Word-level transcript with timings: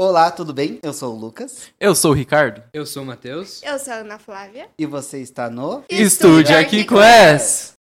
Olá, 0.00 0.30
tudo 0.30 0.54
bem? 0.54 0.78
Eu 0.80 0.92
sou 0.92 1.12
o 1.12 1.18
Lucas 1.18 1.72
Eu 1.80 1.92
sou 1.92 2.12
o 2.12 2.14
Ricardo. 2.14 2.62
Eu 2.72 2.86
sou 2.86 3.02
o 3.02 3.06
Matheus. 3.06 3.60
Eu 3.64 3.80
sou 3.80 3.92
a 3.92 3.96
Ana 3.96 4.16
Flávia. 4.16 4.68
e 4.78 4.86
você 4.86 5.18
está 5.20 5.50
no. 5.50 5.82
Estúdio 5.90 6.56
Aqui 6.56 6.84
Class. 6.84 7.72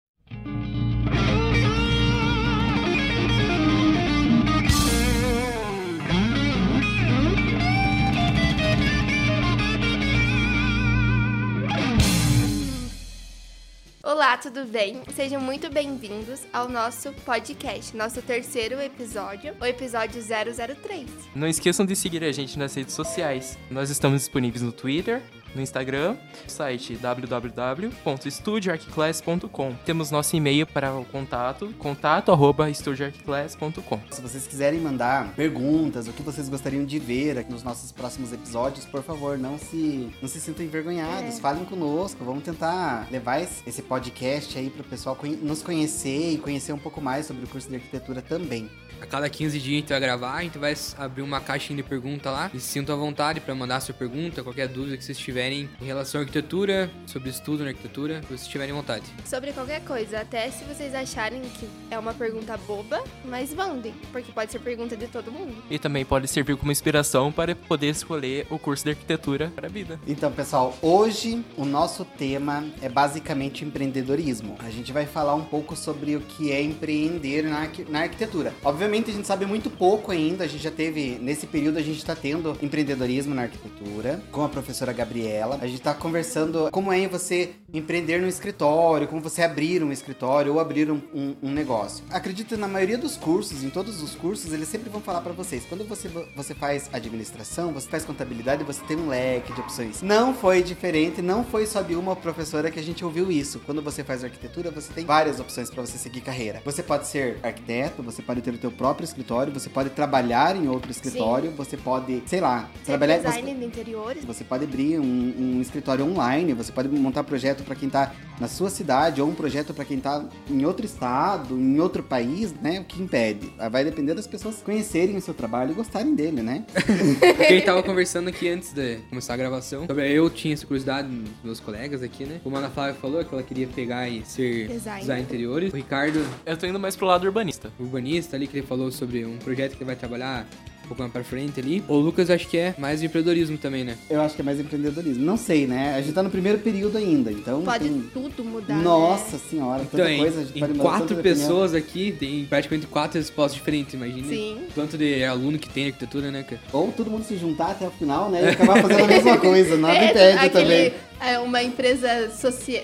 Olá, 14.08 14.38
tudo 14.38 14.64
bem? 14.64 15.02
Sejam 15.14 15.42
muito 15.42 15.70
bem-vindos 15.70 16.40
ao 16.54 16.70
nosso 16.70 17.12
podcast, 17.26 17.94
nosso 17.94 18.22
terceiro 18.22 18.80
episódio, 18.80 19.54
o 19.60 19.66
episódio 19.66 20.22
003. 20.24 21.10
Não 21.36 21.46
esqueçam 21.46 21.86
de 21.86 21.94
seguir 21.94 22.24
a 22.24 22.32
gente 22.32 22.58
nas 22.58 22.74
redes 22.74 22.94
sociais. 22.94 23.60
Nós 23.70 23.90
estamos 23.90 24.22
disponíveis 24.22 24.62
no 24.62 24.72
Twitter, 24.72 25.22
no 25.56 25.62
Instagram, 25.62 26.18
no 26.44 26.50
site 26.50 26.96
www.estudioarquiclass.com. 26.96 29.74
Temos 29.86 30.12
nosso 30.12 30.36
e-mail 30.36 30.68
para 30.68 30.94
o 30.94 31.06
contato, 31.06 31.74
contato@estudioarquiclass.com. 31.78 34.00
Se 34.12 34.22
vocês 34.22 34.46
quiserem 34.48 34.80
mandar 34.80 35.34
perguntas, 35.34 36.08
o 36.08 36.14
que 36.14 36.22
vocês 36.22 36.48
gostariam 36.50 36.86
de 36.86 37.00
ver 37.00 37.38
aqui 37.38 37.52
nos 37.52 37.64
nossos 37.64 37.92
próximos 37.92 38.32
episódios, 38.34 38.86
por 38.86 39.04
favor, 39.04 39.38
não 39.38 39.58
se, 39.58 40.10
não 40.22 40.30
se 40.30 40.40
sintam 40.40 40.66
envergonhados. 40.66 41.38
É. 41.38 41.42
Falem 41.42 41.66
conosco. 41.66 42.24
Vamos 42.24 42.44
tentar 42.44 43.08
levar 43.12 43.42
esse 43.42 43.82
podcast 43.82 44.58
aí 44.58 44.70
para 44.70 44.82
o 44.82 44.86
pessoal 44.86 45.18
nos 45.42 45.62
conhecer 45.62 46.34
e 46.34 46.38
conhecer 46.38 46.72
um 46.74 46.80
pouco 46.80 47.02
mais 47.02 47.26
sobre 47.26 47.44
o 47.44 47.48
curso 47.48 47.68
de 47.70 47.76
arquitetura 47.76 48.22
também. 48.22 48.70
A 49.02 49.06
cada 49.06 49.30
15 49.30 49.60
dias 49.60 49.74
a 49.78 49.80
gente 49.80 49.90
vai 49.90 50.00
gravar, 50.00 50.34
a 50.36 50.42
gente 50.44 50.58
vai 50.58 50.74
abrir 50.98 51.22
uma 51.22 51.40
caixinha 51.40 51.78
de 51.78 51.84
pergunta 51.84 52.32
lá. 52.32 52.50
E 52.54 52.60
se 52.60 52.68
sintam 52.68 52.96
à 52.96 52.98
vontade 52.98 53.40
para 53.40 53.54
mandar 53.54 53.80
sua 53.80 53.94
pergunta, 53.94 54.44
qualquer 54.44 54.68
dúvida 54.68 54.98
que 54.98 55.04
vocês 55.04 55.18
tiverem 55.18 55.70
em 55.82 55.86
relação 55.86 56.20
à 56.20 56.24
arquitetura, 56.24 56.90
sobre 57.06 57.30
estudo 57.30 57.64
na 57.64 57.70
arquitetura, 57.70 58.22
que 58.22 58.28
vocês 58.28 58.48
tiverem 58.48 58.74
vontade. 58.74 59.04
Sobre 59.26 59.52
qualquer 59.54 59.82
coisa, 59.84 60.20
até 60.22 60.50
se 60.50 60.64
vocês 60.64 60.94
acharem 60.96 61.42
que 61.42 61.68
é 61.92 61.98
uma 62.00 62.14
pergunta 62.14 62.58
boba, 62.58 63.04
mas 63.24 63.54
mandem, 63.54 63.94
porque 64.12 64.32
pode 64.32 64.52
ser 64.52 64.60
pergunta 64.60 64.98
de 64.98 65.08
todo 65.08 65.32
mundo. 65.32 65.54
E 65.70 65.78
também 65.78 66.04
pode 66.04 66.28
servir 66.28 66.58
como 66.58 66.72
inspiração 66.72 67.32
para 67.32 67.56
poder 67.56 67.90
escolher 67.90 68.48
o 68.50 68.58
curso 68.58 68.84
de 68.84 68.90
arquitetura 68.92 69.52
para 69.56 69.68
a 69.68 69.70
vida. 69.70 70.00
Então, 70.08 70.32
pessoal, 70.32 70.76
hoje 70.82 71.44
o 71.56 71.66
nosso 71.66 72.04
tema 72.04 72.66
é 72.82 72.90
basicamente 72.90 73.64
empreendedorismo. 73.64 74.56
A 74.60 74.70
gente 74.70 74.92
vai 74.92 75.06
falar 75.06 75.36
um 75.36 75.44
pouco 75.46 75.76
sobre 75.76 76.16
o 76.16 76.22
que 76.22 76.52
é 76.52 76.62
empreender 76.62 77.44
na, 77.44 77.60
arqui- 77.60 77.86
na 77.88 78.00
arquitetura. 78.02 78.54
Obviamente, 78.64 78.87
a 78.88 79.14
gente 79.14 79.28
sabe 79.28 79.46
muito 79.46 79.70
pouco 79.70 80.12
ainda. 80.12 80.44
A 80.44 80.48
gente 80.48 80.64
já 80.64 80.72
teve, 80.72 81.18
nesse 81.22 81.46
período, 81.46 81.78
a 81.78 81.82
gente 81.82 81.98
está 81.98 82.16
tendo 82.16 82.58
empreendedorismo 82.62 83.36
na 83.36 83.44
arquitetura 83.44 84.22
com 84.32 84.44
a 84.44 84.50
professora 84.50 84.94
Gabriela. 84.94 85.58
A 85.62 85.68
gente 85.68 85.78
está 85.80 85.94
conversando 85.94 86.70
como 86.72 86.92
é 86.92 87.08
você 87.08 87.52
empreender 87.74 88.20
no 88.22 88.28
escritório, 88.28 89.08
como 89.08 89.22
você 89.22 89.42
abrir 89.44 89.84
um 89.84 89.92
escritório 89.92 90.54
ou 90.54 90.60
abrir 90.60 90.90
um, 90.90 91.02
um- 91.14 91.36
um 91.44 91.52
negócio. 91.52 92.04
Acredito 92.10 92.58
na 92.58 92.68
maioria 92.68 92.98
dos 92.98 93.18
cursos, 93.18 93.64
em 93.64 93.70
todos 93.70 94.02
os 94.02 94.16
cursos, 94.16 94.54
eles 94.54 94.68
sempre 94.68 94.90
vão 94.90 95.02
falar 95.02 95.22
para 95.22 95.34
vocês. 95.34 95.64
Quando 95.68 95.86
você, 95.86 96.10
você 96.36 96.54
faz 96.56 96.90
administração, 96.94 97.74
você 97.74 97.88
faz 97.88 98.06
contabilidade, 98.06 98.64
você 98.64 98.82
tem 98.88 98.98
um 98.98 99.10
leque 99.10 99.54
de 99.54 99.62
opções. 99.62 100.02
Não 100.02 100.34
foi 100.34 100.64
diferente, 100.64 101.22
não 101.22 101.44
foi 101.44 101.66
só 101.66 101.82
de 101.82 101.96
uma 101.96 102.16
professora 102.16 102.72
que 102.72 102.80
a 102.80 102.84
gente 102.84 103.04
ouviu 103.04 103.32
isso. 103.32 103.60
Quando 103.66 103.82
você 103.82 104.04
faz 104.04 104.24
arquitetura, 104.24 104.72
você 104.72 104.92
tem 104.94 105.06
várias 105.06 105.40
opções 105.40 105.70
para 105.70 105.86
você 105.86 105.98
seguir 105.98 106.22
carreira. 106.22 106.62
Você 106.66 106.82
pode 106.82 107.08
ser 107.08 107.38
arquiteto, 107.44 108.02
você 108.02 108.22
pode 108.22 108.42
ter 108.42 108.54
o 108.54 108.58
teu 108.58 108.72
próprio 108.78 109.04
escritório, 109.06 109.52
você 109.52 109.70
pode 109.70 109.90
trabalhar 109.90 110.56
em 110.56 110.68
outro 110.68 110.92
escritório, 110.92 111.52
você 111.52 111.76
pode, 111.78 112.22
sei 112.26 112.40
lá, 112.40 112.70
Ser 112.84 112.86
trabalhar 112.92 113.18
design 113.18 113.54
de 113.56 113.66
interiores. 113.66 114.24
você 114.26 114.44
pode 114.44 114.64
abrir 114.66 115.00
um, 115.00 115.58
um 115.58 115.62
escritório 115.62 116.06
online, 116.06 116.54
você 116.54 116.72
pode 116.72 116.88
montar 116.90 117.24
projeto 117.24 117.64
para 117.64 117.76
quem 117.76 117.90
tá 117.90 118.14
na 118.40 118.48
sua 118.48 118.70
cidade 118.70 119.20
ou 119.22 119.28
um 119.28 119.34
projeto 119.34 119.74
para 119.74 119.84
quem 119.84 120.00
tá 120.00 120.24
em 120.50 120.64
outro 120.66 120.86
estado, 120.86 121.58
em 121.60 121.80
outro 121.80 122.04
país, 122.04 122.54
né? 122.62 122.80
O 122.80 122.84
que 122.84 123.02
impede? 123.02 123.52
Ah, 123.58 123.68
Vai 123.70 123.84
depender 123.84 124.14
das 124.14 124.28
pessoas 124.28 124.62
conhecerem 124.62 125.16
o 125.18 125.22
seu 125.22 125.34
trabalho 125.34 125.72
e 125.72 125.74
gostarem 125.74 126.14
dele, 126.14 126.42
né? 126.44 126.64
Porque 127.20 127.44
a 127.44 127.50
gente 127.50 127.66
tava 127.66 127.82
conversando 127.82 128.28
aqui 128.30 128.48
antes 128.48 128.72
de 128.74 128.98
começar 129.10 129.34
a 129.34 129.38
gravação. 129.38 129.86
Eu 129.90 130.30
tinha 130.30 130.54
essa 130.54 130.66
curiosidade 130.66 131.08
dos 131.08 131.30
meus 131.44 131.60
colegas 131.60 132.04
aqui, 132.04 132.26
né? 132.26 132.40
Como 132.44 132.56
a 132.56 132.60
Ana 132.60 132.70
Flávia 132.70 132.94
falou, 132.94 133.24
que 133.26 133.34
ela 133.34 133.42
queria 133.44 133.68
pegar 133.68 134.08
e 134.08 134.24
ser 134.26 134.68
Designer. 134.68 135.00
design 135.00 135.22
interiores. 135.24 135.74
O 135.74 135.76
Ricardo, 135.76 136.24
Eu 136.46 136.56
tô 136.58 136.68
indo 136.68 136.80
mais 136.80 136.96
pro 136.96 137.08
lado 137.08 137.26
urbanista. 137.26 137.72
urbanista 137.80 138.36
ali, 138.36 138.46
que 138.48 138.58
ele 138.58 138.67
falou 138.68 138.92
sobre 138.92 139.26
um 139.26 139.38
projeto 139.38 139.72
que 139.72 139.78
ele 139.78 139.86
vai 139.86 139.96
trabalhar 139.96 140.46
um 140.84 140.88
pouco 140.88 141.02
mais 141.02 141.12
pra 141.12 141.22
frente 141.22 141.60
ali. 141.60 141.84
O 141.86 141.96
Lucas 141.98 142.30
acho 142.30 142.48
que 142.48 142.56
é 142.58 142.74
mais 142.78 143.04
empreendedorismo 143.04 143.58
também, 143.58 143.84
né? 143.84 143.98
Eu 144.10 144.22
acho 144.22 144.36
que 144.36 144.42
é 144.42 144.46
mais 144.46 144.58
empreendedorismo. 144.58 145.22
Não 145.26 145.36
sei, 145.36 145.68
né? 145.68 145.94
A 145.96 146.02
gente 146.02 146.14
tá 146.14 146.24
no 146.24 146.30
primeiro 146.30 146.60
período 146.60 146.98
ainda, 146.98 147.30
então. 147.30 147.62
Pode 147.62 147.84
tem- 147.90 148.04
tudo 148.14 148.42
mudar. 148.46 148.74
né? 148.78 148.84
Nossa 148.84 149.38
senhora, 149.38 149.80
tanta 149.84 149.96
Então, 149.98 150.08
em, 150.10 150.18
coisa. 150.20 150.40
A 150.40 150.44
gente 150.46 150.58
em 150.58 150.60
pode 150.62 150.80
quatro 150.80 151.16
pessoas 151.18 151.74
aqui, 151.74 152.16
tem 152.18 152.46
praticamente 152.46 152.88
quatro 152.88 153.18
respostas 153.20 153.56
diferentes, 153.56 153.96
imagina. 153.96 154.30
Sim. 154.30 154.60
Tanto 154.74 154.98
de 154.98 155.26
aluno 155.26 155.60
que 155.60 155.68
tem 155.70 155.88
arquitetura, 155.88 156.32
né, 156.32 156.44
cara? 156.44 156.62
Ou 156.72 156.90
todo 156.94 157.12
mundo 157.12 157.26
se 157.26 157.36
juntar 157.36 157.72
até 157.72 157.86
o 157.86 157.92
final, 157.92 158.32
né? 158.32 158.44
E 158.44 158.48
acabar 158.48 158.82
fazendo 158.82 159.04
a 159.04 159.08
mesma 159.08 159.38
coisa. 159.40 159.76
Nada 159.76 159.94
É, 159.98 160.06
impede 160.10 160.38
aquele, 160.38 160.52
também. 160.90 160.94
é 161.20 161.40
uma 161.40 161.62
empresa 161.62 162.28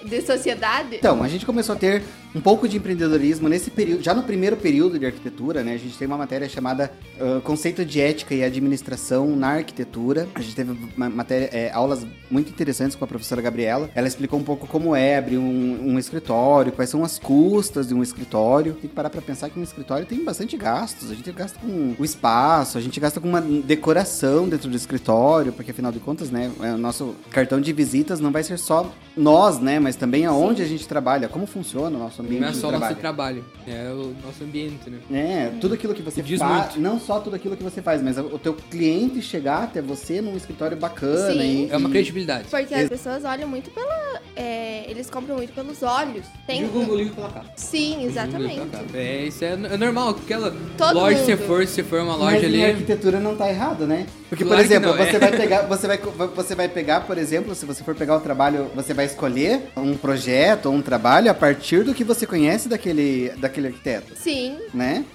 de 0.06 0.22
sociedade. 0.22 0.96
Então, 0.98 1.24
a 1.24 1.28
gente 1.30 1.46
começou 1.46 1.74
a 1.74 1.78
ter 1.78 2.04
um 2.36 2.42
pouco 2.42 2.68
de 2.68 2.78
empreendedorismo 2.78 3.48
nesse 3.48 3.70
período, 3.70 4.04
já 4.04 4.14
no 4.14 4.24
primeiro 4.24 4.58
período 4.58 4.98
de 4.98 5.06
arquitetura, 5.06 5.64
né? 5.64 5.74
A 5.74 5.78
gente 5.78 5.98
tem 5.98 6.08
uma 6.08 6.18
matéria 6.18 6.50
chamada 6.50 6.92
ah, 7.20 7.42
Conceito 7.44 7.86
de 7.86 8.02
Ética 8.02 8.34
e 8.34 8.44
Administração 8.44 9.36
na 9.36 9.50
Arquitetura. 9.50 10.28
A 10.34 10.42
gente 10.42 10.56
teve 10.56 10.76
matéria, 10.98 11.50
é, 11.52 11.72
aulas 11.72 12.06
muito 12.30 12.50
interessantes 12.50 12.96
com 12.96 13.06
a 13.06 13.08
professora 13.08 13.42
Gabriela. 13.42 13.90
Ela 13.94 14.08
explicou 14.08 14.40
um 14.40 14.44
pouco 14.44 14.68
como 14.68 14.96
é 14.96 15.18
abrir 15.18 15.38
um, 15.38 15.94
um 15.94 16.00
escritório, 16.00 16.72
quais 16.72 16.90
são 16.90 17.04
as 17.04 17.20
custas 17.20 17.88
de 17.88 17.94
um 17.94 18.02
escritório. 18.02 18.74
Tem 18.74 18.90
que 18.90 18.96
parar 18.96 19.10
pra 19.10 19.22
pensar 19.22 19.50
que 19.50 19.60
um 19.60 19.64
escritório 19.64 20.06
tem 20.06 20.24
bastante 20.24 20.58
gastos. 20.58 21.12
A 21.12 21.16
gente 21.16 21.32
gasta 21.32 21.60
com 21.60 21.96
o 21.98 22.04
espaço, 22.04 22.78
a 22.78 22.82
gente 22.82 23.00
gasta 23.00 23.20
com 23.20 23.28
uma 23.28 23.42
decoração 23.42 24.50
dentro 24.50 24.70
do 24.70 24.76
escritório, 24.76 25.54
porque 25.54 25.72
afinal 25.72 25.92
de 25.92 26.00
contas, 26.00 26.32
né, 26.32 26.52
é, 26.62 26.74
o 26.74 26.78
nosso 26.78 27.16
cartão 27.30 27.62
de 27.62 27.72
visitas 27.72 28.20
não 28.20 28.32
vai 28.32 28.44
ser 28.44 28.58
só 28.58 28.92
nós, 29.16 29.60
né, 29.60 29.80
mas 29.80 29.96
também 29.96 30.26
aonde 30.26 30.62
a 30.62 30.66
gente 30.66 30.88
trabalha, 30.88 31.28
como 31.28 31.46
funciona 31.46 31.96
o 31.96 32.00
nosso 32.00 32.23
ambiente 32.26 32.42
Não 32.42 32.48
é 32.50 32.54
só 32.54 32.68
o 32.68 32.72
nosso 32.72 32.96
trabalho. 32.96 33.44
trabalho, 33.46 33.46
é 33.68 33.92
o 33.92 34.14
nosso 34.26 34.44
ambiente, 34.44 34.90
né? 34.90 35.00
É, 35.12 35.52
tudo 35.60 35.74
aquilo 35.74 35.94
que 35.94 36.02
você 36.02 36.22
faz, 36.38 36.76
não 36.78 37.00
só 37.00 37.20
tudo 37.20 37.36
aquilo 37.36 37.56
que 37.56 37.64
você 37.64 37.82
faz, 37.82 38.02
mas 38.02 38.18
o 38.18 38.38
teu 38.40 38.54
cliente 38.54 39.22
chegar 39.22 39.64
até 39.64 39.82
você 39.82 40.22
num 40.22 40.36
escritório 40.36 40.78
bacana 40.78 41.32
Sim. 41.34 41.68
e, 41.68 41.72
É 41.72 41.78
uma 41.78 41.90
credibilidade. 41.90 42.46
Porque 42.50 42.74
as 42.74 42.90
pessoas 42.90 43.24
olham 43.26 43.48
muito 43.48 43.70
pela. 43.72 44.22
é, 44.36 44.90
eles 44.90 45.10
compram 45.10 45.36
muito 45.38 45.54
pelos 45.54 45.82
olhos. 45.84 46.26
Tem. 46.48 46.62
Julga 46.72 46.92
um 46.92 46.96
livro 46.96 47.16
pela 47.16 47.30
capa. 47.30 47.46
Sim, 47.56 48.06
exatamente. 48.06 48.62
É, 48.94 49.26
isso 49.26 49.44
é, 49.44 49.54
é 49.54 49.78
normal. 49.78 50.10
Aquela 50.10 50.54
Todo 50.78 50.94
loja, 50.96 51.24
se 51.24 51.32
mundo. 51.36 51.46
for, 51.48 51.68
se 51.68 51.84
for 51.84 52.02
uma 52.02 52.18
Mas 52.18 52.34
loja 52.34 52.46
em 52.46 52.50
ali. 52.50 52.66
arquitetura 52.66 53.20
não 53.20 53.36
tá 53.36 53.50
errado, 53.50 53.86
né? 53.86 54.06
Porque, 54.30 54.44
Claro 54.44 54.62
por 54.62 54.66
exemplo, 54.66 54.96
não, 54.96 55.04
é. 55.04 55.12
você 55.12 55.20
vai 55.20 55.32
pegar, 55.32 55.62
você 55.68 55.88
vai, 55.88 55.98
você 56.36 56.56
vai 56.56 56.68
pegar, 56.70 57.02
por 57.02 57.18
exemplo, 57.18 57.54
se 57.54 57.66
você 57.66 57.84
for 57.84 57.94
pegar 57.94 58.18
o 58.18 58.20
trabalho, 58.20 58.68
você 58.76 58.94
vai 58.94 59.06
escolher 59.06 59.70
um 59.78 59.96
projeto 59.96 60.66
ou 60.68 60.74
um 60.74 60.82
trabalho 60.82 61.30
a 61.30 61.34
partir 61.36 61.84
do 61.84 61.94
que 61.94 62.04
você 62.04 62.13
conhece 62.28 62.68
daquele, 62.70 63.30
daquele 63.38 63.68
arquiteto, 63.68 64.14
Sim. 64.16 64.58
né? 64.74 65.06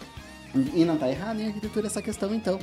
E 0.75 0.85
não 0.85 0.97
tá 0.97 1.09
errado 1.09 1.41
em 1.41 1.47
arquitetura 1.47 1.87
essa 1.87 2.01
questão, 2.03 2.35
então. 2.35 2.59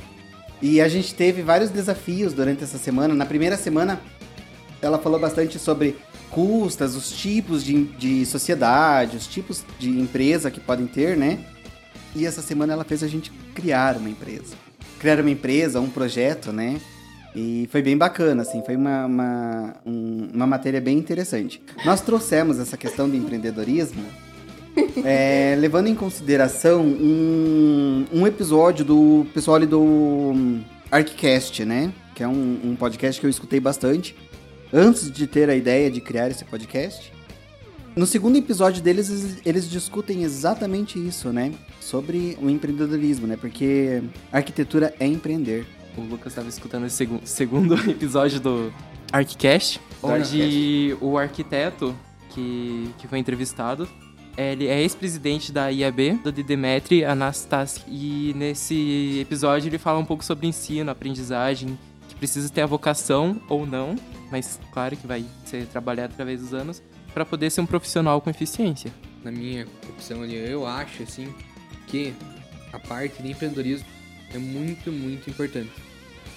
E 0.60 0.80
a 0.80 0.88
gente 0.88 1.14
teve 1.14 1.42
vários 1.42 1.70
desafios 1.70 2.32
durante 2.32 2.64
essa 2.64 2.78
semana. 2.78 3.14
Na 3.14 3.26
primeira 3.26 3.56
semana, 3.56 4.00
ela 4.82 4.98
falou 4.98 5.18
bastante 5.20 5.58
sobre 5.58 5.96
custas, 6.30 6.94
os 6.96 7.10
tipos 7.12 7.62
de, 7.64 7.84
de 7.84 8.26
sociedade, 8.26 9.16
os 9.16 9.26
tipos 9.26 9.64
de 9.78 9.88
empresa 9.90 10.50
que 10.50 10.60
podem 10.60 10.86
ter, 10.86 11.16
né? 11.16 11.38
E 12.14 12.26
essa 12.26 12.42
semana 12.42 12.72
ela 12.72 12.84
fez 12.84 13.02
a 13.02 13.08
gente 13.08 13.30
criar 13.54 13.96
uma 13.96 14.08
empresa. 14.08 14.54
Criar 14.98 15.20
uma 15.20 15.30
empresa, 15.30 15.80
um 15.80 15.88
projeto, 15.90 16.52
né? 16.52 16.80
E 17.34 17.68
foi 17.70 17.82
bem 17.82 17.96
bacana, 17.96 18.40
assim, 18.42 18.62
foi 18.64 18.74
uma, 18.76 19.04
uma, 19.04 19.76
um- 19.84 20.30
uma 20.32 20.46
matéria 20.46 20.80
bem 20.80 20.96
interessante. 20.98 21.62
Nós 21.84 22.00
trouxemos 22.00 22.58
essa 22.58 22.78
questão 22.78 23.08
de 23.10 23.16
empreendedorismo 23.18 24.02
é, 25.04 25.56
levando 25.58 25.88
em 25.88 25.94
consideração 25.94 26.84
um, 26.84 28.04
um 28.12 28.26
episódio 28.26 28.84
do 28.84 29.26
pessoal 29.32 29.56
ali 29.56 29.66
do 29.66 29.80
hum, 29.80 30.62
ArcCast, 30.90 31.64
né? 31.64 31.92
Que 32.14 32.22
é 32.22 32.28
um, 32.28 32.60
um 32.64 32.76
podcast 32.76 33.20
que 33.20 33.26
eu 33.26 33.30
escutei 33.30 33.60
bastante 33.60 34.14
antes 34.72 35.10
de 35.10 35.26
ter 35.26 35.48
a 35.48 35.54
ideia 35.54 35.90
de 35.90 36.00
criar 36.00 36.30
esse 36.30 36.44
podcast. 36.44 37.12
No 37.94 38.06
segundo 38.06 38.36
episódio 38.36 38.82
deles, 38.82 39.40
eles, 39.44 39.70
discutem 39.70 40.22
exatamente 40.22 40.98
isso, 40.98 41.32
né? 41.32 41.52
Sobre 41.80 42.36
o 42.42 42.50
empreendedorismo, 42.50 43.26
né? 43.26 43.36
Porque 43.36 44.02
arquitetura 44.30 44.94
é 45.00 45.06
empreender. 45.06 45.66
O 45.96 46.02
Lucas 46.02 46.32
estava 46.32 46.48
escutando 46.48 46.84
esse 46.84 46.96
segu- 46.96 47.20
segundo 47.24 47.74
episódio 47.88 48.38
do 48.38 48.70
Do 50.02 50.08
onde 50.08 50.94
o 51.00 51.16
arquiteto 51.16 51.96
que, 52.30 52.90
que 52.98 53.08
foi 53.08 53.18
entrevistado 53.18 53.88
Ele 54.36 54.66
é 54.66 54.82
ex-presidente 54.82 55.50
da 55.50 55.68
IAB, 55.68 56.20
do 56.22 56.30
Demetri 56.30 57.04
Anastas. 57.04 57.82
E 57.88 58.34
nesse 58.36 59.18
episódio 59.20 59.68
ele 59.68 59.78
fala 59.78 59.98
um 59.98 60.04
pouco 60.04 60.24
sobre 60.24 60.46
ensino, 60.46 60.90
aprendizagem, 60.90 61.78
que 62.08 62.14
precisa 62.16 62.48
ter 62.50 62.60
a 62.60 62.66
vocação 62.66 63.40
ou 63.48 63.66
não, 63.66 63.96
mas 64.30 64.60
claro 64.72 64.96
que 64.96 65.06
vai 65.06 65.24
ser 65.44 65.66
trabalhado 65.66 66.12
através 66.12 66.40
dos 66.40 66.52
anos, 66.52 66.82
para 67.14 67.24
poder 67.24 67.48
ser 67.50 67.62
um 67.62 67.66
profissional 67.66 68.20
com 68.20 68.28
eficiência. 68.28 68.92
Na 69.24 69.30
minha 69.30 69.66
opção 69.88 70.22
ali, 70.22 70.36
eu 70.36 70.66
acho, 70.66 71.02
assim, 71.02 71.32
que 71.86 72.12
a 72.72 72.78
parte 72.78 73.22
de 73.22 73.30
empreendedorismo 73.30 73.86
é 74.34 74.38
muito, 74.38 74.92
muito 74.92 75.30
importante. 75.30 75.72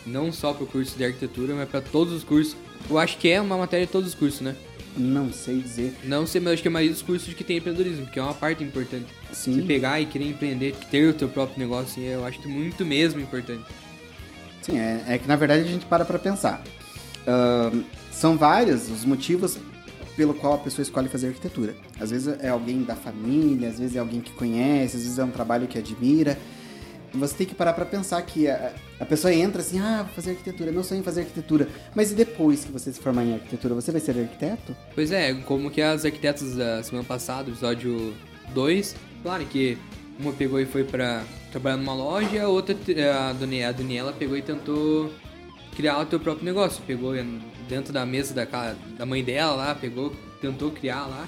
Não 0.05 0.31
só 0.31 0.53
para 0.53 0.63
o 0.63 0.67
curso 0.67 0.97
de 0.97 1.03
arquitetura, 1.03 1.53
mas 1.53 1.67
para 1.67 1.81
todos 1.81 2.13
os 2.13 2.23
cursos. 2.23 2.55
Eu 2.89 2.97
acho 2.97 3.17
que 3.17 3.27
é 3.27 3.41
uma 3.41 3.57
matéria 3.57 3.85
de 3.85 3.91
todos 3.91 4.09
os 4.09 4.15
cursos, 4.15 4.39
né? 4.39 4.55
Não 4.97 5.31
sei 5.31 5.61
dizer. 5.61 5.93
Não 6.03 6.25
sei, 6.27 6.41
mas 6.41 6.53
acho 6.53 6.61
que 6.61 6.67
a 6.67 6.71
maioria 6.71 6.93
dos 6.93 7.01
cursos 7.01 7.33
que 7.33 7.43
tem 7.43 7.57
empreendedorismo, 7.57 8.07
que 8.07 8.19
é 8.19 8.21
uma 8.21 8.33
parte 8.33 8.63
importante. 8.63 9.05
Sim. 9.31 9.55
Você 9.55 9.61
pegar 9.61 9.99
e 10.01 10.05
querer 10.05 10.29
empreender, 10.29 10.75
ter 10.91 11.09
o 11.09 11.13
teu 11.13 11.29
próprio 11.29 11.59
negócio, 11.59 12.01
assim, 12.01 12.05
eu 12.05 12.25
acho 12.25 12.39
que 12.39 12.47
muito 12.47 12.85
mesmo 12.85 13.19
importante. 13.19 13.63
Sim, 14.61 14.77
é, 14.77 15.03
é 15.07 15.17
que 15.17 15.27
na 15.27 15.35
verdade 15.35 15.61
a 15.61 15.65
gente 15.65 15.85
para 15.85 16.03
pra 16.03 16.19
pensar. 16.19 16.61
Ahn, 17.25 17.83
são 18.11 18.37
vários 18.37 18.89
os 18.89 19.05
motivos 19.05 19.57
pelo 20.17 20.33
qual 20.33 20.53
a 20.53 20.57
pessoa 20.57 20.83
escolhe 20.83 21.07
fazer 21.07 21.27
arquitetura. 21.27 21.75
Às 21.99 22.11
vezes 22.11 22.35
é 22.41 22.49
alguém 22.49 22.83
da 22.83 22.95
família, 22.95 23.69
às 23.69 23.79
vezes 23.79 23.95
é 23.95 23.99
alguém 23.99 24.19
que 24.19 24.33
conhece, 24.33 24.97
às 24.97 25.03
vezes 25.03 25.17
é 25.17 25.23
um 25.23 25.31
trabalho 25.31 25.67
que 25.67 25.77
admira. 25.77 26.37
Você 27.13 27.33
tem 27.35 27.47
que 27.47 27.55
parar 27.55 27.73
pra 27.73 27.85
pensar 27.85 28.21
que 28.21 28.47
a, 28.47 28.71
a 28.99 29.05
pessoa 29.05 29.33
entra 29.33 29.61
assim, 29.61 29.79
ah, 29.79 30.03
vou 30.03 30.13
fazer 30.13 30.31
arquitetura, 30.31 30.71
meu 30.71 30.83
sonho 30.83 31.01
é 31.01 31.03
fazer 31.03 31.21
arquitetura. 31.21 31.67
Mas 31.95 32.11
e 32.11 32.15
depois 32.15 32.63
que 32.65 32.71
você 32.71 32.91
se 32.93 32.99
formar 32.99 33.23
em 33.25 33.33
arquitetura, 33.33 33.73
você 33.73 33.91
vai 33.91 33.99
ser 34.01 34.17
arquiteto? 34.19 34.75
Pois 34.93 35.11
é, 35.11 35.33
como 35.33 35.71
que 35.71 35.81
as 35.81 36.05
arquitetas 36.05 36.55
da 36.55 36.83
semana 36.83 37.03
passada, 37.07 37.49
episódio 37.49 38.13
2, 38.53 38.95
claro 39.23 39.43
que 39.45 39.77
uma 40.19 40.33
pegou 40.33 40.59
e 40.59 40.65
foi 40.65 40.83
pra 40.83 41.23
trabalhar 41.51 41.77
numa 41.77 41.93
loja, 41.93 42.43
a 42.43 42.47
outra, 42.47 42.75
a 43.29 43.33
Dani- 43.33 43.63
a 43.63 43.71
Daniela 43.71 44.11
pegou 44.13 44.37
e 44.37 44.41
tentou 44.41 45.11
criar 45.75 45.97
o 45.99 46.05
teu 46.05 46.19
próprio 46.19 46.45
negócio. 46.45 46.83
Pegou 46.85 47.13
dentro 47.67 47.91
da 47.93 48.05
mesa 48.05 48.33
da, 48.33 48.75
da 48.97 49.05
mãe 49.05 49.23
dela 49.23 49.53
lá, 49.55 49.75
pegou, 49.75 50.13
tentou 50.41 50.71
criar 50.71 51.05
lá. 51.07 51.27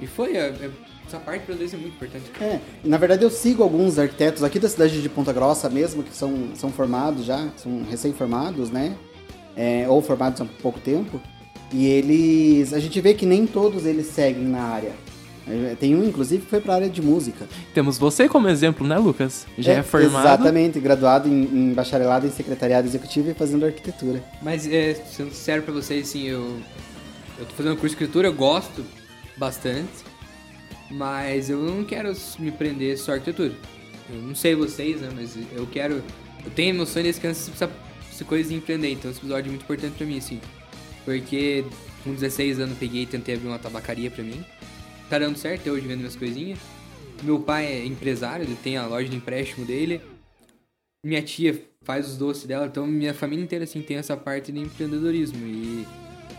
E 0.00 0.06
foi, 0.06 0.36
é- 0.36 0.48
é- 0.60 0.70
essa 1.10 1.18
parte 1.18 1.44
pra 1.44 1.54
eles 1.54 1.74
é 1.74 1.76
muito 1.76 1.94
importante. 1.94 2.30
É, 2.40 2.60
na 2.84 2.96
verdade 2.96 3.24
eu 3.24 3.30
sigo 3.30 3.62
alguns 3.62 3.98
arquitetos 3.98 4.44
aqui 4.44 4.58
da 4.58 4.68
cidade 4.68 5.02
de 5.02 5.08
Ponta 5.08 5.32
Grossa 5.32 5.68
mesmo, 5.68 6.02
que 6.02 6.14
são, 6.14 6.50
são 6.54 6.70
formados 6.70 7.24
já, 7.24 7.48
são 7.56 7.82
recém-formados, 7.90 8.70
né? 8.70 8.96
É, 9.56 9.86
ou 9.88 10.00
formados 10.00 10.40
há 10.40 10.44
pouco 10.62 10.78
tempo. 10.78 11.20
E 11.72 11.86
eles. 11.86 12.72
A 12.72 12.80
gente 12.80 13.00
vê 13.00 13.14
que 13.14 13.26
nem 13.26 13.46
todos 13.46 13.84
eles 13.84 14.06
seguem 14.06 14.44
na 14.44 14.62
área. 14.62 14.92
É, 15.48 15.74
Tem 15.78 15.94
um, 15.94 16.04
inclusive, 16.04 16.44
que 16.44 16.50
foi 16.50 16.60
pra 16.60 16.74
área 16.74 16.88
de 16.88 17.02
música. 17.02 17.46
Temos 17.74 17.98
você 17.98 18.28
como 18.28 18.48
exemplo, 18.48 18.86
né, 18.86 18.96
Lucas? 18.98 19.46
Já 19.58 19.72
é, 19.72 19.82
formado. 19.82 20.26
Exatamente, 20.26 20.78
graduado 20.78 21.28
em, 21.28 21.42
em 21.42 21.72
bacharelado 21.72 22.26
em 22.26 22.30
secretariado 22.30 22.86
executivo 22.86 23.30
e 23.30 23.34
fazendo 23.34 23.64
arquitetura. 23.64 24.22
Mas, 24.42 24.66
é, 24.66 24.94
sendo 24.94 25.30
sincero 25.30 25.62
pra 25.62 25.72
vocês, 25.72 26.08
assim, 26.08 26.26
eu, 26.26 26.58
eu 27.38 27.46
tô 27.46 27.54
fazendo 27.54 27.72
curso 27.72 27.88
de 27.96 28.02
escritura, 28.02 28.28
eu 28.28 28.34
gosto 28.34 28.84
bastante, 29.36 29.88
mas 30.90 31.48
eu 31.48 31.58
não 31.58 31.84
quero 31.84 32.12
me 32.38 32.50
prender 32.50 32.98
só 32.98 33.12
à 33.12 33.14
arquitetura. 33.14 33.54
Eu 34.08 34.20
não 34.22 34.34
sei 34.34 34.54
vocês, 34.54 35.00
né, 35.00 35.10
mas 35.14 35.38
eu 35.52 35.66
quero... 35.66 36.02
Eu 36.44 36.50
tenho 36.54 36.84
sonho 36.86 37.04
desde 37.04 37.20
criança 37.20 37.50
essa, 37.50 37.70
essa 38.10 38.24
coisa 38.24 38.48
de 38.48 38.54
empreender, 38.54 38.90
então 38.90 39.10
esse 39.10 39.20
episódio 39.20 39.48
é 39.48 39.50
muito 39.50 39.62
importante 39.62 39.94
pra 39.96 40.06
mim, 40.06 40.18
assim. 40.18 40.40
Porque 41.04 41.64
com 42.02 42.14
16 42.14 42.60
anos 42.60 42.78
peguei 42.78 43.02
e 43.02 43.06
tentei 43.06 43.34
abrir 43.34 43.48
uma 43.48 43.58
tabacaria 43.58 44.10
pra 44.10 44.24
mim. 44.24 44.44
Tá 45.08 45.18
dando 45.18 45.36
certo, 45.36 45.68
hoje 45.70 45.86
vendo 45.86 45.98
minhas 45.98 46.16
coisinhas. 46.16 46.58
Meu 47.22 47.40
pai 47.40 47.66
é 47.66 47.84
empresário, 47.84 48.44
ele 48.44 48.56
tem 48.56 48.76
a 48.76 48.86
loja 48.86 49.08
de 49.08 49.16
empréstimo 49.16 49.66
dele. 49.66 50.00
Minha 51.04 51.22
tia 51.22 51.62
faz 51.82 52.08
os 52.08 52.16
doces 52.16 52.44
dela, 52.44 52.66
então 52.66 52.86
minha 52.86 53.12
família 53.14 53.42
inteira 53.42 53.64
assim 53.64 53.82
tem 53.82 53.96
essa 53.96 54.16
parte 54.16 54.52
de 54.52 54.58
empreendedorismo 54.58 55.46
e 55.46 55.86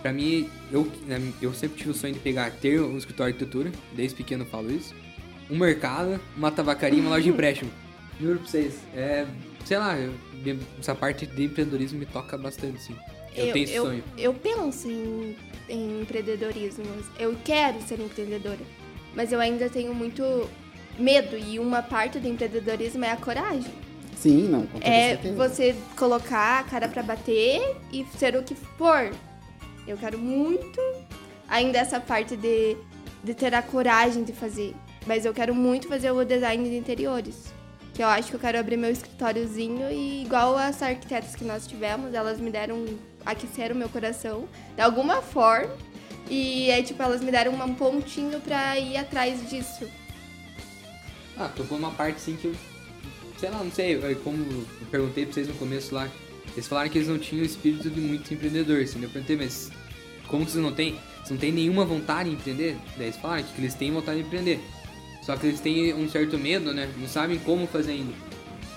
pra 0.01 0.11
mim 0.13 0.49
eu 0.71 0.89
né, 1.07 1.19
eu 1.41 1.53
sempre 1.53 1.77
tive 1.77 1.91
o 1.91 1.93
sonho 1.93 2.13
de 2.13 2.19
pegar 2.19 2.51
ter 2.51 2.81
um 2.81 2.97
escritório 2.97 3.33
de 3.33 3.37
arquitetura, 3.43 3.71
desde 3.93 4.15
pequeno 4.15 4.43
eu 4.43 4.47
falo 4.47 4.71
isso. 4.71 4.93
Um 5.49 5.57
mercado, 5.57 6.19
uma 6.35 6.49
tabacaria, 6.51 6.97
e 6.97 7.01
uma 7.01 7.09
loja 7.11 7.23
de 7.23 7.29
empréstimo. 7.29 7.69
Juro 8.19 8.39
pra 8.39 8.47
vocês, 8.47 8.75
é, 8.95 9.25
sei 9.65 9.77
lá, 9.77 9.97
eu- 9.97 10.13
essa 10.79 10.95
parte 10.95 11.25
de 11.25 11.43
empreendedorismo 11.43 11.99
me 11.99 12.05
toca 12.05 12.37
bastante 12.37 12.77
assim. 12.77 12.95
Eu, 13.35 13.53
tenho 13.53 13.63
esse 13.63 13.73
eu, 13.73 13.85
sonho. 13.85 14.03
eu 14.17 14.33
penso 14.33 14.89
em, 14.89 15.35
em 15.69 16.01
empreendedorismo. 16.01 16.83
Eu 17.17 17.35
quero 17.43 17.81
ser 17.81 17.99
empreendedora. 17.99 18.59
Mas 19.15 19.31
eu 19.31 19.39
ainda 19.39 19.69
tenho 19.69 19.93
muito 19.93 20.49
medo. 20.99 21.37
E 21.37 21.57
uma 21.59 21.81
parte 21.81 22.19
do 22.19 22.27
empreendedorismo 22.27 23.03
é 23.05 23.11
a 23.11 23.17
coragem. 23.17 23.71
Sim, 24.17 24.49
não, 24.49 24.67
É 24.81 25.15
você 25.35 25.75
colocar 25.97 26.59
a 26.59 26.63
cara 26.63 26.87
pra 26.87 27.01
bater 27.01 27.75
e 27.91 28.05
ser 28.17 28.35
o 28.35 28.43
que 28.43 28.53
for. 28.53 29.11
Eu 29.91 29.97
quero 29.97 30.17
muito 30.17 30.81
ainda 31.49 31.77
essa 31.77 31.99
parte 31.99 32.37
de, 32.37 32.77
de 33.21 33.33
ter 33.33 33.53
a 33.53 33.61
coragem 33.61 34.23
de 34.23 34.31
fazer. 34.31 34.73
Mas 35.05 35.25
eu 35.25 35.33
quero 35.33 35.53
muito 35.53 35.89
fazer 35.89 36.11
o 36.11 36.23
design 36.23 36.69
de 36.69 36.77
interiores. 36.77 37.53
Que 37.93 38.01
eu 38.01 38.07
acho 38.07 38.29
que 38.29 38.35
eu 38.35 38.39
quero 38.39 38.57
abrir 38.57 38.77
meu 38.77 38.89
escritóriozinho 38.89 39.91
e 39.91 40.23
igual 40.23 40.57
as 40.57 40.81
arquitetas 40.81 41.35
que 41.35 41.43
nós 41.43 41.67
tivemos, 41.67 42.13
elas 42.13 42.39
me 42.39 42.49
deram, 42.49 42.85
aqueceram 43.25 43.75
meu 43.75 43.89
coração 43.89 44.47
de 44.73 44.81
alguma 44.81 45.21
forma. 45.21 45.75
E 46.29 46.71
aí, 46.71 46.83
tipo, 46.83 47.03
elas 47.03 47.21
me 47.21 47.29
deram 47.29 47.53
um 47.53 47.75
pontinho 47.75 48.39
pra 48.39 48.79
ir 48.79 48.95
atrás 48.95 49.49
disso. 49.49 49.89
Ah, 51.37 51.49
tocou 51.49 51.77
uma 51.77 51.91
parte 51.91 52.15
assim 52.15 52.37
que 52.37 52.45
eu. 52.45 52.55
Sei 53.37 53.49
lá, 53.49 53.61
não 53.61 53.71
sei, 53.71 53.95
é 53.95 54.15
como 54.15 54.37
eu 54.37 54.65
perguntei 54.89 55.25
pra 55.25 55.33
vocês 55.33 55.49
no 55.49 55.55
começo 55.55 55.93
lá. 55.93 56.07
Eles 56.53 56.67
falaram 56.67 56.89
que 56.89 56.97
eles 56.97 57.09
não 57.09 57.19
tinham 57.19 57.43
o 57.43 57.45
espírito 57.45 57.89
de 57.89 57.99
muito 57.99 58.33
empreendedor, 58.33 58.81
assim. 58.81 59.03
Eu 59.03 59.09
perguntei, 59.09 59.35
mas 59.35 59.69
como 60.31 60.45
que 60.45 60.51
vocês 60.51 60.63
não 60.63 60.71
têm? 60.71 60.95
Vocês 61.17 61.29
não 61.31 61.37
têm 61.37 61.51
nenhuma 61.51 61.85
vontade 61.85 62.29
de 62.29 62.35
empreender? 62.35 62.75
Daí 62.97 63.07
eles 63.07 63.17
falaram 63.17 63.43
que 63.43 63.61
eles 63.61 63.73
têm 63.75 63.91
vontade 63.91 64.19
de 64.19 64.25
empreender. 64.25 64.59
Só 65.23 65.35
que 65.35 65.45
eles 65.45 65.59
têm 65.59 65.93
um 65.93 66.09
certo 66.09 66.37
medo, 66.39 66.73
né? 66.73 66.89
Não 66.97 67.07
sabem 67.07 67.37
como 67.37 67.67
fazer 67.67 67.91
ainda. 67.91 68.13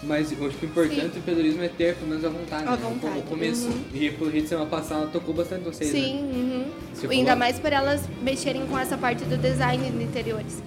Mas 0.03 0.31
eu 0.31 0.47
acho 0.47 0.59
que 0.59 0.67
o 0.67 0.69
importante 0.69 1.09
do 1.13 1.19
empreendedorismo 1.19 1.63
é 1.63 1.69
ter 1.69 1.95
pelo 1.95 2.09
menos 2.11 2.25
a 2.27 2.29
vontade. 2.29 2.69
A 2.69 2.73
né? 2.73 2.77
Vontade, 2.83 3.23
começo. 3.23 3.69
uhum. 3.69 3.85
E 3.95 4.11
pelo 4.11 4.31
jeito 4.31 4.49
semana 4.51 4.69
passada 4.69 5.07
tocou 5.07 5.33
bastante 5.33 5.65
vocês, 5.65 5.91
né? 5.95 5.99
Sim, 6.01 6.17
uhum. 6.25 6.65
Você 6.93 7.07
ainda 7.07 7.25
falou- 7.29 7.39
mais 7.39 7.59
por 7.59 7.73
elas 7.73 8.03
mexerem 8.23 8.67
com 8.67 8.79
essa 8.79 8.99
parte 8.99 9.25
do 9.25 9.39
design 9.39 9.91
de 9.91 10.03
interiores. 10.05 10.63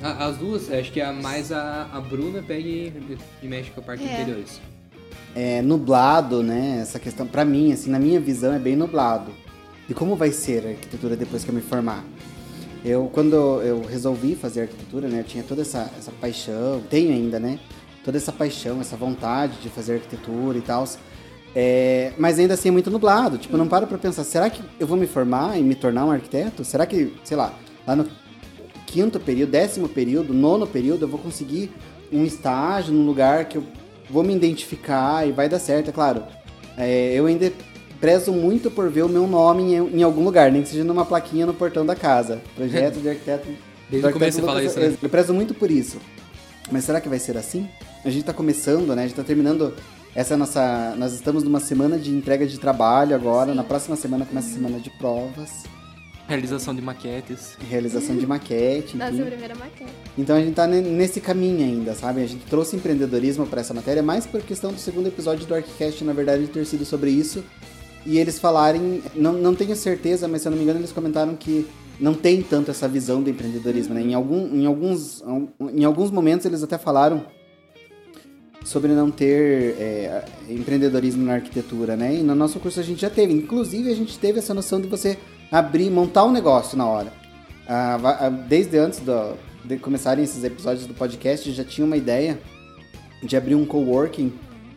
A- 0.00 0.26
As 0.26 0.36
duas, 0.36 0.70
acho 0.70 0.92
que 0.92 1.00
a 1.00 1.12
mais 1.12 1.50
a, 1.50 1.88
a 1.92 2.00
Bruna 2.00 2.40
pega 2.42 2.68
e, 2.68 2.92
e 3.42 3.48
mexe 3.48 3.70
com 3.70 3.80
a 3.80 3.82
parte 3.82 4.04
É. 4.04 4.06
de 4.06 4.12
interiores. 4.22 4.60
é, 5.34 5.60
nublado, 5.62 6.44
né? 6.44 6.78
Essa 6.80 7.00
questão, 7.00 7.26
pra 7.26 7.44
mim, 7.44 7.72
assim, 7.72 7.90
na 7.90 7.98
minha 7.98 8.20
visão, 8.20 8.52
é 8.54 8.58
bem 8.60 8.76
nublado. 8.76 9.32
E 9.88 9.94
como 9.94 10.16
vai 10.16 10.30
ser 10.30 10.66
a 10.66 10.70
arquitetura 10.70 11.16
depois 11.16 11.44
que 11.44 11.50
eu 11.50 11.54
me 11.54 11.60
formar? 11.60 12.04
Eu, 12.84 13.10
quando 13.12 13.34
eu 13.62 13.82
resolvi 13.82 14.34
fazer 14.34 14.62
arquitetura, 14.62 15.08
né? 15.08 15.20
Eu 15.20 15.24
tinha 15.24 15.42
toda 15.42 15.62
essa, 15.62 15.90
essa 15.98 16.12
paixão, 16.12 16.82
tenho 16.88 17.12
ainda, 17.12 17.38
né? 17.38 17.58
Toda 18.04 18.16
essa 18.16 18.32
paixão, 18.32 18.80
essa 18.80 18.96
vontade 18.96 19.58
de 19.62 19.68
fazer 19.68 19.94
arquitetura 19.94 20.58
e 20.58 20.60
tal. 20.60 20.86
É, 21.56 22.12
mas 22.18 22.38
ainda 22.38 22.54
assim 22.54 22.68
é 22.68 22.72
muito 22.72 22.90
nublado. 22.90 23.38
Tipo, 23.38 23.54
eu 23.54 23.58
não 23.58 23.68
paro 23.68 23.86
pra 23.86 23.96
pensar, 23.96 24.24
será 24.24 24.50
que 24.50 24.62
eu 24.78 24.86
vou 24.86 24.96
me 24.96 25.06
formar 25.06 25.58
e 25.58 25.62
me 25.62 25.74
tornar 25.74 26.04
um 26.04 26.10
arquiteto? 26.10 26.64
Será 26.64 26.84
que, 26.84 27.14
sei 27.24 27.36
lá, 27.36 27.54
lá 27.86 27.94
no 27.96 28.06
quinto 28.86 29.18
período, 29.18 29.50
décimo 29.50 29.88
período, 29.88 30.34
nono 30.34 30.66
período, 30.66 31.04
eu 31.04 31.08
vou 31.08 31.18
conseguir 31.18 31.70
um 32.12 32.24
estágio 32.24 32.92
num 32.92 33.06
lugar 33.06 33.46
que 33.46 33.58
eu 33.58 33.64
vou 34.10 34.22
me 34.22 34.34
identificar 34.34 35.26
e 35.26 35.32
vai 35.32 35.48
dar 35.48 35.58
certo, 35.58 35.88
é 35.88 35.92
claro. 35.92 36.22
É, 36.76 37.12
eu 37.14 37.26
ainda 37.26 37.52
prezo 38.04 38.32
muito 38.32 38.70
por 38.70 38.90
ver 38.90 39.02
o 39.02 39.08
meu 39.08 39.26
nome 39.26 39.62
em, 39.74 39.98
em 39.98 40.02
algum 40.02 40.22
lugar, 40.22 40.52
nem 40.52 40.62
que 40.62 40.68
seja 40.68 40.84
numa 40.84 41.06
plaquinha 41.06 41.46
no 41.46 41.54
portão 41.54 41.86
da 41.86 41.94
casa. 41.96 42.40
Projeto 42.54 43.00
de 43.00 43.08
arquiteto. 43.08 43.48
Desde 43.88 44.06
o 44.08 44.12
começo 44.12 44.38
você 44.40 44.44
fala 44.46 44.62
isso, 44.62 44.78
né? 44.78 44.94
Eu 45.02 45.08
prezo 45.08 45.32
muito 45.32 45.54
por 45.54 45.70
isso. 45.70 45.96
Mas 46.70 46.84
será 46.84 47.00
que 47.00 47.08
vai 47.08 47.18
ser 47.18 47.36
assim? 47.38 47.66
A 48.04 48.10
gente 48.10 48.24
tá 48.24 48.32
começando, 48.34 48.94
né? 48.94 49.04
A 49.04 49.06
gente 49.06 49.16
tá 49.16 49.22
terminando 49.22 49.72
essa 50.14 50.36
nossa. 50.36 50.94
Nós 50.98 51.14
estamos 51.14 51.42
numa 51.44 51.60
semana 51.60 51.98
de 51.98 52.10
entrega 52.10 52.46
de 52.46 52.58
trabalho 52.58 53.14
agora. 53.14 53.54
Na 53.54 53.64
próxima 53.64 53.96
semana 53.96 54.26
começa 54.26 54.48
a 54.48 54.52
semana 54.52 54.78
de 54.78 54.90
provas, 54.90 55.64
Realização 56.28 56.74
de 56.74 56.80
maquetes. 56.82 57.56
realização 57.70 58.16
de 58.16 58.26
maquete. 58.26 58.96
Nossa 58.98 59.12
enfim. 59.12 59.24
primeira 59.24 59.54
maquete. 59.54 59.92
Então 60.16 60.36
a 60.36 60.40
gente 60.40 60.54
tá 60.54 60.66
ne- 60.66 60.80
nesse 60.80 61.20
caminho 61.20 61.64
ainda, 61.64 61.94
sabe? 61.94 62.22
A 62.22 62.26
gente 62.26 62.44
trouxe 62.46 62.76
empreendedorismo 62.76 63.46
para 63.46 63.60
essa 63.60 63.72
matéria, 63.74 64.02
mais 64.02 64.24
por 64.26 64.40
questão 64.42 64.72
do 64.72 64.78
segundo 64.78 65.06
episódio 65.06 65.46
do 65.46 65.54
ArchiCast, 65.54 66.02
na 66.04 66.12
verdade, 66.14 66.46
ter 66.46 66.64
sido 66.66 66.84
sobre 66.86 67.10
isso. 67.10 67.42
E 68.06 68.18
eles 68.18 68.38
falarem, 68.38 69.02
não, 69.14 69.32
não 69.32 69.54
tenho 69.54 69.74
certeza, 69.74 70.28
mas 70.28 70.42
se 70.42 70.48
eu 70.48 70.50
não 70.50 70.58
me 70.58 70.64
engano, 70.64 70.78
eles 70.80 70.92
comentaram 70.92 71.34
que 71.36 71.66
não 71.98 72.12
tem 72.12 72.42
tanto 72.42 72.70
essa 72.70 72.86
visão 72.88 73.22
do 73.22 73.30
empreendedorismo, 73.30 73.94
né? 73.94 74.02
Em, 74.02 74.14
algum, 74.14 74.46
em, 74.54 74.66
alguns, 74.66 75.22
em 75.72 75.84
alguns 75.84 76.10
momentos 76.10 76.44
eles 76.44 76.62
até 76.62 76.76
falaram 76.76 77.24
sobre 78.64 78.92
não 78.92 79.10
ter 79.10 79.76
é, 79.78 80.24
empreendedorismo 80.48 81.24
na 81.24 81.34
arquitetura, 81.34 81.96
né? 81.96 82.14
E 82.14 82.22
no 82.22 82.34
nosso 82.34 82.58
curso 82.58 82.80
a 82.80 82.82
gente 82.82 83.00
já 83.00 83.10
teve. 83.10 83.32
Inclusive, 83.32 83.90
a 83.90 83.94
gente 83.94 84.18
teve 84.18 84.38
essa 84.38 84.54
noção 84.54 84.80
de 84.80 84.88
você 84.88 85.18
abrir, 85.52 85.90
montar 85.90 86.24
um 86.24 86.32
negócio 86.32 86.76
na 86.76 86.86
hora. 86.86 87.12
ah, 87.68 87.98
ah, 88.26 88.28
desde 88.28 88.76
antes 88.76 89.00
do- 89.00 89.34
de 89.64 89.78
começarem 89.78 90.22
esses 90.22 90.44
episódios 90.44 90.86
do 90.86 90.92
podcast, 90.92 91.50
já 91.52 91.64
tinha 91.64 91.86
uma 91.86 91.96
ideia 91.96 92.38
de 93.22 93.34
abrir 93.36 93.54
um 93.54 93.64
coworking 93.64 94.30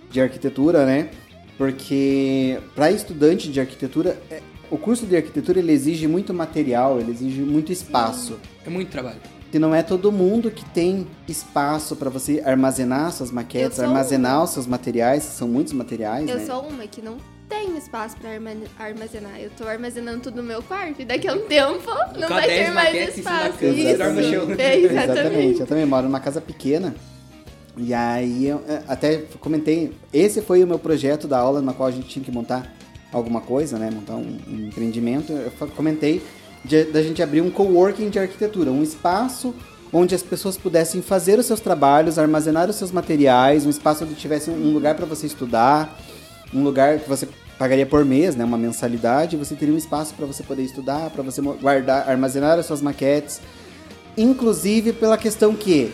de 0.10 0.22
arquitetura, 0.22 0.86
né? 0.86 1.10
Porque 1.57 2.59
para 2.75 2.91
estudante 2.91 3.49
de 3.51 3.59
arquitetura, 3.59 4.17
é- 4.29 4.41
o 4.69 4.77
curso 4.77 5.05
de 5.05 5.15
arquitetura 5.15 5.59
ele 5.59 5.71
exige 5.71 6.07
muito 6.07 6.33
material, 6.33 6.99
ele 6.99 7.11
exige 7.11 7.41
muito 7.41 7.71
espaço. 7.71 8.39
É 8.65 8.69
muito 8.69 8.89
trabalho. 8.89 9.19
Que 9.51 9.57
não 9.57 9.73
é 9.73 9.81
todo 9.81 10.11
mundo 10.11 10.51
que 10.51 10.63
tem 10.65 11.07
espaço 11.27 11.95
para 11.95 12.09
você 12.09 12.41
armazenar 12.45 13.11
suas 13.13 13.31
sou 13.75 13.85
armazenar 13.85 14.43
os 14.43 14.49
seus 14.51 14.67
materiais, 14.67 15.23
que 15.25 15.31
são 15.31 15.47
muitos 15.47 15.71
materiais, 15.73 16.29
Eu 16.29 16.37
né? 16.37 16.45
sou 16.45 16.63
uma 16.67 16.85
que 16.85 17.01
não 17.01 17.15
tem 17.47 17.77
espaço 17.77 18.17
pra 18.17 18.31
arma- 18.31 18.51
armazenar. 18.77 19.39
Eu 19.39 19.49
tô 19.57 19.65
armazenando 19.65 20.19
tudo 20.19 20.41
no 20.41 20.43
meu 20.43 20.61
quarto 20.61 21.01
e 21.01 21.05
daqui 21.05 21.29
a 21.29 21.33
um 21.33 21.39
tempo 21.47 21.89
não 22.19 22.27
vai 22.27 22.45
10 22.45 22.65
ter 22.67 22.73
mais 22.73 23.17
espaço. 23.17 23.65
Isso. 23.65 24.61
É, 24.61 24.77
exatamente. 24.79 25.59
Eu 25.61 25.65
também 25.65 25.85
moro 25.85 26.03
numa 26.07 26.19
casa 26.19 26.41
pequena. 26.41 26.93
E 27.77 27.93
aí, 27.93 28.48
eu, 28.48 28.62
é, 28.67 28.81
até 28.88 29.24
comentei, 29.39 29.93
esse 30.12 30.41
foi 30.41 30.63
o 30.63 30.67
meu 30.67 30.79
projeto 30.79 31.27
da 31.27 31.38
aula 31.38 31.62
na 31.62 31.74
qual 31.74 31.88
a 31.88 31.91
gente 31.91 32.07
tinha 32.07 32.25
que 32.25 32.31
montar 32.31 32.75
alguma 33.13 33.39
coisa, 33.39 33.77
né? 33.77 33.89
Montar 33.91 34.15
um, 34.15 34.38
um 34.48 34.67
empreendimento. 34.67 35.31
Eu 35.31 35.51
comentei 35.75 36.22
da 36.91 37.01
gente 37.01 37.22
abrir 37.22 37.41
um 37.41 37.51
coworking 37.51 38.10
de 38.10 38.19
arquitetura, 38.19 38.72
um 38.72 38.84
espaço 38.84 39.53
onde 39.93 40.13
as 40.13 40.22
pessoas 40.22 40.57
pudessem 40.57 41.01
fazer 41.01 41.39
os 41.39 41.46
seus 41.46 41.60
trabalhos, 41.60 42.17
armazenar 42.17 42.69
os 42.69 42.75
seus 42.75 42.91
materiais, 42.91 43.65
um 43.65 43.69
espaço 43.69 44.03
onde 44.03 44.15
tivesse 44.15 44.50
um 44.50 44.74
lugar 44.74 44.96
para 44.96 45.05
você 45.05 45.27
estudar, 45.27 45.98
um 46.53 46.63
lugar 46.63 47.00
que 47.00 47.07
você 47.07 47.27
pagaria 47.57 47.86
por 47.86 48.03
mês, 48.03 48.36
né, 48.36 48.43
uma 48.43 48.57
mensalidade, 48.57 49.38
você 49.38 49.55
teria 49.55 49.74
um 49.74 49.77
espaço 49.77 50.13
para 50.13 50.25
você 50.25 50.43
poder 50.43 50.63
estudar, 50.63 51.10
para 51.10 51.24
você 51.24 51.41
guardar, 51.41 52.07
armazenar 52.07 52.60
as 52.60 52.65
suas 52.65 52.81
maquetes, 52.81 53.41
inclusive 54.17 54.93
pela 54.93 55.17
questão 55.17 55.55
que 55.55 55.91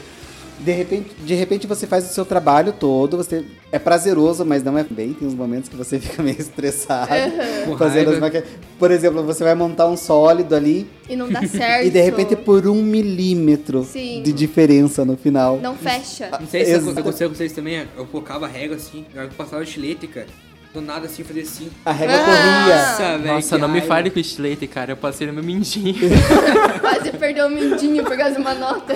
de 0.60 0.72
repente, 0.72 1.10
de 1.16 1.34
repente 1.34 1.68
você 1.68 1.86
faz 1.88 2.10
o 2.10 2.14
seu 2.14 2.26
trabalho 2.26 2.74
todo, 2.74 3.18
você 3.18 3.46
é 3.72 3.80
prazeroso, 3.80 4.46
mas 4.46 4.64
não 4.64 4.78
é 4.78 4.84
bem, 4.84 5.14
tem 5.14 5.28
uns 5.28 5.34
momentos 5.34 5.70
que 5.70 5.76
você 5.76 5.98
fica 6.00 6.22
meio 6.22 6.40
estressado 6.40 7.12
Com 7.66 7.78
fazendo 7.78 8.12
as 8.12 8.20
maquetes. 8.20 8.50
Por 8.78 8.92
exemplo, 8.92 9.24
você 9.24 9.44
vai 9.44 9.56
montar 9.56 9.88
um 9.88 9.98
sólido 9.98 10.56
ali 10.56 10.88
E 11.10 11.16
não 11.16 11.30
dá 11.30 11.46
certo. 11.48 11.86
e 11.88 11.90
de 11.90 12.02
repente 12.02 12.36
por 12.36 12.68
um 12.68 12.82
milímetro 12.82 13.84
Sim. 13.84 14.22
de 14.24 14.32
diferença 14.32 15.04
no 15.04 15.18
final. 15.18 15.60
Não 15.60 15.76
fecha. 15.76 16.30
Não 16.40 16.48
sei 16.48 16.66
se 16.66 16.74
aconteceu 16.76 17.30
com 17.30 17.36
vocês 17.36 17.52
também, 17.52 17.86
eu 17.98 18.06
colocava 18.06 18.46
a 18.46 18.50
régua 18.50 18.76
assim, 18.78 19.06
eu 19.14 19.28
passava 19.30 19.62
o 19.62 19.64
estilete, 19.64 20.08
cara. 20.08 20.28
Do 20.74 20.82
nada 20.82 21.06
assim, 21.06 21.24
fazia 21.24 21.44
assim. 21.44 21.70
A 21.86 21.92
régua 21.92 22.16
Ah! 22.16 22.26
corria. 22.26 22.76
Nossa, 22.76 23.18
velho. 23.20 23.34
Nossa, 23.36 23.58
não 23.60 23.68
me 23.68 23.74
raiva. 23.78 23.88
fale 23.88 24.10
com 24.10 24.20
estilete, 24.20 24.66
cara. 24.66 24.94
Eu 24.94 24.98
passei 24.98 25.28
no 25.28 25.34
meu 25.34 25.44
mindinho. 25.44 25.94
Quase 26.82 27.12
perdeu 27.12 27.46
o 27.46 27.50
mindinho 27.52 28.04
por 28.04 28.18
causa 28.18 28.36
de 28.36 28.42
uma 28.42 28.56
nota. 28.56 28.94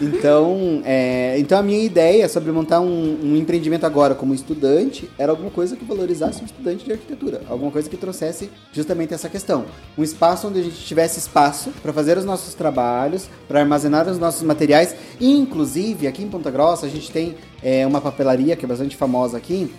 Então, 0.00 0.80
é, 0.84 1.36
então 1.38 1.58
a 1.58 1.62
minha 1.62 1.82
ideia 1.82 2.28
sobre 2.28 2.50
montar 2.52 2.80
um, 2.80 3.18
um 3.22 3.36
empreendimento 3.36 3.84
agora 3.84 4.14
como 4.14 4.32
estudante 4.32 5.10
era 5.18 5.32
alguma 5.32 5.50
coisa 5.50 5.76
que 5.76 5.84
valorizasse 5.84 6.42
o 6.42 6.46
estudante 6.46 6.84
de 6.84 6.92
arquitetura, 6.92 7.42
alguma 7.48 7.70
coisa 7.70 7.90
que 7.90 7.96
trouxesse 7.96 8.50
justamente 8.72 9.12
essa 9.12 9.28
questão, 9.28 9.66
um 9.96 10.02
espaço 10.02 10.46
onde 10.48 10.60
a 10.60 10.62
gente 10.62 10.76
tivesse 10.76 11.18
espaço 11.18 11.70
para 11.82 11.92
fazer 11.92 12.16
os 12.16 12.24
nossos 12.24 12.54
trabalhos, 12.54 13.28
para 13.46 13.60
armazenar 13.60 14.08
os 14.08 14.18
nossos 14.18 14.42
materiais, 14.42 14.94
e, 15.20 15.30
inclusive 15.36 16.06
aqui 16.06 16.22
em 16.22 16.28
Ponta 16.28 16.50
Grossa 16.50 16.86
a 16.86 16.88
gente 16.88 17.10
tem 17.10 17.36
é, 17.62 17.86
uma 17.86 18.00
papelaria 18.00 18.54
que 18.56 18.64
é 18.64 18.68
bastante 18.68 18.96
famosa 18.96 19.36
aqui, 19.36 19.70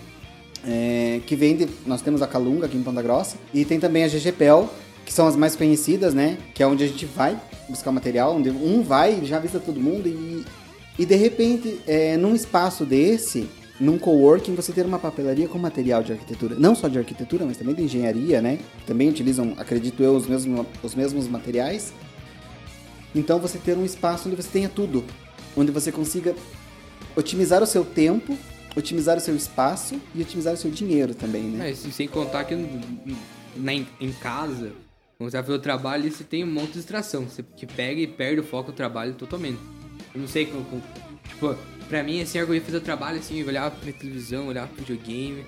é, 0.66 1.20
que 1.26 1.34
vende, 1.36 1.68
nós 1.86 2.02
temos 2.02 2.22
a 2.22 2.26
Calunga 2.26 2.66
aqui 2.66 2.76
em 2.76 2.82
Ponta 2.82 3.02
Grossa, 3.02 3.36
e 3.52 3.64
tem 3.64 3.80
também 3.80 4.04
a 4.04 4.08
GGPEL, 4.08 4.68
que 5.04 5.12
são 5.12 5.26
as 5.26 5.36
mais 5.36 5.56
conhecidas, 5.56 6.14
né? 6.14 6.38
Que 6.54 6.62
é 6.62 6.66
onde 6.66 6.84
a 6.84 6.86
gente 6.86 7.06
vai 7.06 7.38
buscar 7.68 7.90
material, 7.92 8.36
onde 8.36 8.50
um 8.50 8.82
vai 8.82 9.24
já 9.24 9.36
avisa 9.36 9.58
todo 9.58 9.80
mundo 9.80 10.08
e, 10.08 10.44
e 10.98 11.06
de 11.06 11.14
repente, 11.16 11.80
é, 11.86 12.16
num 12.16 12.34
espaço 12.34 12.84
desse, 12.84 13.48
num 13.80 13.98
coworking, 13.98 14.54
você 14.54 14.72
ter 14.72 14.84
uma 14.84 14.98
papelaria 14.98 15.48
com 15.48 15.58
material 15.58 16.02
de 16.02 16.12
arquitetura. 16.12 16.54
Não 16.58 16.74
só 16.74 16.86
de 16.86 16.98
arquitetura, 16.98 17.46
mas 17.46 17.56
também 17.56 17.74
de 17.74 17.82
engenharia, 17.82 18.42
né? 18.42 18.58
Também 18.86 19.08
utilizam, 19.08 19.54
acredito 19.56 20.02
eu, 20.02 20.14
os 20.14 20.26
mesmos, 20.26 20.66
os 20.82 20.94
mesmos 20.94 21.26
materiais. 21.26 21.92
Então 23.14 23.38
você 23.38 23.58
ter 23.58 23.76
um 23.78 23.84
espaço 23.84 24.28
onde 24.28 24.36
você 24.36 24.48
tenha 24.48 24.68
tudo. 24.68 25.02
Onde 25.56 25.72
você 25.72 25.90
consiga 25.90 26.34
otimizar 27.16 27.62
o 27.62 27.66
seu 27.66 27.84
tempo, 27.84 28.36
otimizar 28.76 29.16
o 29.16 29.20
seu 29.20 29.34
espaço 29.36 30.00
e 30.14 30.22
otimizar 30.22 30.54
o 30.54 30.56
seu 30.56 30.70
dinheiro 30.70 31.14
também, 31.14 31.42
né? 31.42 31.58
Mas 31.68 31.78
sem 31.94 32.06
contar 32.08 32.44
que 32.44 32.54
na, 33.56 33.72
em, 33.74 33.86
em 34.00 34.12
casa, 34.12 34.72
quando 35.18 35.30
você 35.30 35.36
vai 35.36 35.42
fazer 35.46 35.58
o 35.58 35.60
trabalho, 35.60 36.10
você 36.10 36.24
tem 36.24 36.44
um 36.44 36.46
monte 36.50 36.68
de 36.68 36.72
distração. 36.74 37.24
Você 37.28 37.42
que 37.56 37.66
pega 37.66 38.00
e 38.00 38.06
perde 38.06 38.40
o 38.40 38.44
foco 38.44 38.70
do 38.72 38.74
trabalho 38.76 39.14
totalmente. 39.14 39.58
Eu 40.14 40.20
não 40.20 40.28
sei 40.28 40.46
como. 40.46 40.64
como- 40.64 40.82
tipo, 41.28 41.56
pra 41.88 42.02
mim, 42.02 42.20
assim, 42.22 42.38
eu 42.38 42.54
ia 42.54 42.60
fazer 42.60 42.76
o 42.78 42.80
trabalho, 42.80 43.18
assim, 43.18 43.40
eu 43.40 43.46
olhava 43.46 43.70
pra 43.74 43.92
televisão, 43.92 44.46
olhava 44.48 44.68
pro 44.68 44.84
videogame, 44.84 45.44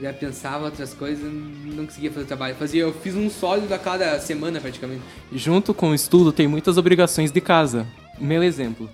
já 0.00 0.12
pensava 0.12 0.64
outras 0.64 0.92
coisas, 0.94 1.24
não 1.64 1.86
conseguia 1.86 2.10
fazer 2.10 2.24
o 2.24 2.26
trabalho. 2.28 2.52
Eu 2.54 2.58
Fazia, 2.58 2.82
eu 2.82 2.92
fiz 2.92 3.14
um 3.14 3.30
sólido 3.30 3.72
a 3.72 3.78
cada 3.78 4.18
semana 4.20 4.60
praticamente. 4.60 5.02
Junto 5.32 5.72
com 5.72 5.90
o 5.90 5.94
estudo, 5.94 6.32
tem 6.32 6.48
muitas 6.48 6.76
obrigações 6.78 7.30
de 7.30 7.40
casa. 7.40 7.86
Meu 8.18 8.42
exemplo, 8.42 8.90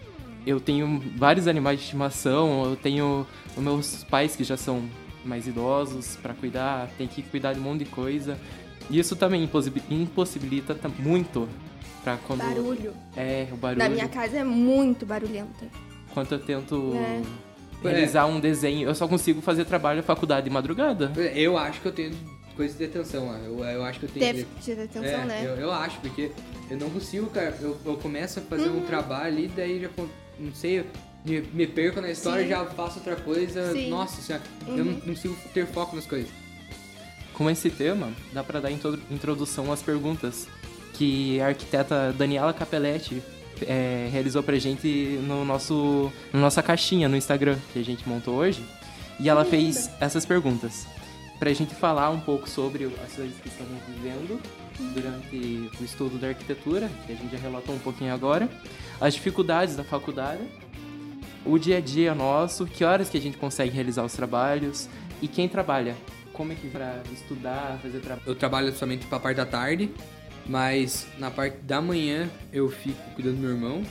eu 0.46 0.60
tenho 0.60 1.02
vários 1.16 1.46
animais 1.46 1.78
de 1.78 1.84
estimação, 1.84 2.64
eu 2.64 2.76
tenho 2.76 3.26
os 3.56 3.62
meus 3.62 4.04
pais 4.04 4.34
que 4.36 4.44
já 4.44 4.56
são 4.56 4.82
mais 5.24 5.46
idosos 5.46 6.16
para 6.16 6.32
cuidar, 6.34 6.88
tem 6.96 7.06
que 7.06 7.22
cuidar 7.22 7.52
de 7.52 7.60
um 7.60 7.62
monte 7.62 7.80
de 7.84 7.90
coisa. 7.90 8.38
E 8.90 8.98
isso 8.98 9.14
também 9.16 9.44
impossi- 9.44 9.72
impossibilita 9.90 10.74
ta- 10.74 10.88
muito 10.98 11.46
para 12.02 12.16
quando 12.26 12.40
Barulho. 12.40 12.94
é 13.16 13.46
o 13.52 13.56
barulho. 13.56 13.78
Na 13.78 13.88
minha 13.88 14.08
casa 14.08 14.38
é 14.38 14.44
muito 14.44 15.04
barulhenta. 15.04 15.66
Quando 16.14 16.32
eu 16.32 16.38
tento 16.38 16.92
É. 16.94 17.20
realizar 17.82 18.24
um 18.26 18.40
desenho, 18.40 18.88
eu 18.88 18.94
só 18.94 19.06
consigo 19.06 19.42
fazer 19.42 19.66
trabalho 19.66 19.98
na 19.98 20.02
faculdade 20.02 20.44
de 20.44 20.50
madrugada. 20.50 21.12
Eu 21.34 21.58
acho 21.58 21.80
que 21.82 21.86
eu 21.88 21.92
tenho 21.92 22.12
coisa 22.56 22.76
de 22.78 22.84
atenção, 22.86 23.28
ó. 23.28 23.34
eu, 23.36 23.62
eu 23.62 23.84
acho 23.84 24.00
que 24.00 24.06
eu 24.06 24.10
tenho. 24.10 24.24
Déficit 24.34 24.74
de 24.76 24.82
atenção, 24.82 25.20
é, 25.20 25.24
né? 25.26 25.42
Eu, 25.44 25.56
eu 25.56 25.70
acho, 25.72 26.00
porque 26.00 26.32
eu 26.70 26.78
não 26.78 26.88
consigo, 26.88 27.26
cara. 27.26 27.56
Eu, 27.60 27.76
eu 27.84 27.96
começo 27.98 28.38
a 28.38 28.42
fazer 28.42 28.68
Uhum. 28.68 28.78
um 28.78 28.86
trabalho 28.86 29.38
e 29.40 29.48
daí 29.48 29.80
já, 29.82 29.88
não 30.38 30.52
sei, 30.54 30.84
me, 31.24 31.40
me 31.40 31.66
perco 31.66 32.00
na 32.00 32.10
história, 32.10 32.42
Sim. 32.44 32.48
já 32.50 32.64
faço 32.66 32.98
outra 32.98 33.16
coisa. 33.16 33.72
Sim. 33.72 33.88
Nossa 33.90 34.20
senhora, 34.22 34.44
eu 34.66 34.72
Uhum. 34.74 34.84
não, 34.84 34.92
não 34.92 35.00
consigo 35.00 35.36
ter 35.52 35.66
foco 35.66 35.96
nas 35.96 36.06
coisas. 36.06 36.30
Com 37.34 37.48
esse 37.48 37.70
tema, 37.70 38.12
dá 38.32 38.42
para 38.42 38.60
dar 38.60 38.70
intro- 38.70 38.98
introdução 39.10 39.72
às 39.72 39.80
perguntas 39.82 40.46
que 40.94 41.40
a 41.40 41.46
arquiteta 41.48 42.12
Daniela 42.16 42.52
Capelletti 42.52 43.22
é, 43.62 44.08
realizou 44.10 44.42
pra 44.42 44.56
gente 44.58 44.88
no 45.22 45.44
nosso, 45.44 46.12
na 46.32 46.40
nossa 46.40 46.62
caixinha 46.62 47.08
no 47.08 47.16
Instagram 47.16 47.56
que 47.72 47.78
a 47.78 47.84
gente 47.84 48.08
montou 48.08 48.34
hoje. 48.36 48.62
E 49.20 49.28
ela 49.28 49.44
fez 49.44 49.90
essas 50.00 50.24
perguntas 50.26 50.86
pra 51.38 51.52
gente 51.52 51.74
falar 51.74 52.10
um 52.10 52.20
pouco 52.20 52.48
sobre 52.48 52.84
as 53.04 53.12
coisas 53.14 53.36
que 53.40 53.48
estamos 53.48 53.76
vivendo 53.88 54.40
durante 54.94 55.70
o 55.80 55.84
estudo 55.84 56.18
da 56.18 56.28
arquitetura, 56.28 56.90
que 57.06 57.12
a 57.12 57.16
gente 57.16 57.30
já 57.30 57.38
relatou 57.38 57.74
um 57.74 57.78
pouquinho 57.78 58.12
agora, 58.12 58.48
as 59.00 59.14
dificuldades 59.14 59.76
da 59.76 59.84
faculdade, 59.84 60.42
o 61.44 61.58
dia 61.58 61.78
a 61.78 61.80
dia 61.80 62.14
nosso, 62.14 62.66
que 62.66 62.84
horas 62.84 63.08
que 63.08 63.16
a 63.16 63.20
gente 63.20 63.36
consegue 63.36 63.70
realizar 63.70 64.04
os 64.04 64.12
trabalhos 64.12 64.88
e 65.22 65.28
quem 65.28 65.48
trabalha, 65.48 65.96
como 66.32 66.52
é 66.52 66.54
que 66.54 66.68
para 66.68 67.02
estudar, 67.12 67.78
fazer 67.82 68.00
trabalho. 68.00 68.22
Eu 68.26 68.34
trabalho 68.34 68.72
somente 68.74 69.06
pra 69.06 69.18
parte 69.18 69.36
da 69.36 69.46
tarde, 69.46 69.90
mas 70.46 71.06
na 71.18 71.30
parte 71.30 71.58
da 71.58 71.80
manhã 71.80 72.28
eu 72.52 72.70
fico 72.70 72.98
cuidando 73.14 73.36
do 73.36 73.42
meu 73.42 73.50
irmão. 73.50 73.82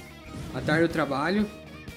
À 0.54 0.62
tarde 0.62 0.84
eu 0.84 0.90
trabalho 0.90 1.50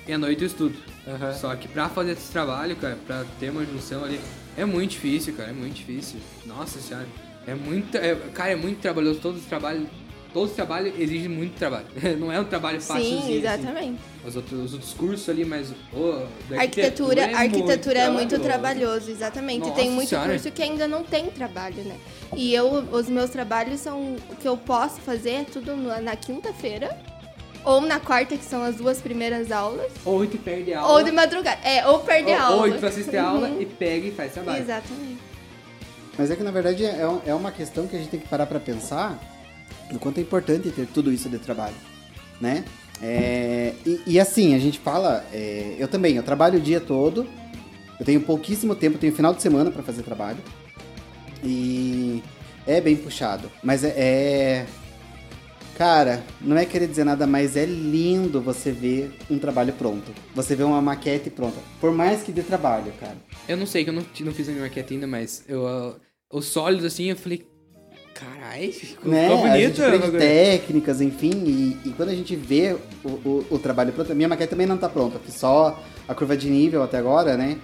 e 0.07 0.13
à 0.13 0.19
noite 0.19 0.43
eu 0.43 0.47
estudo. 0.47 0.77
Aham. 1.07 1.33
Só 1.33 1.55
que 1.57 1.69
pra 1.69 1.89
fazer 1.89 2.13
esse 2.13 2.31
trabalho, 2.31 2.77
cara, 2.77 2.97
pra 3.07 3.25
ter 3.39 3.51
uma 3.51 3.65
junção 3.65 4.05
ali, 4.05 4.21
é 4.57 4.65
muito 4.65 4.93
difícil, 4.93 5.35
cara, 5.35 5.51
é 5.51 5.53
muito 5.53 5.75
difícil. 5.75 6.19
Nossa 6.45 6.81
senhora, 6.81 7.07
é 7.47 7.55
muito. 7.55 7.97
é- 7.97 8.15
cara, 8.35 8.53
é 8.53 8.57
muito 8.57 8.81
trabalhoso. 8.81 9.21
Todos 9.21 9.41
os 9.41 9.47
trabalhos. 9.47 9.87
Todos 10.33 10.51
os 10.51 10.55
trabalhos 10.57 10.95
exigem 10.97 11.29
muito 11.29 11.59
trabalho. 11.59 11.87
Não 12.17 12.31
é 12.31 12.39
um 12.39 12.45
trabalho 12.45 12.81
fácil. 12.81 13.03
Sim, 13.05 13.39
exatamente. 13.39 13.99
Os 14.25 14.37
outros, 14.37 14.61
os 14.67 14.73
outros 14.75 14.93
cursos 14.93 15.29
ali, 15.29 15.45
mas. 15.45 15.73
ô, 15.93 16.25
da 16.49 16.61
Arquitetura, 16.61 17.23
é 17.23 17.35
arquitetura 17.35 17.99
é 17.99 18.11
muito 18.11 18.39
trabalhoso. 18.39 19.11
exatamente. 19.11 19.61
Nossa 19.61 19.73
tem 19.75 19.91
muito 19.91 20.09
Senhora. 20.09 20.29
curso 20.31 20.51
que 20.53 20.63
ainda 20.63 20.87
não 20.87 21.03
tem 21.03 21.27
trabalho, 21.31 21.83
né? 21.83 21.97
E 22.37 22.55
eu, 22.55 22.67
os 22.93 23.09
meus 23.09 23.31
trabalhos 23.31 23.81
são 23.81 24.15
o 24.31 24.37
que 24.37 24.47
eu 24.47 24.57
posso 24.57 25.01
fazer 25.01 25.31
é 25.31 25.45
tudo 25.45 25.75
na 25.77 26.15
quinta-feira 26.15 26.97
ou 27.65 27.81
na 27.81 27.99
quarta, 27.99 28.37
que 28.37 28.45
são 28.45 28.63
as 28.63 28.77
duas 28.77 29.01
primeiras 29.01 29.51
aulas, 29.51 29.91
Ou 30.05 30.25
tu 30.27 30.39
perde 30.39 30.73
a 30.73 30.81
aula. 30.81 30.93
ou 30.99 31.03
de 31.05 31.11
madrugada. 31.13 31.61
É, 31.63 31.85
ou 31.89 31.99
perder 31.99 32.35
a 32.35 32.51
ou, 32.51 32.61
aula. 32.61 32.73
ou 32.73 32.79
tu 32.79 32.87
assiste 32.87 33.17
a 33.17 33.25
aula 33.29 33.49
Uhum. 33.49 33.61
e 33.61 33.67
pega 33.67 34.07
e 34.07 34.13
faz 34.13 34.33
trabalho. 34.33 34.63
Exatamente. 34.63 35.19
Mas 36.21 36.31
é 36.31 36.37
que 36.37 36.43
na 36.43 36.51
verdade 36.51 36.85
é, 36.85 37.01
é 37.25 37.35
uma 37.35 37.51
questão 37.51 37.87
que 37.87 37.97
a 37.97 37.99
gente 37.99 38.11
tem 38.11 38.21
que 38.21 38.29
parar 38.29 38.45
pra 38.45 38.61
pensar 38.61 39.19
do 39.91 39.99
quanto 39.99 40.19
é 40.19 40.21
importante 40.21 40.71
ter 40.71 40.87
tudo 40.87 41.11
isso 41.11 41.31
de 41.31 41.39
trabalho, 41.39 41.75
né? 42.39 42.63
É, 43.01 43.73
e, 43.87 44.03
e 44.07 44.21
assim, 44.21 44.55
a 44.55 44.59
gente 44.59 44.79
fala, 44.79 45.25
é, 45.33 45.77
eu 45.79 45.89
também, 45.89 46.17
eu 46.17 46.23
trabalho 46.23 46.59
o 46.59 46.61
dia 46.61 46.79
todo, 46.79 47.27
eu 47.99 48.05
tenho 48.05 48.21
pouquíssimo 48.21 48.75
tempo, 48.75 48.99
tenho 48.99 49.15
final 49.15 49.33
de 49.33 49.41
semana 49.41 49.71
pra 49.71 49.83
fazer 49.83 50.03
trabalho 50.03 50.37
e 51.43 52.23
é 52.67 52.83
bem 52.83 52.97
puxado, 52.97 53.51
mas 53.63 53.83
é, 53.83 53.95
é- 53.97 54.67
Cara, 55.81 56.23
não 56.43 56.59
é 56.59 56.67
querer 56.67 56.87
dizer 56.87 57.05
nada, 57.05 57.27
mas 57.27 57.57
é 57.57 57.65
lindo 57.65 58.39
você 58.43 58.71
ver 58.71 59.17
um 59.31 59.39
trabalho 59.39 59.73
pronto. 59.73 60.13
Você 60.35 60.55
vê 60.55 60.63
uma 60.63 60.83
maquete 60.83 61.31
pronta. 61.31 61.59
Por 61.81 61.91
mais 61.91 62.23
que 62.23 62.31
dê 62.31 62.43
trabalho, 62.43 62.93
cara. 63.01 63.17
Eu 63.49 63.57
não 63.57 63.65
sei, 63.65 63.83
que 63.83 63.89
eu 63.89 63.95
não, 63.95 64.05
não 64.21 64.35
fiz 64.35 64.47
a 64.51 64.53
minha 64.53 64.65
maquete 64.65 64.93
ainda, 64.93 65.07
mas 65.07 65.43
eu, 65.49 65.97
os 66.31 66.47
sólidos 66.47 66.85
assim, 66.87 67.07
eu 67.11 67.17
falei, 67.17 67.47
carai, 68.15 68.71
ficou, 68.73 69.11
né? 69.11 69.29
ficou 69.29 69.45
a 69.45 69.57
gente 69.59 69.63
bonito. 69.63 69.83
aprende 69.83 69.97
o 69.97 70.01
bagulho." 70.01 70.19
técnicas, 70.19 71.01
enfim, 71.01 71.31
e, 71.47 71.89
e 71.89 71.91
quando 71.93 72.11
a 72.11 72.15
gente 72.15 72.37
vê 72.37 72.77
o, 73.05 73.09
o, 73.09 73.47
o 73.51 73.59
trabalho 73.59 73.93
pronto, 73.93 74.13
a 74.13 74.15
minha 74.15 74.29
maquete 74.29 74.51
também 74.51 74.67
não 74.67 74.77
tá 74.79 74.89
pronta, 74.89 75.21
só 75.29 75.83
a 76.07 76.15
curva 76.15 76.37
de 76.37 76.49
nível 76.49 76.83
até 76.83 76.99
agora, 76.99 77.37
né? 77.37 77.59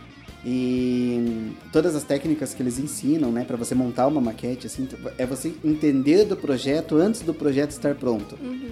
E 0.49 1.53
todas 1.73 1.97
as 1.97 2.05
técnicas 2.05 2.55
que 2.55 2.63
eles 2.63 2.79
ensinam, 2.79 3.33
né, 3.33 3.43
para 3.45 3.57
você 3.57 3.75
montar 3.75 4.07
uma 4.07 4.21
maquete, 4.21 4.69
assim, 4.69 4.89
é 5.19 5.27
você 5.27 5.53
entender 5.65 6.25
do 6.25 6.37
projeto 6.37 6.97
antes 6.97 7.23
do 7.23 7.35
projeto 7.35 7.71
estar 7.73 7.97
pronto. 7.97 8.39
Uhum. 8.41 8.71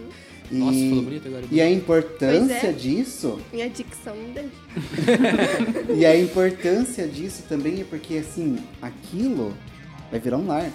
E, 0.53 0.55
Nossa, 0.57 0.79
falou 0.79 1.03
bonito 1.03 1.27
agora. 1.27 1.45
e 1.51 1.61
a 1.61 1.69
importância 1.69 2.61
Pois 2.61 2.65
é. 2.65 2.73
disso 2.73 3.41
Minha 3.53 3.69
dicção 3.71 4.15
não 4.15 4.31
deixa. 4.31 4.51
E 5.99 6.07
a 6.07 6.17
importância 6.17 7.09
disso 7.09 7.43
também 7.49 7.81
é 7.81 7.85
porque, 7.85 8.19
assim, 8.19 8.57
aquilo 8.81 9.53
vai 10.15 10.21
virar 10.21 10.39
um 10.39 10.47
lar. 10.47 10.71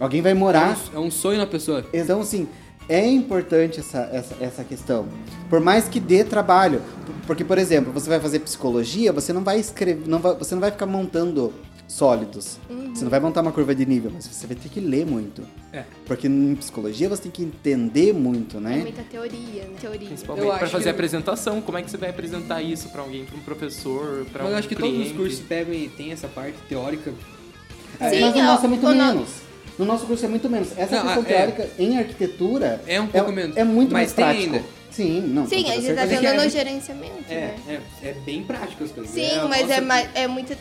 Alguém 0.00 0.20
vai 0.20 0.34
morar. 0.34 0.76
É 0.92 0.98
um, 0.98 1.02
é 1.02 1.06
um 1.06 1.10
sonho 1.10 1.38
na 1.38 1.46
pessoa. 1.46 1.84
Então, 1.92 2.20
assim, 2.20 2.48
é 2.88 3.06
importante 3.06 3.78
essa, 3.78 4.00
essa, 4.12 4.36
essa 4.40 4.64
questão. 4.64 5.06
Por 5.48 5.60
mais 5.60 5.86
que 5.88 6.00
dê 6.00 6.24
trabalho. 6.24 6.82
Porque, 7.26 7.44
por 7.44 7.56
exemplo, 7.56 7.92
você 7.92 8.08
vai 8.08 8.18
fazer 8.18 8.40
psicologia, 8.40 9.12
você 9.12 9.32
não 9.32 9.44
vai 9.44 9.60
escrever. 9.60 10.08
Não 10.08 10.18
vai, 10.18 10.34
você 10.34 10.54
não 10.56 10.60
vai 10.60 10.72
ficar 10.72 10.86
montando 10.86 11.52
sólidos. 11.86 12.58
Você 12.92 13.04
não 13.04 13.10
vai 13.10 13.20
montar 13.20 13.42
uma 13.42 13.52
curva 13.52 13.74
de 13.74 13.86
nível, 13.86 14.10
mas 14.12 14.26
você 14.26 14.46
vai 14.46 14.56
ter 14.56 14.68
que 14.70 14.80
ler 14.80 15.06
muito. 15.06 15.42
É. 15.72 15.84
Porque 16.04 16.26
em 16.26 16.54
psicologia 16.56 17.08
você 17.08 17.22
tem 17.22 17.30
que 17.30 17.42
entender 17.44 18.12
muito, 18.12 18.56
É 18.56 18.60
né? 18.60 18.76
muita 18.78 19.02
teoria, 19.02 19.62
né? 19.62 19.76
teoria. 19.80 20.08
Principalmente 20.08 20.46
Eu 20.46 20.52
para 20.52 20.62
acho 20.64 20.72
fazer 20.72 20.84
que- 20.84 20.90
apresentação. 20.90 21.60
Como 21.62 21.78
é 21.78 21.82
que 21.82 21.90
você 21.90 21.96
vai 21.96 22.10
apresentar 22.10 22.60
isso 22.60 22.88
para 22.88 23.02
alguém, 23.02 23.24
para 23.24 23.36
um 23.36 23.40
professor, 23.40 24.26
para 24.32 24.40
um 24.42 24.44
Mas 24.46 24.52
eu 24.52 24.58
acho 24.58 24.68
que 24.68 24.74
todos 24.74 24.90
os 24.90 24.96
cliente? 24.98 25.14
cursos 25.16 25.40
pegam 25.40 25.72
e 25.74 25.88
tem 25.88 26.10
essa 26.12 26.26
parte 26.28 26.56
teórica. 26.68 27.12
É, 28.06 28.10
Sim, 28.10 28.20
mas 28.20 28.34
no 28.34 28.40
ó, 28.40 28.42
nosso 28.44 28.64
é 28.64 28.68
muito 28.68 28.86
menos. 28.88 29.28
No 29.78 29.84
nosso 29.86 30.06
curso 30.06 30.24
é 30.24 30.28
muito 30.28 30.48
menos. 30.50 30.68
Essa 30.76 30.96
Não, 30.96 31.02
questão 31.02 31.22
é- 31.22 31.26
teórica 31.26 31.70
em 31.78 31.98
arquitetura 31.98 32.82
É 32.86 33.00
um 33.00 33.06
pouco 33.06 33.32
menos. 33.32 33.56
É 33.56 33.64
muito 33.64 33.92
Mas 33.92 34.12
mais 34.12 34.12
tem 34.12 34.24
prático. 34.24 34.54
ainda. 34.56 34.64
Sim, 34.90 35.20
não. 35.22 35.46
Sim, 35.46 35.70
a 35.70 35.74
gente 35.76 35.94
tá 35.94 36.06
certeza. 36.06 36.20
que 36.20 36.26
é- 36.26 36.32
no 36.44 36.48
gerenciamento, 36.50 37.24
É, 37.30 37.34
né? 37.34 37.80
é, 38.02 38.08
é 38.08 38.12
bem 38.26 38.42
prático 38.42 38.84
as 38.84 38.90
coisas. 38.92 39.10
Sim, 39.12 39.24
É, 39.24 39.42
mas 39.44 39.62
nossa, 39.62 39.74
é, 39.74 39.80
mais, 39.80 40.08
é 40.14 40.26
muita. 40.26 40.56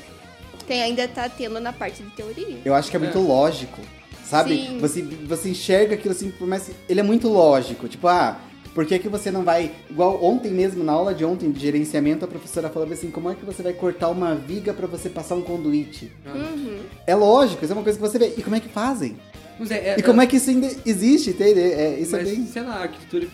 Tem, 0.65 0.81
ainda 0.81 1.05
tá 1.07 1.27
tendo 1.27 1.59
na 1.59 1.73
parte 1.73 2.01
de 2.01 2.09
teoria. 2.11 2.59
Eu 2.63 2.73
acho 2.73 2.89
que 2.89 2.95
é 2.95 2.99
muito 2.99 3.17
É. 3.17 3.21
lógico. 3.21 3.81
Sabe? 4.23 4.55
Sim. 4.55 4.77
Você, 4.79 5.01
você 5.01 5.49
enxerga 5.49 5.95
aquilo 5.95 6.13
assim, 6.13 6.31
por 6.31 6.47
mais 6.47 6.63
que 6.63 6.71
ele 6.87 7.01
é 7.01 7.03
muito 7.03 7.27
lógico. 7.27 7.89
Tipo, 7.89 8.07
ah, 8.07 8.39
por 8.73 8.85
que, 8.85 8.97
que 8.99 9.09
você 9.09 9.29
não 9.31 9.43
vai. 9.43 9.71
Igual 9.89 10.23
ontem 10.23 10.51
mesmo, 10.51 10.83
na 10.83 10.91
aula 10.93 11.13
de 11.13 11.25
ontem 11.25 11.51
de 11.51 11.59
gerenciamento, 11.59 12.23
a 12.25 12.27
professora 12.27 12.69
falou 12.69 12.91
assim: 12.91 13.11
como 13.11 13.29
é 13.29 13.35
que 13.35 13.45
você 13.45 13.61
vai 13.61 13.73
cortar 13.73 14.09
uma 14.09 14.35
viga 14.35 14.73
pra 14.73 14.87
você 14.87 15.09
passar 15.09 15.35
um 15.35 15.41
conduíte? 15.41 16.11
Uhum. 16.25 16.79
É 17.05 17.15
lógico, 17.15 17.63
isso 17.63 17.73
é 17.73 17.75
uma 17.75 17.83
coisa 17.83 17.97
que 17.99 18.05
você 18.07 18.17
vê. 18.17 18.33
E 18.37 18.41
como 18.41 18.55
é 18.55 18.59
que 18.59 18.69
fazem? 18.69 19.17
Mas 19.59 19.69
é, 19.71 19.89
é, 19.89 19.95
E 19.99 20.03
como 20.03 20.21
é 20.21 20.25
que 20.27 20.37
isso 20.37 20.49
ainda 20.49 20.67
existe, 20.85 21.31
entende? 21.31 21.59
É, 21.59 21.99
isso 21.99 22.11
mas, 22.13 22.27
é 22.27 22.31
bem. 22.31 22.45
sei 22.47 22.61
lá, 22.63 22.75
a 22.77 22.81
arquitetura 22.83 23.27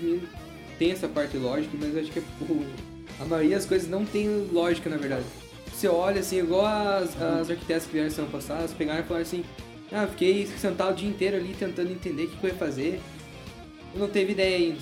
tem 0.78 0.92
essa 0.92 1.08
parte 1.08 1.38
lógica, 1.38 1.76
mas 1.80 1.94
eu 1.96 2.02
acho 2.02 2.12
que 2.12 2.20
o- 2.20 2.66
a 3.20 3.26
maioria 3.26 3.56
das 3.56 3.66
coisas 3.66 3.90
não 3.90 4.06
tem 4.06 4.48
lógica, 4.52 4.90
na 4.90 4.98
verdade. 4.98 5.24
Você 5.74 5.88
olha 5.88 6.20
assim, 6.20 6.40
igual 6.40 6.66
as, 6.66 7.20
as 7.22 7.50
arquitetas 7.50 7.86
que 7.86 7.94
vieram 7.94 8.10
semana 8.10 8.32
passada, 8.32 8.60
elas 8.62 8.74
pegaram 8.74 9.00
e 9.02 9.04
falaram 9.04 9.26
assim, 9.26 9.44
ah, 9.92 10.08
fiquei 10.08 10.46
sentado 10.58 10.92
o 10.92 10.96
dia 10.96 11.08
inteiro 11.08 11.38
ali 11.38 11.56
tentando 11.58 11.92
entender 11.92 12.24
o 12.24 12.28
que, 12.28 12.38
que 12.38 12.44
eu 12.46 12.50
ia 12.50 12.56
fazer. 12.56 13.00
Eu 13.94 14.02
não 14.02 14.08
teve 14.08 14.34
ideia 14.34 14.58
ainda. 14.58 14.78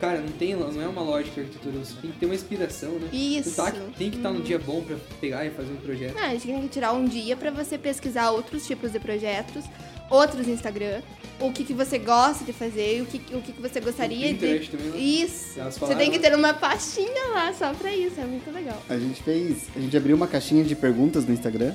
Cara, 0.00 0.20
não 0.20 0.28
tem, 0.32 0.54
não 0.54 0.82
é 0.82 0.86
uma 0.86 1.00
lógica 1.00 1.40
a 1.40 1.44
arquitetura, 1.44 1.78
você 1.78 1.94
tem 2.02 2.10
que 2.10 2.18
ter 2.18 2.26
uma 2.26 2.34
inspiração, 2.34 2.90
né? 2.98 3.08
Isso. 3.12 3.50
Você 3.50 3.56
tá- 3.56 3.72
tem 3.96 4.10
que 4.10 4.18
estar 4.18 4.30
num 4.30 4.40
dia 4.42 4.58
bom 4.58 4.82
pra 4.82 4.96
pegar 5.20 5.44
e 5.46 5.50
fazer 5.50 5.72
um 5.72 5.76
projeto. 5.76 6.14
Ah, 6.18 6.26
a 6.26 6.30
gente 6.32 6.46
tem 6.46 6.60
que 6.62 6.68
tirar 6.68 6.92
um 6.92 7.04
dia 7.06 7.34
pra 7.36 7.50
você 7.50 7.78
pesquisar 7.78 8.30
outros 8.30 8.66
tipos 8.66 8.92
de 8.92 9.00
projetos, 9.00 9.64
outros 10.10 10.46
Instagram, 10.46 11.00
o 11.40 11.50
que, 11.50 11.64
que 11.64 11.72
você 11.72 11.98
gosta 11.98 12.44
de 12.44 12.52
fazer, 12.52 13.00
o 13.02 13.06
que, 13.06 13.34
o 13.34 13.40
que, 13.40 13.52
que 13.52 13.60
você 13.62 13.80
gostaria 13.80 14.34
de. 14.34 14.68
Também, 14.68 14.90
né? 14.90 14.98
Isso. 14.98 15.58
Você 15.70 15.94
tem 15.94 16.10
que 16.10 16.18
ter 16.18 16.34
uma 16.34 16.52
pastinha 16.52 17.28
lá 17.32 17.52
só 17.54 17.72
pra 17.72 17.90
isso, 17.94 18.20
é 18.20 18.24
muito 18.26 18.50
legal. 18.50 18.82
A 18.90 18.98
gente 18.98 19.22
fez. 19.22 19.64
A 19.74 19.80
gente 19.80 19.96
abriu 19.96 20.14
uma 20.14 20.26
caixinha 20.26 20.62
de 20.62 20.76
perguntas 20.76 21.24
no 21.26 21.32
Instagram, 21.32 21.72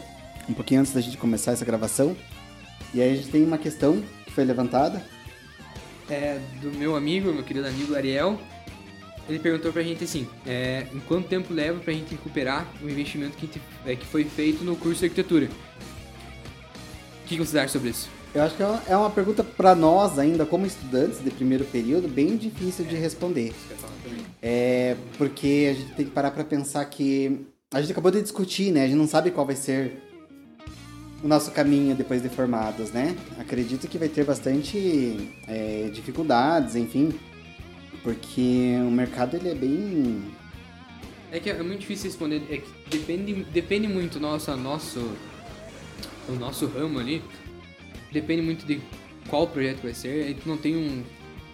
um 0.48 0.54
pouquinho 0.54 0.82
antes 0.82 0.94
da 0.94 1.02
gente 1.02 1.18
começar 1.18 1.54
essa 1.54 1.66
gravação. 1.66 2.16
E 2.94 3.02
aí 3.02 3.14
a 3.14 3.16
gente 3.16 3.30
tem 3.30 3.44
uma 3.44 3.58
questão 3.58 4.02
que 4.26 4.32
foi 4.32 4.44
levantada. 4.46 5.02
É, 6.12 6.40
do 6.62 6.72
meu 6.78 6.96
amigo, 6.96 7.32
meu 7.34 7.44
querido 7.44 7.68
amigo 7.68 7.96
Ariel. 7.96 8.40
Ele 9.30 9.40
perguntou 9.40 9.72
pra 9.72 9.82
gente 9.82 10.04
assim, 10.04 10.28
é, 10.46 10.86
em 10.94 11.00
quanto 11.02 11.28
tempo 11.28 11.54
leva 11.54 11.80
pra 11.80 11.94
gente 11.94 12.12
recuperar 12.12 12.68
o 12.82 12.90
investimento 12.90 13.38
que, 13.38 13.46
gente- 13.46 13.62
é, 13.86 13.96
que 13.96 14.06
foi 14.06 14.24
feito 14.26 14.64
no 14.64 14.76
curso 14.76 15.00
de 15.00 15.06
arquitetura? 15.06 15.48
O 17.24 17.28
que 17.28 17.38
você 17.38 17.58
acha 17.60 17.74
sobre 17.74 17.90
isso? 17.92 18.10
Eu 18.34 18.44
acho 18.44 18.56
que 18.56 18.64
é 18.64 18.66
uma- 18.66 19.08
é 19.08 19.10
pergunta 19.10 19.44
pra 19.44 19.74
nós 19.76 20.18
ainda, 20.20 20.46
como 20.46 20.66
estudantes 20.66 21.24
de 21.24 21.30
primeiro 21.32 21.64
período, 21.66 22.08
bem 22.08 22.36
difícil 22.36 22.84
de 22.86 22.96
responder. 22.96 23.54
É 24.42 24.96
porque 25.18 25.70
a 25.70 25.74
gente 25.80 25.94
tem 25.94 26.06
que 26.06 26.12
parar 26.12 26.32
pra 26.32 26.44
pensar 26.44 26.84
que 26.86 27.46
a 27.74 27.80
gente 27.80 27.92
acabou 27.92 28.12
de 28.12 28.22
discutir, 28.22 28.72
né? 28.72 28.84
A 28.84 28.88
gente 28.88 28.98
não 28.98 29.08
sabe 29.08 29.32
qual 29.32 29.46
vai 29.46 29.56
ser 29.56 29.98
o 31.24 31.28
nosso 31.28 31.52
caminho 31.52 31.96
depois 31.96 32.22
de 32.22 32.30
formados, 32.30 32.92
né? 32.92 33.16
Acredito 33.38 33.88
que 33.88 33.98
vai 33.98 34.10
ter 34.10 34.26
bastante 34.26 35.30
é, 35.48 35.90
dificuldades, 35.94 36.76
enfim, 36.76 37.14
porque 38.04 38.76
o 38.86 38.92
mercado 38.92 39.36
ele 39.36 39.50
é 39.50 39.56
bem 39.56 40.24
É 41.32 41.40
que 41.40 41.50
é 41.50 41.62
muito 41.62 41.82
difícil 41.82 42.10
responder, 42.10 42.42
é 42.50 42.58
que 42.58 42.70
depende, 42.90 43.44
depende 43.46 43.88
muito 43.88 44.20
nossa, 44.20 44.56
nosso, 44.56 45.00
o 46.28 46.34
nosso 46.34 46.66
ramo 46.66 47.00
ali, 47.00 47.22
depende 48.12 48.42
muito 48.42 48.66
de 48.66 48.82
qual 49.30 49.48
projeto 49.48 49.84
vai 49.84 49.94
ser, 49.94 50.26
a 50.26 50.28
gente 50.30 50.48
não 50.48 50.58
tem 50.58 50.76
um, 50.76 51.04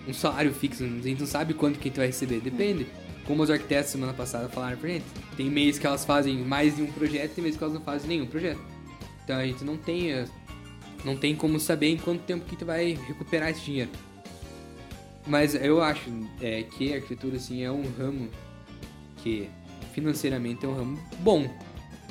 um 0.08 0.13
salário 0.13 0.53
fixo, 0.53 0.84
a 0.84 0.88
gente 0.88 1.19
não 1.19 1.27
sabe 1.27 1.53
quanto 1.53 1.77
que 1.77 1.88
a 1.88 1.89
gente 1.89 1.97
vai 1.97 2.08
receber, 2.08 2.39
depende. 2.39 2.88
Como 3.25 3.43
os 3.43 3.51
arquitetos 3.51 3.91
semana 3.91 4.13
passada 4.13 4.47
falaram 4.47 4.77
pra 4.77 4.89
gente, 4.89 5.03
tem 5.36 5.49
mês 5.49 5.77
que 5.77 5.86
elas 5.86 6.06
fazem 6.06 6.38
mais 6.45 6.77
de 6.77 6.82
um 6.82 6.89
projeto, 6.89 7.36
tem 7.36 7.43
mês 7.43 7.58
que 7.58 7.63
elas 7.63 7.73
não 7.73 7.82
fazem 7.82 8.08
nenhum 8.08 8.25
projeto. 8.25 8.76
Então 9.27 9.35
a 9.35 9.45
gente 9.45 9.61
não 9.65 9.75
tem, 9.75 10.13
eh, 10.13 10.25
não 11.03 11.17
tem 11.17 11.35
como 11.35 11.59
saber 11.59 11.87
em 11.87 11.97
quanto 11.97 12.21
tempo 12.21 12.45
que 12.45 12.51
a 12.51 12.53
gente 12.53 12.63
vai 12.63 12.97
recuperar 13.09 13.49
esse 13.49 13.59
dinheiro. 13.59 13.91
Mas 15.25 15.53
eu 15.53 15.81
acho 15.81 16.09
é, 16.39 16.63
que 16.63 16.93
a 16.93 16.95
arquitetura 16.95 17.35
assim, 17.35 17.61
é 17.61 17.69
um 17.69 17.83
ramo 17.99 18.29
que 19.17 19.49
financeiramente 19.91 20.65
é 20.65 20.69
um 20.69 20.75
ramo 20.75 20.99
bom. 21.19 21.45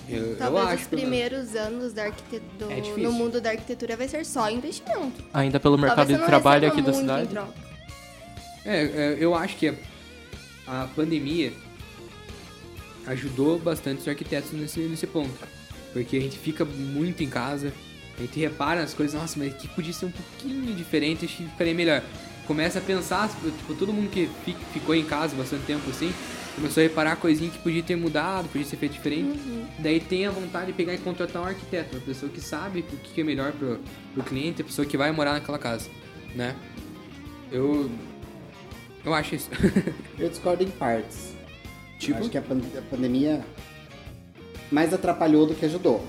Eu, 0.07 0.33
eu 0.33 0.37
Talvez 0.37 0.67
acho 0.67 0.83
os 0.83 0.89
primeiros 0.89 1.57
anos 1.57 1.95
da 1.95 2.05
arquitetura, 2.05 2.75
É 2.75 2.81
no 2.83 3.13
mundo 3.13 3.41
da 3.41 3.49
arquitetura 3.49 3.97
vai 3.97 4.09
ser 4.09 4.27
só 4.27 4.51
investimento. 4.51 5.25
Ainda 5.33 5.59
pelo 5.59 5.79
mercado 5.79 6.09
de 6.09 6.19
trabalho 6.27 6.69
aqui 6.69 6.83
da 6.83 6.93
cidade. 6.93 7.29
troca. 7.29 7.55
É, 8.63 8.83
é, 8.83 9.17
eu 9.19 9.35
acho 9.35 9.57
que 9.57 9.69
a, 9.69 9.75
a 10.67 10.87
pandemia 10.89 11.51
ajudou 13.07 13.59
bastante 13.59 14.03
os 14.03 14.09
arquitetos 14.09 14.53
nesse, 14.53 14.81
nesse 14.81 15.07
ponto. 15.07 15.57
Porque 16.03 16.17
a 16.17 16.21
gente 16.21 16.37
fica 16.37 16.63
muito 16.65 17.23
em 17.23 17.29
casa, 17.29 17.73
a 18.19 18.21
gente 18.21 18.39
repara 18.39 18.83
as 18.83 18.93
coisas, 18.93 19.19
nossa, 19.19 19.39
mas 19.39 19.55
que 19.55 19.67
podia 19.69 19.93
ser 19.93 20.07
um 20.07 20.11
pouquinho 20.11 20.75
diferente, 20.75 21.25
acho 21.25 21.37
que 21.39 21.45
ficaria 21.49 21.75
melhor. 21.75 22.03
Começa 22.47 22.79
a 22.79 22.83
pensar, 22.83 23.29
tipo, 23.29 23.75
todo 23.75 23.93
mundo 23.93 24.11
que 24.11 24.29
fi- 24.45 24.57
ficou 24.75 24.95
em 24.95 25.05
casa 25.05 25.35
bastante 25.35 25.65
tempo 25.65 25.89
assim, 25.89 26.13
começou 26.55 26.83
a 26.83 26.85
reparar 26.87 27.17
coisinha 27.17 27.51
que 27.51 27.59
podia 27.59 27.83
ter 27.83 27.97
mudado, 27.97 28.47
podia 28.49 28.67
ser 28.67 28.77
feito 28.77 28.93
diferente. 28.93 29.39
Daí 29.79 29.99
tem 29.99 30.27
a 30.27 30.31
vontade 30.31 30.67
de 30.67 30.73
pegar 30.75 30.95
e 30.95 30.99
contratar 30.99 31.43
um 31.43 31.47
arquiteto, 31.47 31.97
uma 31.97 32.05
pessoa 32.05 32.31
que 32.31 32.41
sabe 32.43 32.81
o 32.81 32.97
que 32.99 33.21
é 33.21 33.25
melhor 33.25 33.53
pro, 33.53 33.81
pro 34.15 34.23
cliente, 34.23 34.61
a 34.63 34.65
pessoa 34.67 34.87
que 34.87 34.97
vai 34.99 35.11
morar 35.13 35.33
naquela 35.33 35.59
casa, 35.59 35.89
né? 36.35 36.55
Eu. 37.51 37.91
Eu 39.05 39.15
acho 39.15 39.35
isso. 39.35 39.49
Eu 40.19 40.29
discordo 40.29 40.63
em 40.63 40.69
partes. 40.71 41.35
Tipo? 41.99 42.19
Acho 42.19 42.29
que 42.31 42.37
a, 42.39 42.43
pan- 42.43 42.61
a 42.77 42.83
pandemia 42.83 43.45
mais 44.71 44.93
atrapalhou 44.95 45.47
do 45.47 45.55
que 45.55 45.65
ajudou. 45.67 46.05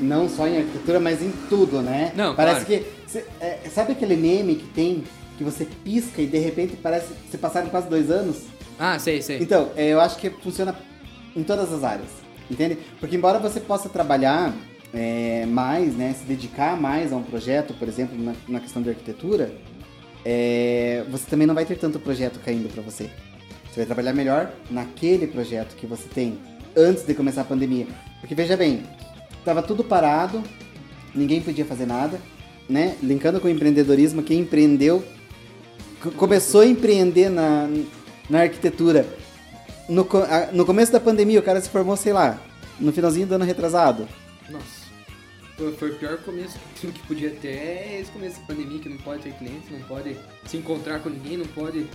Não 0.00 0.28
só 0.28 0.46
em 0.46 0.58
arquitetura, 0.58 1.00
mas 1.00 1.22
em 1.22 1.32
tudo, 1.48 1.80
né? 1.80 2.12
Não, 2.14 2.34
Parece 2.34 2.64
claro. 2.66 2.84
que. 2.84 3.10
cê- 3.10 3.24
é, 3.40 3.58
sabe 3.72 3.92
aquele 3.92 4.16
meme 4.16 4.56
que 4.56 4.66
tem 4.68 5.04
que 5.36 5.44
você 5.44 5.64
pisca 5.84 6.20
e 6.20 6.26
de 6.26 6.38
repente 6.38 6.76
parece 6.76 7.06
que 7.14 7.30
se 7.30 7.38
passaram 7.38 7.68
quase 7.68 7.88
dois 7.88 8.10
anos? 8.10 8.42
ah, 8.78 8.98
sei, 8.98 9.22
sei. 9.22 9.38
Então, 9.40 9.70
é, 9.76 9.88
eu 9.88 10.00
acho 10.00 10.16
que 10.18 10.28
funciona 10.30 10.74
em 11.34 11.42
todas 11.42 11.72
as 11.72 11.82
áreas, 11.84 12.08
entende? 12.50 12.76
Porque 13.00 13.16
embora 13.16 13.38
você 13.38 13.60
possa 13.60 13.88
trabalhar 13.88 14.52
é, 14.92 15.46
mais, 15.46 15.94
né, 15.96 16.14
se 16.18 16.24
dedicar 16.24 16.76
mais 16.80 17.12
a 17.12 17.16
um 17.16 17.22
projeto, 17.22 17.72
por 17.74 17.86
exemplo, 17.88 18.16
na, 18.20 18.34
na 18.48 18.60
questão 18.60 18.82
de 18.82 18.88
arquitetura, 18.90 19.52
é, 20.24 21.04
você 21.10 21.24
também 21.28 21.46
não 21.46 21.54
vai 21.54 21.64
ter 21.64 21.76
tanto 21.78 21.98
projeto 21.98 22.40
caindo 22.44 22.68
para 22.72 22.82
você. 22.82 23.04
Você 23.70 23.76
vai 23.76 23.86
trabalhar 23.86 24.12
melhor 24.12 24.50
naquele 24.70 25.26
projeto 25.26 25.76
que 25.76 25.86
você 25.86 26.08
tem 26.08 26.38
antes 26.78 27.04
de 27.04 27.14
começar 27.14 27.42
a 27.42 27.44
pandemia. 27.44 27.86
Porque 28.20 28.34
veja 28.34 28.56
bem, 28.56 28.84
tava 29.44 29.62
tudo 29.62 29.82
parado, 29.84 30.42
ninguém 31.14 31.40
podia 31.40 31.64
fazer 31.64 31.86
nada, 31.86 32.20
né? 32.68 32.96
Linkando 33.02 33.40
com 33.40 33.48
o 33.48 33.50
empreendedorismo, 33.50 34.22
quem 34.22 34.40
empreendeu 34.40 35.02
começou 36.16 36.60
a 36.60 36.66
empreender 36.66 37.28
na, 37.28 37.68
na 38.30 38.42
arquitetura 38.42 39.06
no, 39.88 40.06
a- 40.28 40.52
no 40.52 40.64
começo 40.64 40.92
da 40.92 41.00
pandemia, 41.00 41.40
o 41.40 41.42
cara 41.42 41.60
se 41.60 41.68
formou, 41.68 41.96
sei 41.96 42.12
lá, 42.12 42.38
no 42.78 42.92
finalzinho 42.92 43.26
do 43.26 43.34
ano 43.34 43.44
retrasado. 43.44 44.06
Nossa. 44.48 44.78
Foi, 45.76 45.90
o 45.90 45.94
pior 45.96 46.18
começo 46.18 46.56
que, 46.76 46.86
que 46.92 47.00
podia 47.06 47.30
ter. 47.30 47.48
É 47.48 47.98
esse 48.00 48.10
começo 48.12 48.38
da 48.40 48.46
pandemia 48.46 48.78
que 48.78 48.88
não 48.88 48.98
pode 48.98 49.22
ter 49.22 49.32
clientes, 49.32 49.68
não 49.70 49.80
pode 49.80 50.16
se 50.46 50.56
encontrar 50.56 51.00
com 51.00 51.08
ninguém, 51.08 51.36
não 51.38 51.46
pode 51.46 51.86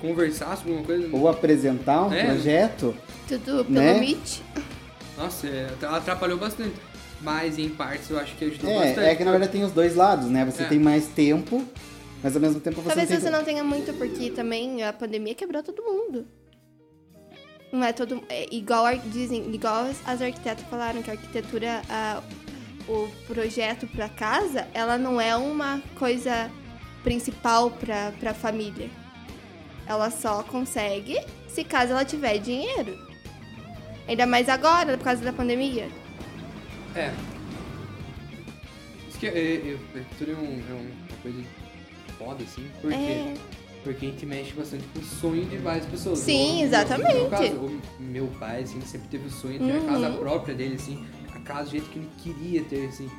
conversar 0.00 0.56
sobre 0.56 0.72
alguma 0.72 0.86
coisa. 0.86 1.08
Ou 1.16 1.28
apresentar 1.28 2.06
um 2.06 2.12
É. 2.12 2.24
projeto. 2.26 2.94
Tudo 3.28 3.64
pelo 3.64 3.70
Né? 3.70 3.98
Meet. 4.00 4.40
Nossa, 5.16 5.46
é, 5.46 5.68
ela 5.80 5.98
atrapalhou 5.98 6.38
bastante. 6.38 6.74
Mas 7.20 7.58
em 7.58 7.68
partes 7.70 8.10
eu 8.10 8.18
acho 8.18 8.34
que 8.36 8.44
ajudou 8.44 8.70
É, 8.70 8.86
bastante. 8.88 9.06
é 9.08 9.14
que 9.14 9.24
na 9.24 9.30
verdade 9.30 9.52
tem 9.52 9.64
os 9.64 9.72
dois 9.72 9.94
lados, 9.94 10.26
né? 10.28 10.44
Você 10.44 10.64
É. 10.64 10.66
tem 10.66 10.78
mais 10.78 11.06
tempo, 11.06 11.64
mas 12.22 12.34
ao 12.34 12.42
mesmo 12.42 12.60
tempo 12.60 12.82
você 12.82 12.88
Talvez 12.88 13.08
não 13.08 13.16
tem 13.16 13.24
você 13.24 13.30
não 13.30 13.44
tenha 13.44 13.64
muito, 13.64 13.92
porque 13.94 14.30
também 14.30 14.82
a 14.82 14.92
pandemia 14.92 15.34
quebrou 15.34 15.62
todo 15.62 15.82
mundo. 15.82 16.26
Não 17.72 17.82
é 17.82 17.92
todo. 17.92 18.22
É 18.28 18.46
igual 18.54 18.84
dizem, 19.06 19.52
igual 19.54 19.84
as, 19.86 19.96
as 20.06 20.20
arquitetas 20.20 20.64
falaram 20.68 21.02
que 21.02 21.10
a 21.10 21.14
arquitetura, 21.14 21.82
a- 21.88 22.22
o 22.88 23.08
projeto 23.26 23.86
para 23.86 24.08
casa, 24.08 24.66
ela 24.74 24.98
não 24.98 25.18
é 25.20 25.34
uma 25.34 25.80
coisa 25.98 26.50
principal 27.02 27.70
para 27.70 28.12
para 28.20 28.34
família. 28.34 28.90
Ela 29.86 30.10
só 30.10 30.42
consegue 30.42 31.18
se 31.48 31.62
caso 31.64 31.92
ela 31.92 32.04
tiver 32.04 32.38
dinheiro. 32.38 32.98
Ainda 34.08 34.26
mais 34.26 34.48
agora, 34.48 34.96
por 34.98 35.04
causa 35.04 35.22
da 35.24 35.32
pandemia. 35.32 35.88
É. 36.94 37.12
Isso 39.08 39.18
que 39.18 39.26
é, 39.26 39.30
é, 39.30 39.76
um, 40.32 40.62
é 40.68 40.72
uma 40.72 41.16
coisa 41.22 41.42
foda, 42.18 42.42
assim, 42.44 42.66
porque, 42.80 42.94
É. 42.96 43.34
porque 43.82 44.06
a 44.06 44.08
gente 44.10 44.26
mexe 44.26 44.52
bastante 44.52 44.84
com 44.92 44.98
o 45.00 45.04
sonho 45.04 45.44
de 45.46 45.56
várias 45.58 45.86
pessoas. 45.86 46.18
Sim, 46.18 46.62
exatamente. 46.62 47.14
Meu 47.14 47.28
caso, 47.30 47.54
o 47.56 47.80
meu 48.00 48.26
pai, 48.38 48.62
assim, 48.62 48.80
sempre 48.82 49.08
teve 49.08 49.26
o 49.28 49.30
sonho 49.30 49.58
de 49.58 49.66
ter 49.66 49.72
Uhum. 49.78 49.88
a 49.88 49.92
casa 49.92 50.10
própria 50.18 50.54
dele, 50.54 50.74
assim, 50.76 51.04
a 51.34 51.40
casa 51.40 51.64
do 51.64 51.70
jeito 51.70 51.88
que 51.90 51.98
ele 51.98 52.10
queria 52.22 52.64
ter, 52.64 52.86
assim. 52.86 53.10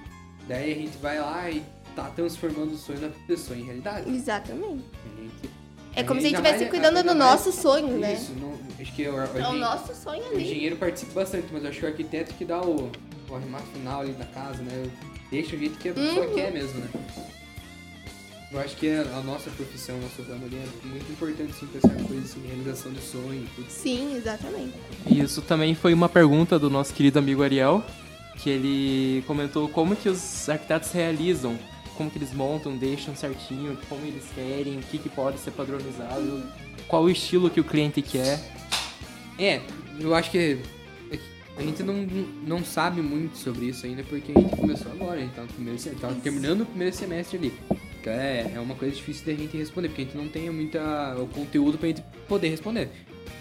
Daí 0.48 0.72
a 0.72 0.76
gente 0.76 0.98
vai 0.98 1.20
lá 1.20 1.50
e 1.50 1.64
tá 1.96 2.04
transformando 2.10 2.74
o 2.74 2.78
sonho 2.78 3.00
da 3.00 3.10
pessoa 3.26 3.58
em 3.58 3.64
realidade. 3.64 4.10
Exatamente. 4.14 4.84
A 5.18 5.22
gente- 5.22 5.55
É 5.96 6.04
como 6.04 6.20
se 6.20 6.28
a 6.28 6.30
gente 6.30 6.40
estivesse 6.42 6.66
cuidando 6.70 7.00
do 7.02 7.16
mais- 7.16 7.18
nosso 7.18 7.52
sonho, 7.52 7.98
né? 7.98 8.14
Isso, 8.14 8.34
não, 8.34 8.54
acho 8.80 8.94
que 8.94 9.08
o, 9.08 9.14
o, 9.16 9.38
É 9.40 9.48
o 9.50 9.54
nosso 9.54 9.96
sonho 9.96 10.22
o 10.24 10.28
ali. 10.28 10.44
engenheiro 10.44 10.76
participa 10.76 11.14
bastante, 11.22 11.48
mas 11.52 11.64
eu 11.64 11.70
acho 11.70 11.80
que 11.80 11.86
o 11.86 11.90
arquiteto 11.90 12.34
que 12.34 12.44
dá 12.46 12.62
o, 12.62 12.92
o 13.30 13.36
arremate 13.36 13.66
final 13.74 14.02
ali 14.02 14.12
da 14.14 14.26
casa, 14.26 14.62
né? 14.62 14.84
Deixa 15.32 15.56
o 15.56 15.60
jeito 15.60 15.78
que 15.80 15.90
a 15.90 15.94
pessoa 15.94 16.28
Uhum. 16.28 16.34
quer 16.36 16.52
mesmo, 16.52 16.80
né? 16.80 16.90
Eu 18.52 18.60
acho 18.60 18.76
que 18.78 18.88
a, 18.90 19.22
nossa 19.22 19.50
profissão, 19.50 19.96
o 19.98 20.02
nosso 20.02 20.22
ramo 20.22 20.46
ali 20.46 20.56
é 20.56 20.88
muito 20.88 21.12
importante, 21.12 21.52
sim, 21.60 21.66
pra 21.68 21.80
essa 21.80 22.04
coisa 22.08 22.24
assim, 22.24 22.40
de 22.42 22.48
realização 22.48 22.92
de 22.94 23.02
sonho 23.02 23.44
e 23.44 23.48
tudo. 23.56 23.70
Sim, 23.70 24.16
exatamente. 24.16 24.74
E 25.08 25.20
isso 25.20 25.42
também 25.42 25.74
foi 25.76 25.94
uma 25.94 26.08
pergunta 26.08 26.58
do 26.60 26.70
nosso 26.70 26.94
querido 26.94 27.20
amigo 27.20 27.42
Ariel, 27.44 27.84
que 28.38 28.50
ele 28.50 29.24
comentou 29.26 29.68
como 29.68 29.96
que 29.96 30.08
os 30.08 30.48
arquitetos 30.48 30.92
realizam, 30.92 31.58
como 31.96 32.10
que 32.12 32.18
eles 32.18 32.34
montam, 32.34 32.78
deixam 32.78 33.16
certinho, 33.16 33.78
como 33.90 34.06
eles 34.06 34.24
querem, 34.36 34.78
o 34.78 34.82
que, 34.82 34.98
que 34.98 35.10
pode 35.10 35.40
ser 35.40 35.52
padronizado, 35.52 36.44
qual 36.88 37.04
o 37.04 37.10
estilo 37.10 37.50
que 37.50 37.60
o 37.60 37.64
cliente 37.64 38.02
quer. 38.02 38.40
É, 39.40 39.62
eu 40.00 40.14
acho 40.14 40.32
que 40.32 40.38
é 40.38 40.58
a 41.58 41.62
gente 41.62 41.82
não, 41.84 41.96
não 42.46 42.66
sabe 42.66 43.02
muito 43.02 43.38
sobre 43.38 43.68
isso 43.68 43.86
ainda, 43.86 44.04
porque 44.04 44.34
a 44.36 44.40
gente 44.40 44.56
começou 44.58 44.92
agora, 44.92 45.20
a 45.20 45.22
gente 45.22 45.34
tá, 45.34 45.42
no 45.42 45.48
primeiro, 45.48 45.80
tá 46.02 46.10
terminando 46.22 46.62
o 46.62 46.66
primeiro 46.66 46.94
semestre 46.94 47.38
ali. 47.38 47.54
É, 48.06 48.52
é 48.56 48.60
uma 48.60 48.76
coisa 48.76 48.94
difícil 48.96 49.26
da 49.26 49.34
gente 49.34 49.58
responder, 49.58 49.88
porque 49.88 50.02
a 50.02 50.06
gente 50.06 50.18
não 50.18 50.28
tem 50.28 50.50
muita, 50.52 51.16
o 51.18 51.28
conteúdo 51.28 51.78
pra 51.78 51.88
gente 51.88 52.04
poder 52.28 52.50
responder. 52.50 52.90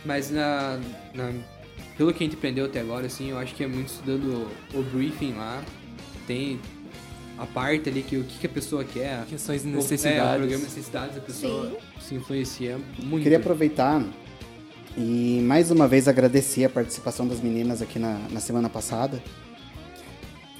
Mas 0.07 0.31
na, 0.31 0.79
na- 1.12 1.33
pelo 1.99 2.14
que 2.14 2.23
a 2.23 2.27
gente 2.27 2.37
aprendeu 2.37 2.64
até 2.67 2.81
agora, 2.81 3.07
assim, 3.07 3.31
eu 3.31 3.38
acho 3.38 3.55
que 3.55 3.62
é 3.64 3.67
muito 3.67 3.88
estudando 3.88 4.49
o, 4.73 4.79
o 4.79 4.83
briefing 4.85 5.33
lá, 5.35 5.62
tem 6.27 6.59
a 7.38 7.47
parte 7.47 7.88
ali 7.88 8.03
que 8.03 8.16
o 8.16 8.25
que, 8.25 8.38
que 8.38 8.47
a 8.47 8.51
pessoa 8.51 8.85
quer, 8.85 9.25
Questões 9.27 9.62
de 9.62 9.68
o- 9.68 9.70
É, 9.70 9.73
o 9.73 9.77
necessidades. 9.77 10.18
programa 10.37 10.49
de 10.49 10.62
necessidades 10.62 11.14
da 11.16 11.20
pessoa 11.20 11.77
se 12.01 12.14
influencia 12.14 12.79
muito. 13.03 13.23
Queria 13.23 13.38
aproveitar 13.38 14.03
e 14.97 15.40
mais 15.42 15.70
uma 15.73 15.88
vez 15.88 16.07
agradecer 16.07 16.64
a 16.64 16.68
participação 16.70 17.27
das 17.27 17.40
meninas 17.40 17.83
aqui 17.83 17.99
na, 17.99 18.18
na 18.31 18.38
semana 18.40 18.68
passada. 18.68 19.20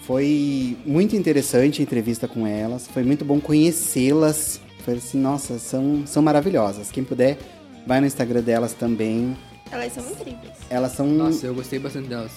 Foi 0.07 0.77
muito 0.85 1.17
interessante 1.17 1.81
a 1.81 1.83
entrevista 1.83 2.29
com 2.29 2.47
elas, 2.47 2.87
foi 2.89 3.03
muito 3.03 3.25
bom 3.25 3.41
conhecê-las. 3.41 4.61
Foi 4.85 4.95
assim, 4.95 5.19
nossa, 5.19 5.59
são, 5.59 6.03
são 6.07 6.23
maravilhosas. 6.23 6.91
Quem 6.91 7.03
puder, 7.03 7.39
vai 7.87 8.01
no 8.01 8.07
Instagram 8.07 8.43
delas 8.43 8.75
também. 8.75 9.35
Elas 9.71 9.93
são 9.93 10.03
incríveis. 10.11 10.53
Elas 10.71 10.93
são. 10.93 11.07
Nossa, 11.07 11.47
eu 11.47 11.55
gostei 11.55 11.79
bastante 11.79 12.09
delas. 12.09 12.31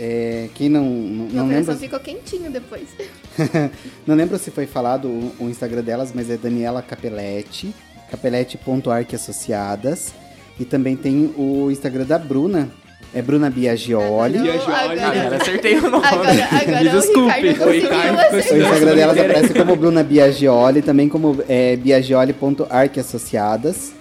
é, 0.00 0.48
quem 0.54 0.68
não, 0.68 0.82
não, 0.84 1.26
Meu 1.26 1.44
não 1.44 1.48
lembra. 1.48 1.76
ficou 1.76 2.00
quentinho 2.00 2.50
depois. 2.50 2.88
Não 4.06 4.14
lembro 4.16 4.36
se 4.38 4.50
foi 4.50 4.66
falado 4.66 5.06
o, 5.08 5.32
o 5.40 5.48
Instagram 5.48 5.82
delas, 5.82 6.12
mas 6.14 6.28
é 6.30 6.36
Daniela 6.36 6.82
Capelletti, 6.82 7.72
capelletti.arqueassociadas. 8.10 10.12
E 10.58 10.64
também 10.64 10.96
tem 10.96 11.32
o 11.36 11.70
Instagram 11.70 12.04
da 12.04 12.18
Bruna, 12.18 12.68
é 13.14 13.22
Bruna 13.22 13.48
Biagioli. 13.48 14.38
Biagioli. 14.38 14.98
Ah, 14.98 15.08
agora, 15.10 15.36
acertei 15.36 15.78
o 15.78 15.88
nome. 15.90 16.04
agora, 16.04 16.30
agora 16.50 16.82
Me 16.82 16.88
o 16.88 16.90
desculpe. 17.00 17.30
O 17.30 17.70
Ricardo. 17.70 18.34
O 18.34 18.38
Instagram 18.38 18.94
delas 18.96 19.18
aparece 19.18 19.54
como 19.54 19.76
Bruna 19.76 20.02
Biagioli, 20.02 20.82
também 20.82 21.08
como 21.08 21.38
é, 21.48 21.76
biagioli.arqueassociadas. 21.76 23.92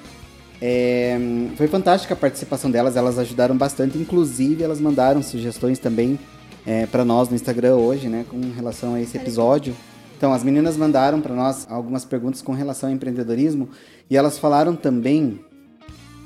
É, 0.62 1.18
foi 1.56 1.68
fantástica 1.68 2.14
a 2.14 2.18
participação 2.18 2.72
delas, 2.72 2.96
elas 2.96 3.20
ajudaram 3.20 3.56
bastante, 3.56 3.98
inclusive 3.98 4.64
elas 4.64 4.80
mandaram 4.80 5.22
sugestões 5.22 5.78
também 5.78 6.18
é, 6.66 6.86
para 6.86 7.06
nós 7.06 7.30
no 7.30 7.36
Instagram 7.36 7.76
hoje, 7.76 8.10
né, 8.10 8.26
com 8.30 8.40
relação 8.52 8.96
a 8.96 9.02
esse 9.02 9.18
episódio. 9.18 9.76
Então, 10.18 10.34
as 10.34 10.44
meninas 10.44 10.76
mandaram 10.76 11.22
para 11.22 11.36
nós 11.36 11.68
algumas 11.70 12.04
perguntas 12.04 12.42
com 12.42 12.52
relação 12.52 12.90
ao 12.90 12.96
empreendedorismo 12.96 13.70
e 14.10 14.18
elas 14.18 14.40
falaram 14.40 14.76
também 14.76 15.40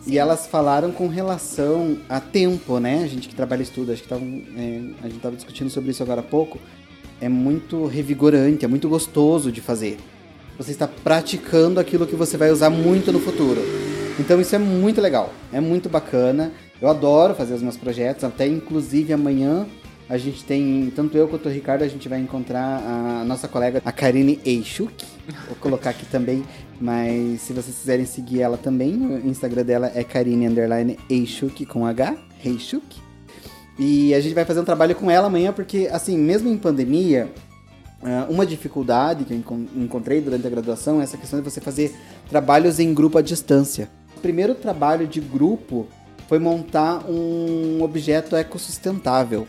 e 0.08 0.18
elas 0.18 0.48
falaram 0.48 0.92
com 0.92 1.08
relação 1.08 1.98
a 2.10 2.20
tempo, 2.20 2.80
né? 2.80 3.04
A 3.04 3.08
gente 3.08 3.28
que 3.28 3.36
trabalha 3.36 3.60
e 3.60 3.64
estuda, 3.64 3.94
acho 3.94 4.02
que 4.02 4.08
tavam, 4.08 4.42
é, 4.58 4.82
a 5.04 5.08
gente 5.08 5.18
estava 5.18 5.36
discutindo 5.36 5.70
sobre 5.70 5.92
isso 5.92 6.02
agora 6.02 6.22
há 6.22 6.24
pouco. 6.24 6.58
É 7.20 7.30
muito 7.30 7.86
revigorante, 7.86 8.66
é 8.66 8.68
muito 8.68 8.90
gostoso 8.90 9.52
de 9.52 9.62
fazer. 9.62 10.00
Você 10.58 10.72
está 10.72 10.88
praticando 10.88 11.80
aquilo 11.80 12.08
que 12.08 12.16
você 12.16 12.38
vai 12.38 12.50
usar 12.50 12.70
muito 12.70 13.12
no 13.12 13.20
futuro. 13.20 13.62
Então 14.20 14.40
isso 14.40 14.56
é 14.56 14.60
muito 14.60 15.02
legal, 15.02 15.34
é 15.52 15.60
muito 15.60 15.90
bacana. 15.90 16.52
Eu 16.82 16.90
adoro 16.90 17.34
fazer 17.36 17.54
os 17.54 17.62
meus 17.62 17.78
projetos, 17.78 18.24
até 18.24 18.48
inclusive 18.48 19.14
amanhã 19.14 19.66
a 20.10 20.18
gente 20.18 20.44
tem, 20.44 20.92
tanto 20.94 21.18
eu 21.18 21.28
quanto 21.28 21.48
o 21.48 21.52
Ricardo, 21.52 21.84
a 21.84 21.88
gente 21.88 22.10
vai 22.10 22.20
encontrar 22.20 22.84
a 22.86 23.24
nossa 23.24 23.48
colega, 23.48 23.82
a 23.86 23.92
Karine 23.94 24.40
Eichuk. 24.44 25.06
Vou 25.48 25.56
colocar 25.56 25.92
aqui 25.92 26.06
também, 26.06 26.44
mas 26.82 27.42
se 27.42 27.54
vocês 27.54 27.78
quiserem 27.78 28.06
seguir 28.06 28.42
ela 28.42 28.58
também, 28.58 28.94
o 28.94 29.26
Instagram 29.26 29.64
dela 29.64 29.92
é 29.96 30.04
Karine 30.04 30.48
com 31.68 31.86
H, 31.86 32.16
Eichuk. 32.44 33.00
E 33.80 34.14
a 34.14 34.20
gente 34.20 34.36
vai 34.36 34.44
fazer 34.44 34.60
um 34.60 34.66
trabalho 34.66 34.96
com 34.96 35.10
ela 35.10 35.28
amanhã, 35.28 35.54
porque 35.54 35.88
assim, 35.90 36.18
mesmo 36.18 36.50
em 36.50 36.58
pandemia, 36.58 37.32
ah, 38.04 38.28
uma 38.30 38.46
dificuldade 38.46 39.24
que 39.24 39.34
eu 39.34 39.38
encon- 39.38 39.66
encontrei 39.78 40.20
durante 40.20 40.46
a 40.46 40.50
graduação 40.50 41.00
é 41.00 41.04
essa 41.04 41.16
questão 41.16 41.40
de 41.40 41.50
você 41.50 41.62
fazer 41.62 41.96
trabalhos 42.30 42.80
em 42.80 42.94
grupo 42.94 43.18
à 43.18 43.22
distância. 43.22 43.90
O 44.22 44.28
primeiro 44.32 44.54
trabalho 44.54 45.08
de 45.08 45.20
grupo 45.20 45.88
foi 46.28 46.38
montar 46.38 47.10
um 47.10 47.82
objeto 47.82 48.36
ecossustentável. 48.36 49.48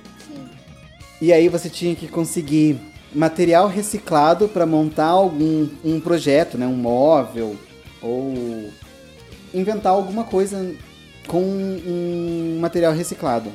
E 1.21 1.31
aí 1.31 1.47
você 1.47 1.69
tinha 1.69 1.95
que 1.95 2.09
conseguir 2.09 2.81
material 3.15 3.69
reciclado 3.69 4.49
para 4.49 4.65
montar 4.65 5.09
algum 5.09 5.69
um 5.85 6.01
projeto, 6.01 6.57
né, 6.57 6.67
um 6.67 6.75
móvel 6.75 7.55
ou 8.01 8.71
inventar 9.53 9.93
alguma 9.93 10.25
coisa 10.25 10.75
com 11.27 11.43
um 11.43 12.57
material 12.59 12.95
reciclado. 12.95 13.53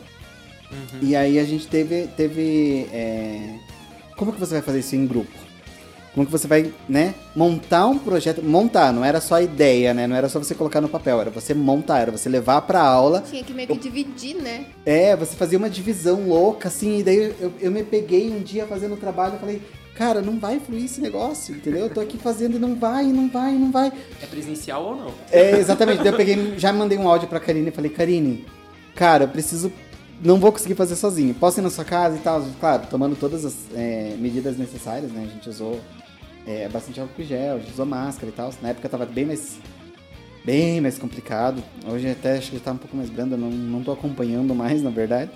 E 1.01 1.15
aí 1.15 1.39
a 1.39 1.43
gente 1.43 1.65
teve 1.65 2.05
teve 2.15 2.87
é, 2.93 3.55
como 4.15 4.33
que 4.33 4.39
você 4.39 4.53
vai 4.53 4.61
fazer 4.61 4.81
isso 4.81 4.95
em 4.95 5.07
grupo? 5.07 5.46
Como 6.17 6.25
que 6.25 6.31
você 6.31 6.47
vai, 6.47 6.73
né, 6.89 7.13
montar 7.35 7.85
um 7.85 7.99
projeto, 7.99 8.41
montar, 8.41 8.91
não 8.91 9.05
era 9.05 9.21
só 9.21 9.35
a 9.35 9.41
ideia, 9.43 9.93
né? 9.93 10.07
Não 10.07 10.15
era 10.15 10.27
só 10.27 10.39
você 10.39 10.55
colocar 10.55 10.81
no 10.81 10.89
papel, 10.89 11.21
era 11.21 11.29
você 11.29 11.53
montar, 11.53 11.99
era 11.99 12.11
você 12.11 12.27
levar 12.27 12.61
pra 12.61 12.81
aula 12.81 13.21
Tinha 13.21 13.43
que 13.43 13.53
meio 13.53 13.67
que 13.67 13.77
dividir, 13.77 14.35
né? 14.35 14.65
é, 14.83 15.15
você 15.15 15.35
fazia 15.35 15.59
uma 15.59 15.69
divisão 15.69 16.27
louca, 16.27 16.69
assim, 16.69 16.97
e 16.97 17.03
daí 17.03 17.35
eu, 17.39 17.53
eu 17.61 17.69
me 17.69 17.83
peguei 17.83 18.31
um 18.31 18.39
dia 18.39 18.65
fazendo 18.65 18.95
o 18.95 18.97
trabalho 18.97 19.35
e 19.35 19.39
falei, 19.39 19.61
cara, 19.93 20.19
não 20.19 20.39
vai 20.39 20.59
fluir 20.59 20.85
esse 20.85 20.99
negócio, 20.99 21.53
entendeu? 21.53 21.81
Eu 21.81 21.89
tô 21.91 21.99
aqui 21.99 22.17
fazendo 22.17 22.55
e 22.55 22.59
não 22.59 22.73
vai, 22.73 23.05
não 23.05 23.29
vai, 23.29 23.51
não 23.51 23.71
vai. 23.71 23.93
É 24.19 24.25
presencial 24.25 24.85
ou 24.85 24.95
não? 24.95 25.11
É, 25.31 25.51
exatamente. 25.59 25.99
daí 25.99 26.07
eu 26.07 26.17
peguei, 26.17 26.57
já 26.57 26.73
mandei 26.73 26.97
um 26.97 27.07
áudio 27.07 27.27
pra 27.27 27.39
Karine 27.39 27.69
e 27.69 27.71
falei, 27.71 27.91
Karine, 27.91 28.43
cara, 28.95 29.25
eu 29.25 29.29
preciso. 29.29 29.71
Não 30.19 30.39
vou 30.39 30.51
conseguir 30.51 30.73
fazer 30.73 30.95
sozinho. 30.95 31.31
Posso 31.35 31.59
ir 31.59 31.61
na 31.61 31.69
sua 31.69 31.85
casa 31.85 32.15
e 32.15 32.19
tal? 32.21 32.43
Claro, 32.59 32.87
tomando 32.89 33.15
todas 33.15 33.45
as 33.45 33.53
é, 33.75 34.15
medidas 34.17 34.57
necessárias, 34.57 35.11
né? 35.11 35.27
A 35.29 35.31
gente 35.31 35.47
usou 35.47 35.79
é, 36.47 36.67
bastante 36.69 36.99
álcool 36.99 37.23
gel, 37.23 37.55
a 37.55 37.59
gente 37.59 37.71
usou 37.73 37.85
máscara 37.85 38.27
e 38.29 38.31
tal. 38.31 38.51
Na 38.61 38.69
época 38.69 38.87
tava 38.89 39.05
bem 39.05 39.25
mais 39.25 39.57
bem 40.45 40.79
mais 40.79 40.97
complicado. 40.97 41.61
Hoje 41.85 42.09
até 42.09 42.37
acho 42.37 42.51
que 42.51 42.59
tá 42.59 42.71
um 42.71 42.77
pouco 42.77 42.95
mais 42.95 43.09
brando, 43.09 43.35
eu 43.35 43.37
não, 43.37 43.49
não 43.49 43.83
tô 43.83 43.91
acompanhando 43.91 44.55
mais, 44.55 44.81
na 44.81 44.89
verdade. 44.89 45.29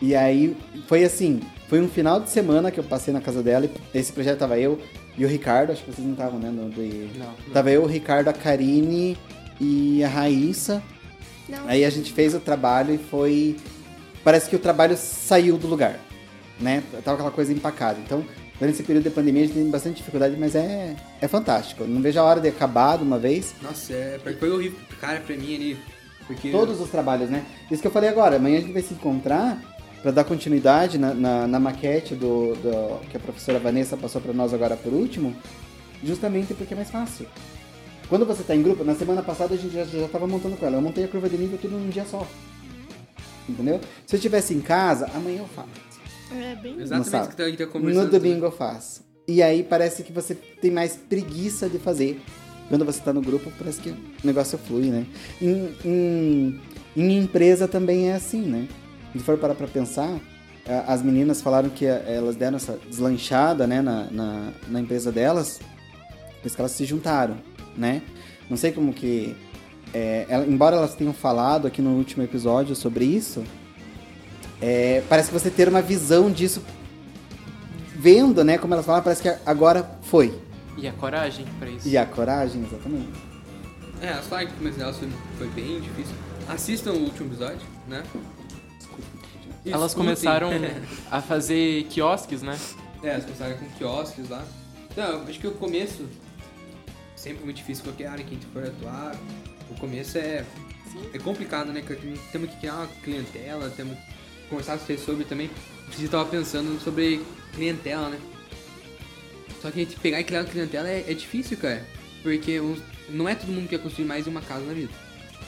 E 0.00 0.14
aí 0.14 0.56
foi 0.86 1.04
assim, 1.04 1.40
foi 1.68 1.80
um 1.80 1.88
final 1.88 2.20
de 2.20 2.30
semana 2.30 2.70
que 2.70 2.78
eu 2.78 2.84
passei 2.84 3.12
na 3.12 3.20
casa 3.20 3.42
dela. 3.42 3.66
e 3.66 3.98
Esse 3.98 4.12
projeto 4.12 4.38
tava 4.38 4.58
eu 4.58 4.78
e 5.16 5.24
o 5.24 5.28
Ricardo, 5.28 5.70
acho 5.72 5.82
que 5.84 5.90
vocês 5.92 6.04
não 6.06 6.14
estavam, 6.14 6.38
né? 6.38 6.50
No, 6.50 6.68
do- 6.68 7.18
Não. 7.18 7.34
Tava 7.52 7.70
eu, 7.70 7.82
o 7.82 7.86
Ricardo, 7.86 8.28
a 8.28 8.32
Karine 8.32 9.16
e 9.60 10.02
a 10.04 10.08
Raíssa. 10.08 10.82
Não. 11.48 11.66
Aí 11.68 11.84
a 11.84 11.90
gente 11.90 12.12
fez 12.12 12.34
o 12.34 12.40
trabalho 12.40 12.94
e 12.94 12.98
foi. 12.98 13.56
Parece 14.22 14.48
que 14.48 14.56
o 14.56 14.58
trabalho 14.58 14.96
saiu 14.96 15.56
do 15.58 15.66
lugar, 15.66 15.98
né? 16.60 16.82
Tava 17.04 17.16
aquela 17.16 17.30
coisa 17.30 17.52
empacada. 17.52 17.98
Então, 18.04 18.24
durante 18.58 18.74
esse 18.74 18.82
período 18.82 19.04
de 19.04 19.10
pandemia 19.10 19.42
a 19.42 19.46
gente 19.46 19.54
tem 19.56 19.70
bastante 19.70 19.96
dificuldade, 19.96 20.36
mas 20.38 20.54
é, 20.54 20.94
é 21.20 21.28
fantástico. 21.28 21.84
Não 21.84 22.00
vejo 22.00 22.18
a 22.18 22.22
hora 22.24 22.40
de 22.40 22.48
acabar 22.48 22.96
de 22.98 23.04
uma 23.04 23.18
vez. 23.18 23.54
Nossa, 23.62 23.92
é, 23.92 24.18
foi 24.38 24.50
horrível, 24.50 24.78
cara, 25.00 25.20
pra 25.20 25.36
mim 25.36 25.54
ali. 25.54 25.78
Porque. 26.26 26.50
Todos 26.50 26.80
os 26.80 26.88
trabalhos, 26.88 27.28
né? 27.28 27.44
Isso 27.70 27.82
que 27.82 27.88
eu 27.88 27.92
falei 27.92 28.08
agora. 28.08 28.36
Amanhã 28.36 28.58
a 28.58 28.60
gente 28.60 28.72
vai 28.72 28.82
se 28.82 28.94
encontrar 28.94 29.60
para 30.02 30.10
dar 30.10 30.24
continuidade 30.24 30.98
na, 30.98 31.12
na, 31.14 31.46
na 31.46 31.60
maquete 31.60 32.14
do, 32.14 32.54
do- 32.56 33.00
que 33.10 33.16
a 33.16 33.20
professora 33.20 33.58
Vanessa 33.58 33.96
passou 33.96 34.20
para 34.20 34.32
nós 34.34 34.52
agora 34.54 34.76
por 34.76 34.92
último, 34.92 35.34
justamente 36.02 36.52
porque 36.54 36.74
é 36.74 36.76
mais 36.76 36.90
fácil. 36.90 37.26
Quando 38.08 38.26
você 38.26 38.42
tá 38.42 38.54
em 38.54 38.62
grupo, 38.62 38.84
na 38.84 38.94
semana 38.94 39.22
passada 39.22 39.54
a 39.54 39.56
gente 39.56 39.72
já, 39.74 39.84
já 39.84 40.06
tava 40.08 40.26
montando 40.26 40.56
com 40.58 40.66
ela. 40.66 40.76
Eu 40.76 40.82
montei 40.82 41.04
a 41.04 41.08
curva 41.08 41.28
de 41.28 41.36
nível 41.38 41.58
tudo 41.60 41.76
num 41.76 41.88
dia 41.88 42.04
só. 42.04 42.26
Entendeu? 43.48 43.80
Se 44.06 44.14
eu 44.14 44.18
estivesse 44.18 44.54
em 44.54 44.60
casa, 44.60 45.10
amanhã 45.14 45.38
eu 45.38 45.46
faço. 45.48 45.68
É 46.32 46.54
bem. 46.56 46.74
No 46.76 46.82
Exatamente 46.82 47.32
o 47.32 47.36
que 47.36 47.42
a 47.42 47.48
gente 47.48 47.58
tá 47.58 47.66
conversando. 47.66 48.04
No 48.04 48.10
domingo 48.10 48.44
eu 48.46 48.52
faço. 48.52 49.02
E 49.26 49.42
aí 49.42 49.62
parece 49.62 50.02
que 50.02 50.12
você 50.12 50.34
tem 50.34 50.70
mais 50.70 50.96
preguiça 50.96 51.68
de 51.68 51.78
fazer. 51.78 52.20
Quando 52.68 52.84
você 52.84 53.00
tá 53.00 53.12
no 53.12 53.20
grupo, 53.20 53.50
parece 53.58 53.80
que 53.80 53.90
o 53.90 53.96
negócio 54.24 54.56
flui, 54.58 54.86
né? 54.86 55.06
Em, 55.40 55.74
em, 55.84 56.60
em 56.96 57.18
empresa 57.18 57.68
também 57.68 58.10
é 58.10 58.14
assim, 58.14 58.40
né? 58.40 58.66
Se 59.12 59.18
for 59.20 59.36
parar 59.38 59.54
pra 59.54 59.66
pensar, 59.66 60.18
as 60.86 61.02
meninas 61.02 61.40
falaram 61.42 61.68
que 61.68 61.86
a- 61.86 62.02
elas 62.06 62.36
deram 62.36 62.56
essa 62.56 62.78
deslanchada, 62.88 63.66
né, 63.66 63.80
na, 63.82 64.04
na, 64.10 64.52
na 64.68 64.80
empresa 64.80 65.12
delas, 65.12 65.60
depois 66.36 66.54
que 66.54 66.60
elas 66.60 66.72
se 66.72 66.84
juntaram, 66.86 67.36
né? 67.76 68.02
Não 68.48 68.56
sei 68.56 68.72
como 68.72 68.92
que... 68.92 69.36
é, 69.92 70.24
ela- 70.28 70.46
embora 70.46 70.76
elas 70.76 70.94
tenham 70.94 71.12
falado 71.12 71.66
aqui 71.66 71.80
no 71.82 71.90
último 71.90 72.22
episódio 72.24 72.74
sobre 72.74 73.04
isso, 73.04 73.44
é, 74.60 75.02
parece 75.08 75.28
que 75.28 75.34
você 75.34 75.50
ter 75.50 75.68
uma 75.68 75.82
visão 75.82 76.30
disso 76.30 76.62
vendo, 77.94 78.44
né, 78.44 78.58
como 78.58 78.74
elas 78.74 78.84
falaram, 78.84 79.04
parece 79.04 79.22
que 79.22 79.34
agora 79.46 79.98
foi. 80.02 80.38
E 80.76 80.86
a 80.86 80.92
coragem 80.92 81.46
pra 81.58 81.68
isso. 81.70 81.88
E 81.88 81.96
a 81.96 82.04
coragem, 82.04 82.64
exatamente. 82.64 83.08
É, 84.00 84.08
elas 84.08 84.26
falaram 84.26 84.48
que 84.48 84.56
começo 84.56 84.78
delas 84.78 84.96
foi, 84.96 85.08
foi 85.38 85.46
bem 85.48 85.80
difícil. 85.80 86.14
Assistam 86.48 86.92
o 86.92 87.04
último 87.04 87.28
episódio, 87.28 87.66
né? 87.88 88.02
Elas 89.64 89.94
começaram 89.94 90.50
a 91.10 91.22
fazer 91.22 91.84
quiosques, 91.84 92.42
né? 92.42 92.58
É, 93.02 93.10
elas 93.10 93.24
começaram 93.24 93.56
com 93.56 93.66
quiosques 93.78 94.28
lá. 94.28 94.44
Não, 94.96 95.04
eu 95.04 95.22
acho 95.22 95.40
que 95.40 95.46
o 95.46 95.52
começo 95.52 96.06
sempre 97.16 97.44
muito 97.44 97.56
difícil 97.56 97.84
qualquer 97.84 98.08
área 98.08 98.24
que 98.24 98.30
a 98.30 98.34
gente 98.34 98.46
for 98.46 98.64
atuar. 98.64 99.16
O 99.70 99.74
começo 99.76 100.18
é, 100.18 100.44
é 101.12 101.18
complicado, 101.18 101.72
né? 101.72 101.82
Porque 101.86 102.18
temos 102.30 102.50
que 102.50 102.56
criar 102.58 102.74
uma 102.74 102.86
clientela, 103.02 103.70
temos 103.70 103.96
que 103.96 104.04
conversar 104.54 104.78
com 104.78 104.84
vocês 104.86 105.00
sobre 105.00 105.24
também. 105.24 105.50
Você 105.90 106.04
estava 106.04 106.24
pensando 106.28 106.80
sobre 106.80 107.20
clientela, 107.52 108.08
né? 108.08 108.18
Só 109.60 109.70
que 109.70 109.80
a 109.80 109.84
gente 109.84 109.96
pegar 110.00 110.20
e 110.20 110.24
criar 110.24 110.44
clientela 110.44 110.88
é, 110.88 111.04
é 111.08 111.14
difícil, 111.14 111.56
cara. 111.56 111.86
Porque 112.22 112.60
uns- 112.60 112.80
não 113.08 113.28
é 113.28 113.34
todo 113.34 113.48
mundo 113.48 113.62
que 113.64 113.76
quer 113.76 113.82
construir 113.82 114.04
mais 114.06 114.26
uma 114.26 114.40
casa 114.40 114.64
na 114.64 114.72
vida. 114.72 114.92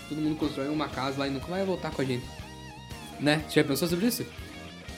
Todo 0.09 0.21
mundo 0.21 0.37
constrói 0.37 0.69
uma 0.69 0.89
casa 0.89 1.19
lá 1.19 1.27
e 1.27 1.31
nunca 1.31 1.47
vai 1.47 1.65
voltar 1.65 1.91
com 1.91 2.03
a 2.03 2.05
gente. 2.05 2.25
Né? 3.21 3.45
Você 3.49 3.61
já 3.61 3.65
pensou 3.65 3.89
sobre 3.89 4.07
isso? 4.07 4.25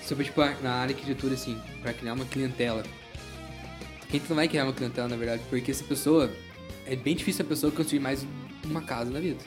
Sobre, 0.06 0.24
tipo, 0.24 0.40
na 0.62 0.72
área 0.72 0.94
de 0.94 1.00
arquitetura, 1.00 1.34
assim, 1.34 1.60
pra 1.82 1.92
criar 1.92 2.14
uma 2.14 2.24
clientela. 2.24 2.82
A 4.08 4.12
gente 4.12 4.28
não 4.28 4.36
vai 4.36 4.48
criar 4.48 4.64
uma 4.64 4.72
clientela, 4.72 5.08
na 5.08 5.16
verdade, 5.16 5.42
porque 5.48 5.70
essa 5.70 5.84
pessoa... 5.84 6.30
É 6.86 6.96
bem 6.96 7.14
difícil 7.14 7.44
a 7.44 7.48
pessoa 7.48 7.70
construir 7.70 8.00
mais 8.00 8.26
uma 8.64 8.80
casa 8.80 9.10
na 9.10 9.20
vida. 9.20 9.44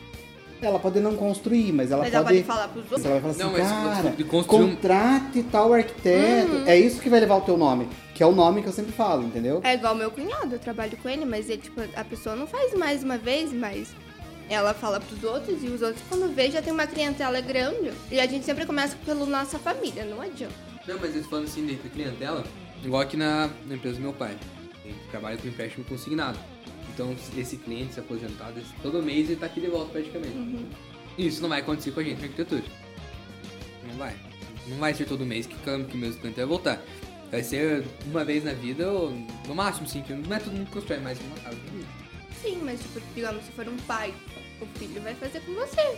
Ela 0.62 0.78
pode 0.80 1.00
não 1.00 1.16
construir, 1.16 1.72
mas 1.72 1.92
ela 1.92 2.04
Mas 2.04 2.14
ela 2.14 2.24
pode... 2.24 2.38
pode 2.38 2.48
falar 2.48 2.68
pros 2.68 2.84
outros. 2.84 3.06
Ela 3.06 3.20
vai 3.20 3.22
falar 3.22 3.32
assim, 3.32 3.44
Não, 3.44 3.52
mas 3.52 3.98
cara, 3.98 4.10
de 4.16 4.24
construir 4.24 4.70
contrate 4.70 5.44
tal 5.44 5.74
arquiteto. 5.74 6.52
Uhum. 6.52 6.68
É 6.68 6.78
isso 6.78 7.02
que 7.02 7.10
vai 7.10 7.20
levar 7.20 7.38
o 7.38 7.42
teu 7.42 7.58
nome. 7.58 7.88
Que 8.14 8.22
é 8.22 8.26
o 8.28 8.32
nome 8.32 8.62
que 8.62 8.68
eu 8.68 8.74
sempre 8.74 8.92
falo, 8.92 9.24
entendeu? 9.24 9.62
É 9.64 9.74
igual 9.74 9.96
meu 9.96 10.12
cunhado, 10.12 10.54
eu 10.54 10.60
trabalho 10.60 10.96
com 10.98 11.10
ele, 11.10 11.26
mas 11.26 11.50
ele, 11.50 11.62
tipo, 11.62 11.82
a 11.96 12.04
pessoa 12.04 12.36
não 12.36 12.46
faz 12.46 12.74
mais 12.76 13.04
uma 13.04 13.18
vez, 13.18 13.52
mas 13.52 13.90
ela 14.48 14.74
fala 14.74 15.00
pros 15.00 15.24
outros 15.24 15.64
e 15.64 15.68
os 15.68 15.82
outros, 15.82 16.04
quando 16.08 16.32
vê, 16.34 16.52
já 16.52 16.62
tem 16.62 16.72
uma 16.72 16.86
clientela 16.86 17.42
grande. 17.42 17.92
E 18.12 18.20
a 18.20 18.28
gente 18.28 18.46
sempre 18.46 18.66
começa 18.66 18.96
pela 19.06 19.26
nossa 19.26 19.58
família, 19.58 20.06
não 20.06 20.22
adianta. 20.22 20.54
Não, 20.88 21.00
mas 21.00 21.16
eles 21.16 21.26
falando 21.26 21.46
assim 21.46 21.66
de 21.66 21.76
clientela, 21.76 22.44
igual 22.84 23.02
aqui 23.02 23.18
na, 23.18 23.50
na 23.66 23.76
empresa 23.76 23.96
do 23.96 24.02
meu 24.02 24.14
pai. 24.14 24.38
Ele 24.84 24.96
trabalha 25.10 25.38
com 25.38 25.48
empréstimo 25.48 25.86
consignado. 25.86 26.38
Então, 26.94 27.16
esse 27.38 27.58
cliente 27.58 27.94
se 27.94 28.00
aposentado, 28.00 28.60
esse- 28.60 28.74
todo 28.82 29.02
mês 29.02 29.30
ele 29.30 29.40
tá 29.40 29.46
aqui 29.46 29.62
de 29.62 29.68
volta 29.68 29.92
praticamente. 29.92 30.66
Isso 31.18 31.42
não 31.42 31.50
vai 31.50 31.60
acontecer 31.60 31.92
com 31.92 32.00
a 32.00 32.04
gente 32.04 32.18
na 32.20 32.24
arquitetura. 32.26 32.64
Não 33.88 33.96
vai. 33.98 34.16
Não 34.68 34.78
vai 34.78 34.94
ser 34.94 35.06
todo 35.06 35.26
mês 35.26 35.46
que, 35.46 35.56
que 35.56 35.70
o 35.70 35.98
meu 35.98 36.12
cliente 36.14 36.36
vai 36.38 36.46
voltar. 36.46 36.82
Vai 37.32 37.44
ser 37.44 37.86
uma 38.06 38.26
vez 38.26 38.44
na 38.44 38.54
vida, 38.54 38.92
ou 38.92 39.12
no 39.48 39.56
máximo, 39.56 39.88
sim, 39.88 40.02
que 40.02 40.14
não 40.14 40.36
é 40.36 40.40
todo 40.40 40.54
mundo 40.54 40.66
que 40.68 40.74
constrói 40.74 41.00
mais 41.00 41.18
uma 41.20 41.36
casa 41.38 41.56
na 41.58 41.72
vida. 41.72 41.88
Sim, 42.42 42.60
mas, 42.64 42.80
tipo, 42.82 43.00
digamos, 43.16 43.46
se 43.46 43.52
for 43.52 43.68
um 43.68 43.78
pai, 43.78 44.14
o 44.60 44.66
filho 44.78 45.02
vai 45.02 45.16
fazer 45.16 45.40
com 45.42 45.54
você. 45.54 45.98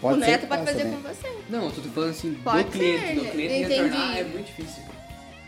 Pode 0.00 0.16
o 0.16 0.20
neto 0.20 0.46
pode 0.48 0.60
faça, 0.62 0.72
fazer 0.72 0.84
né? 0.84 0.96
com 0.96 1.08
você. 1.08 1.36
Não, 1.48 1.64
eu 1.66 1.72
tô 1.72 1.82
falando 1.82 2.10
assim, 2.10 2.34
Pode 2.42 2.64
do 2.64 2.70
cliente. 2.72 3.06
ser, 3.06 3.14
do 3.14 3.30
cliente 3.30 3.54
entendi. 3.54 3.74
retornar 3.74 4.16
é 4.18 4.24
muito 4.24 4.46
difícil. 4.46 4.82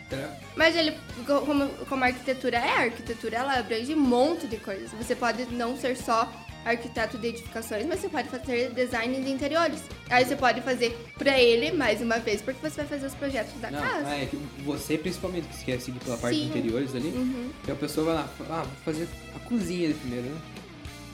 Entendeu? 0.06 0.28
Mas 0.56 0.76
ele, 0.76 0.92
co- 1.26 1.40
como, 1.42 1.68
como 1.86 2.04
a 2.04 2.06
arquitetura 2.06 2.58
é, 2.58 2.70
a 2.70 2.80
arquitetura 2.82 3.38
ela 3.38 3.58
abrange 3.58 3.92
um 3.94 3.98
monte 4.00 4.46
de 4.46 4.56
coisas. 4.56 4.90
Você 4.92 5.14
pode 5.16 5.44
não 5.46 5.76
ser 5.76 5.96
só 5.96 6.32
arquiteto 6.64 7.16
de 7.18 7.28
edificações, 7.28 7.86
mas 7.86 8.00
você 8.00 8.08
pode 8.08 8.28
fazer 8.28 8.70
design 8.72 9.20
de 9.20 9.30
interiores. 9.30 9.80
Aí 10.10 10.24
você 10.24 10.34
pode 10.36 10.60
fazer 10.62 10.96
pra 11.16 11.40
ele, 11.40 11.70
mais 11.72 12.00
uma 12.00 12.18
vez, 12.18 12.40
porque 12.42 12.60
você 12.60 12.76
vai 12.78 12.86
fazer 12.86 13.06
os 13.06 13.14
projetos 13.14 13.52
da 13.60 13.70
Não, 13.70 13.80
casa. 13.80 14.08
é 14.14 14.26
que 14.26 14.36
você 14.64 14.98
principalmente 14.98 15.46
que 15.48 15.64
quer 15.64 15.80
seguir 15.80 16.00
pela 16.00 16.16
parte 16.16 16.36
Sim. 16.36 16.42
de 16.44 16.48
interiores 16.50 16.94
ali, 16.94 17.08
Uhum. 17.08 17.50
a 17.68 17.74
pessoa 17.74 18.06
vai 18.06 18.14
lá, 18.16 18.28
ah, 18.50 18.62
vou 18.64 18.76
fazer 18.84 19.08
a 19.34 19.38
cozinha 19.40 19.94
primeiro, 19.94 20.26
né? 20.28 20.40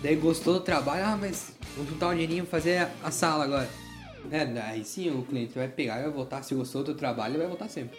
Daí 0.03 0.17
gostou 0.17 0.55
do 0.55 0.61
trabalho, 0.61 1.05
ah, 1.05 1.19
mas 1.21 1.53
vou 1.77 1.87
juntar 1.87 2.09
um 2.09 2.13
dinheirinho 2.13 2.47
fazer 2.47 2.89
a, 3.05 3.11
sala 3.11 3.45
agora. 3.45 3.69
É, 4.31 4.45
daí 4.47 4.85
sim 4.85 5.11
o 5.11 5.23
cliente 5.23 5.53
vai 5.55 5.69
pegar 5.69 5.99
e 6.01 6.03
vai 6.05 6.11
voltar, 6.13 6.43
se 6.43 6.55
gostou 6.55 6.83
do 6.83 6.95
trabalho, 6.95 7.33
ele 7.33 7.39
vai 7.39 7.49
voltar 7.49 7.69
sempre. 7.69 7.99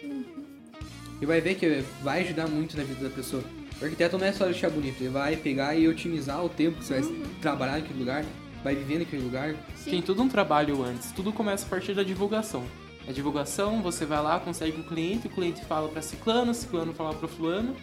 E 1.20 1.26
vai 1.26 1.40
ver 1.40 1.54
que 1.54 1.84
vai 2.02 2.22
ajudar 2.22 2.46
muito 2.46 2.76
na 2.76 2.84
vida 2.84 3.08
da 3.08 3.14
pessoa. 3.14 3.42
O 3.80 3.84
arquiteto 3.84 4.16
não 4.18 4.26
é 4.26 4.32
só 4.32 4.44
deixar 4.44 4.70
bonito, 4.70 5.00
ele 5.00 5.10
vai 5.10 5.36
pegar 5.36 5.74
e 5.74 5.88
otimizar 5.88 6.44
o 6.44 6.48
tempo 6.48 6.78
que 6.78 6.84
você 6.84 7.00
vai 7.00 7.12
trabalhar 7.40 7.72
naquele 7.72 7.98
lugar, 7.98 8.24
vai 8.62 8.74
viver 8.74 8.98
naquele 8.98 9.22
lugar. 9.22 9.54
Tem 9.84 10.00
tudo 10.00 10.22
um 10.22 10.28
trabalho 10.28 10.82
antes. 10.82 11.12
Tudo 11.12 11.32
começa 11.32 11.66
a 11.66 11.68
partir 11.68 11.94
da 11.94 12.02
divulgação. 12.02 12.64
A 13.06 13.12
divulgação, 13.12 13.82
você 13.82 14.06
vai 14.06 14.22
lá, 14.22 14.40
consegue 14.40 14.80
o 14.80 14.84
cliente, 14.84 15.26
o 15.26 15.30
cliente 15.30 15.62
fala 15.64 15.88
pra 15.88 16.00
ciclano, 16.00 16.52
o 16.52 16.54
ciclano 16.54 16.94
fala 16.94 17.14
pro 17.14 17.28
fulano. 17.28 17.76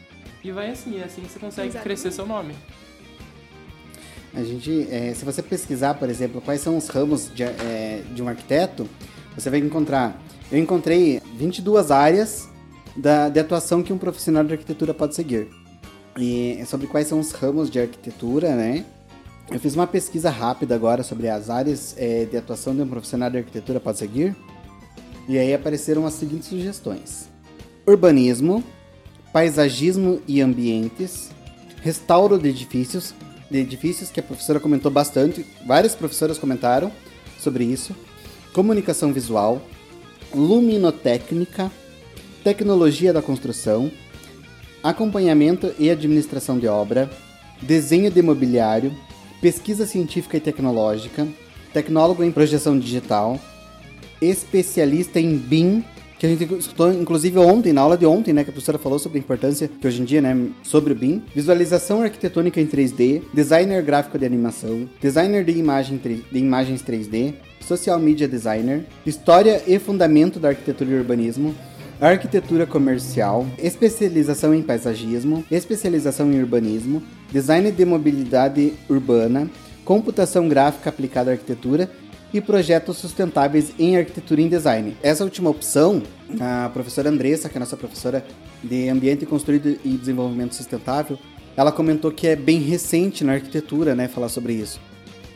E 0.44 0.52
vai 0.52 0.72
assim, 0.72 1.00
é 1.00 1.04
assim 1.04 1.22
que 1.22 1.30
você 1.30 1.40
consegue 1.40 1.68
Exatamente. 1.68 1.84
crescer 1.84 2.12
seu 2.12 2.26
nome. 2.26 2.56
A 4.34 4.44
gente, 4.44 4.88
é, 4.90 5.14
se 5.14 5.24
você 5.26 5.44
pesquisar, 5.44 5.96
por 5.96 6.10
exemplo, 6.10 6.42
quais 6.42 6.62
são 6.62 6.78
os 6.78 6.88
ramos 6.88 7.30
de, 7.34 7.44
é, 7.44 8.02
de 8.14 8.24
um 8.24 8.28
arquiteto, 8.28 8.90
você 9.36 9.50
vai 9.50 9.60
encontrar. 9.60 10.20
Eu 10.52 10.58
encontrei 10.58 11.22
22 11.36 11.92
áreas 11.92 12.50
da, 12.96 13.30
de 13.30 13.40
atuação 13.40 13.82
que 13.84 13.94
um 13.94 13.98
profissional 13.98 14.44
de 14.44 14.54
arquitetura 14.54 14.94
pode 14.94 15.16
seguir. 15.16 15.48
E 16.18 16.58
é 16.60 16.66
sobre 16.66 16.88
quais 16.88 17.08
são 17.08 17.20
os 17.20 17.32
ramos 17.32 17.70
de 17.70 17.80
arquitetura, 17.80 18.56
né? 18.56 18.86
Eu 19.50 19.60
fiz 19.60 19.76
uma 19.76 19.88
pesquisa 19.88 20.30
rápida 20.30 20.76
agora 20.76 21.04
sobre 21.04 21.28
as 21.28 21.50
áreas 21.50 21.96
é, 21.98 22.26
de 22.26 22.38
atuação 22.38 22.76
de 22.76 22.82
um 22.82 22.88
profissional 22.88 23.30
de 23.30 23.38
arquitetura 23.38 23.80
pode 23.80 23.98
seguir. 23.98 24.36
E 25.28 25.38
aí 25.38 25.54
apareceram 25.54 26.06
as 26.06 26.14
seguintes 26.14 26.48
sugestões: 26.48 27.30
urbanismo, 27.86 28.64
paisagismo 29.32 30.22
e 30.28 30.42
ambientes, 30.42 31.32
restauro 31.82 32.38
de 32.38 32.50
edifícios, 32.50 33.14
de 33.50 33.60
edifícios 33.60 34.10
que 34.10 34.20
a 34.20 34.24
professora 34.24 34.60
comentou 34.60 34.92
bastante, 34.92 35.46
várias 35.66 35.96
professoras 35.96 36.38
comentaram 36.38 36.92
sobre 37.40 37.64
isso, 37.64 37.96
comunicação 38.54 39.12
visual, 39.12 39.62
luminotécnica, 40.34 41.72
tecnologia 42.44 43.14
da 43.14 43.22
construção, 43.22 43.92
acompanhamento 44.84 45.72
e 45.78 45.90
administração 45.90 46.58
de 46.58 46.68
obra, 46.68 47.10
desenho 47.62 48.10
de 48.10 48.22
mobiliário, 48.22 48.92
pesquisa 49.40 49.86
científica 49.86 50.38
e 50.38 50.40
tecnológica, 50.40 51.28
tecnólogo 51.72 52.24
em 52.24 52.32
projeção 52.32 52.78
digital, 52.78 53.40
especialista 54.22 55.20
em 55.20 55.38
BIM, 55.38 55.84
que 56.18 56.26
a 56.26 56.30
gente 56.30 56.44
escutou 56.56 56.92
inclusive 56.92 57.38
ontem, 57.40 57.74
na 57.74 57.82
aula 57.82 57.98
de 57.98 58.06
ontem, 58.06 58.34
né, 58.34 58.44
que 58.44 58.50
a 58.50 58.54
professora 58.54 58.78
falou 58.78 59.00
sobre 59.00 59.20
a 59.20 59.22
importância 59.22 59.68
que 59.68 59.88
hoje 59.88 60.02
em 60.02 60.06
dia, 60.06 60.22
né, 60.22 60.50
sobre 60.64 60.94
o 60.94 60.96
BIM, 60.96 61.22
visualização 61.34 62.02
arquitetônica 62.02 62.60
em 62.60 62.68
3D, 62.68 63.22
designer 63.34 63.84
gráfico 63.84 64.18
de 64.18 64.26
animação, 64.26 64.90
designer 65.00 65.44
de, 65.44 65.52
imagem, 65.52 65.98
de 65.98 66.40
imagens 66.40 66.84
3D, 66.84 67.34
social 67.60 68.00
media 68.00 68.28
designer, 68.28 68.86
história 69.06 69.64
e 69.68 69.80
fundamento 69.80 70.40
da 70.40 70.50
arquitetura 70.50 70.92
e 70.92 70.96
urbanismo, 70.96 71.56
arquitetura 72.10 72.66
comercial, 72.66 73.46
especialização 73.60 74.56
em 74.56 74.64
paisagismo, 74.64 75.46
especialização 75.52 76.34
em 76.34 76.40
urbanismo, 76.40 77.04
design 77.32 77.72
de 77.72 77.86
mobilidade 77.86 78.74
urbana, 78.90 79.48
computação 79.86 80.50
gráfica 80.50 80.90
aplicada 80.90 81.30
à 81.30 81.34
arquitetura 81.34 81.92
e 82.34 82.42
projetos 82.42 82.98
sustentáveis 82.98 83.74
em 83.78 83.98
arquitetura 83.98 84.42
e 84.42 84.50
design. 84.50 84.98
Essa 85.04 85.24
última 85.24 85.50
opção, 85.50 86.02
a 86.40 86.70
professora 86.70 87.10
Andressa, 87.10 87.50
que 87.50 87.58
é 87.58 87.60
nossa 87.60 87.78
professora 87.78 88.26
de 88.64 88.90
Ambiente 88.90 89.26
Construído 89.26 89.78
e 89.86 89.90
Desenvolvimento 89.90 90.56
Sustentável, 90.56 91.20
ela 91.56 91.72
comentou 91.72 92.12
que 92.12 92.26
é 92.28 92.36
bem 92.36 92.60
recente 92.60 93.24
na 93.24 93.34
arquitetura, 93.34 93.94
né, 93.94 94.08
falar 94.08 94.30
sobre 94.30 94.54
isso. 94.54 94.80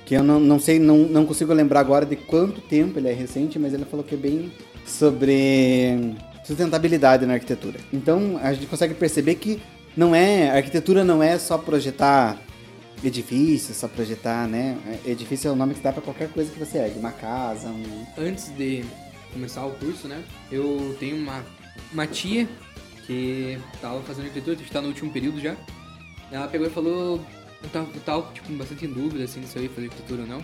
Que 0.06 0.16
eu 0.16 0.24
não, 0.24 0.40
não 0.40 0.60
sei, 0.60 0.80
não, 0.80 0.98
não 0.98 1.26
consigo 1.26 1.54
lembrar 1.54 1.82
agora 1.82 2.06
de 2.06 2.16
quanto 2.16 2.62
tempo 2.62 2.98
ele 2.98 3.10
é 3.10 3.14
recente, 3.14 3.60
mas 3.60 3.74
ela 3.74 3.86
falou 3.86 4.04
que 4.04 4.16
é 4.16 4.18
bem 4.18 4.52
sobre 4.86 6.16
sustentabilidade 6.46 7.26
na 7.26 7.34
arquitetura. 7.34 7.80
Então 7.92 8.40
a 8.42 8.54
gente 8.54 8.68
consegue 8.68 8.94
perceber 8.94 9.36
que 9.36 9.62
não 9.98 10.14
é, 10.14 10.52
arquitetura 10.52 11.04
não 11.04 11.24
é 11.24 11.38
só 11.38 11.58
projetar 11.58 12.38
edifício, 13.04 13.74
só 13.74 13.88
projetar, 13.88 14.48
né? 14.48 14.78
Edifício 15.06 15.48
é 15.48 15.52
o 15.52 15.56
nome 15.56 15.74
que 15.74 15.82
dá 15.82 15.92
para 15.92 16.02
qualquer 16.02 16.30
coisa 16.30 16.52
que 16.52 16.60
você 16.60 16.78
ergue, 16.78 17.00
uma 17.00 17.12
casa, 17.12 17.70
um... 17.70 18.06
Antes 18.18 18.50
de 18.56 18.84
começar 19.34 19.66
o 19.66 19.72
curso, 19.72 20.08
né? 20.08 20.24
Eu 20.52 20.96
tenho 21.00 21.18
uma, 21.18 21.44
uma 21.92 22.08
tia 22.08 22.48
que 23.06 23.60
tava 23.82 24.02
fazendo 24.02 24.26
arquitetura, 24.26 24.56
que 24.56 24.72
tá 24.72 24.82
no 24.82 24.88
último 24.88 25.12
período 25.12 25.40
já. 25.40 25.56
Ela 26.32 26.48
pegou 26.48 26.68
e 26.68 26.70
falou, 26.70 27.22
eu 27.62 27.70
tava, 27.70 27.88
eu 27.94 28.02
tava 28.02 28.34
tipo, 28.34 28.52
bastante 28.54 28.86
em 28.86 28.92
dúvida, 28.92 29.24
assim, 29.24 29.44
se 29.46 29.58
eu 29.58 29.64
ia 29.64 29.70
fazer 29.70 29.88
arquitetura 29.88 30.22
ou 30.22 30.28
não. 30.28 30.40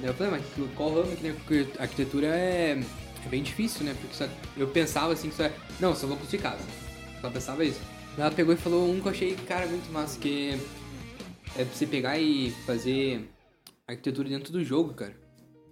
Daí 0.00 0.10
eu 0.10 0.14
falei, 0.14 0.34
ah, 0.34 0.38
mas 0.38 0.70
qual 0.74 0.94
ramo 0.94 1.12
aqui, 1.12 1.22
né? 1.24 1.34
Arquitetura 1.78 2.26
é 2.28 2.80
bem 3.28 3.42
difícil, 3.42 3.84
né? 3.84 3.94
Porque 4.00 4.14
só, 4.14 4.26
eu 4.56 4.66
pensava 4.68 5.12
assim, 5.12 5.28
que 5.28 5.36
só 5.36 5.44
é, 5.44 5.52
não, 5.78 5.94
só 5.94 6.06
vou 6.06 6.16
construir 6.16 6.40
casa. 6.40 6.62
Só 7.20 7.30
pensava 7.30 7.64
isso. 7.64 7.80
Ela 8.16 8.30
pegou 8.30 8.52
e 8.52 8.56
falou 8.56 8.90
um 8.90 9.00
que 9.00 9.06
eu 9.06 9.12
achei, 9.12 9.36
cara, 9.46 9.66
muito 9.66 9.90
massa, 9.92 10.18
que 10.18 10.58
é 11.56 11.64
você 11.64 11.86
pegar 11.86 12.18
e 12.18 12.50
fazer 12.66 13.28
arquitetura 13.86 14.28
dentro 14.28 14.52
do 14.52 14.64
jogo, 14.64 14.92
cara. 14.94 15.12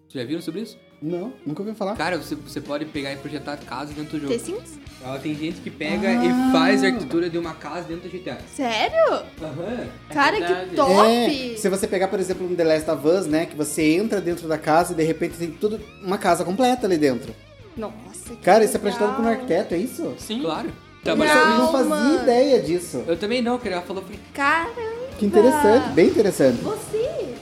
Vocês 0.09 0.23
já 0.23 0.25
viram 0.29 0.41
sobre 0.41 0.61
isso? 0.61 0.79
Não, 1.03 1.33
nunca 1.45 1.63
ouvi 1.63 1.75
falar. 1.75 1.95
Cara, 1.97 2.17
você, 2.17 2.35
você 2.35 2.61
pode 2.61 2.87
pegar 2.87 3.13
e 3.13 3.17
projetar 3.17 3.57
casa 3.59 3.93
dentro 3.93 4.13
do 4.19 4.23
jogo. 4.23 4.33
The 4.33 4.39
Sims? 4.39 4.79
Ela 5.03 5.19
tem 5.19 5.35
gente 5.35 5.61
que 5.61 5.71
pega 5.71 6.09
Ah. 6.09 6.25
e 6.25 6.53
faz 6.53 6.83
arquitetura 6.83 7.29
de 7.29 7.37
uma 7.37 7.53
casa 7.53 7.87
dentro 7.87 8.09
do 8.09 8.13
GTA. 8.19 8.39
Sério? 8.55 8.97
Aham. 9.43 9.89
Cara, 10.11 10.39
verdade. 10.39 10.71
que 10.71 10.77
top! 10.77 11.53
É, 11.53 11.57
se 11.57 11.69
você 11.69 11.87
pegar, 11.87 12.09
por 12.09 12.19
exemplo, 12.19 12.47
um 12.47 12.55
The 12.55 12.65
Last 12.65 12.91
of 12.91 13.07
Us, 13.07 13.27
né? 13.27 13.45
Que 13.45 13.55
você 13.55 13.83
entra 13.95 14.21
dentro 14.21 14.49
da 14.49 14.57
casa 14.57 14.95
e 14.95 14.97
de 14.97 15.03
repente 15.03 15.37
tem 15.37 15.51
tudo, 15.51 15.79
uma 16.03 16.17
casa 16.17 16.45
completa 16.45 16.87
ali 16.87 16.97
dentro. 16.97 17.35
Nossa, 17.77 18.31
que 18.31 18.37
Cara, 18.37 18.65
isso 18.65 18.77
é 18.77 18.81
projetado 18.81 19.17
por 19.17 19.25
um 19.25 19.29
arquiteto, 19.29 19.75
é 19.75 19.79
isso? 19.79 20.15
Sim. 20.19 20.41
Claro. 20.43 20.69
Eu 20.69 21.15
Trabalhar. 21.15 21.59
não 21.59 21.71
fazia 21.73 21.89
mano. 21.89 22.23
ideia 22.23 22.61
disso. 22.61 23.05
Eu 23.07 23.17
também 23.17 23.41
não, 23.43 23.59
cara. 23.59 23.77
Ela 23.77 23.83
falou, 23.83 24.03
falei, 24.03 24.19
Caramba! 24.35 24.97
Que 25.19 25.27
interessante, 25.27 25.89
bem 25.91 26.09
interessante. 26.09 26.59
Você! 26.63 27.35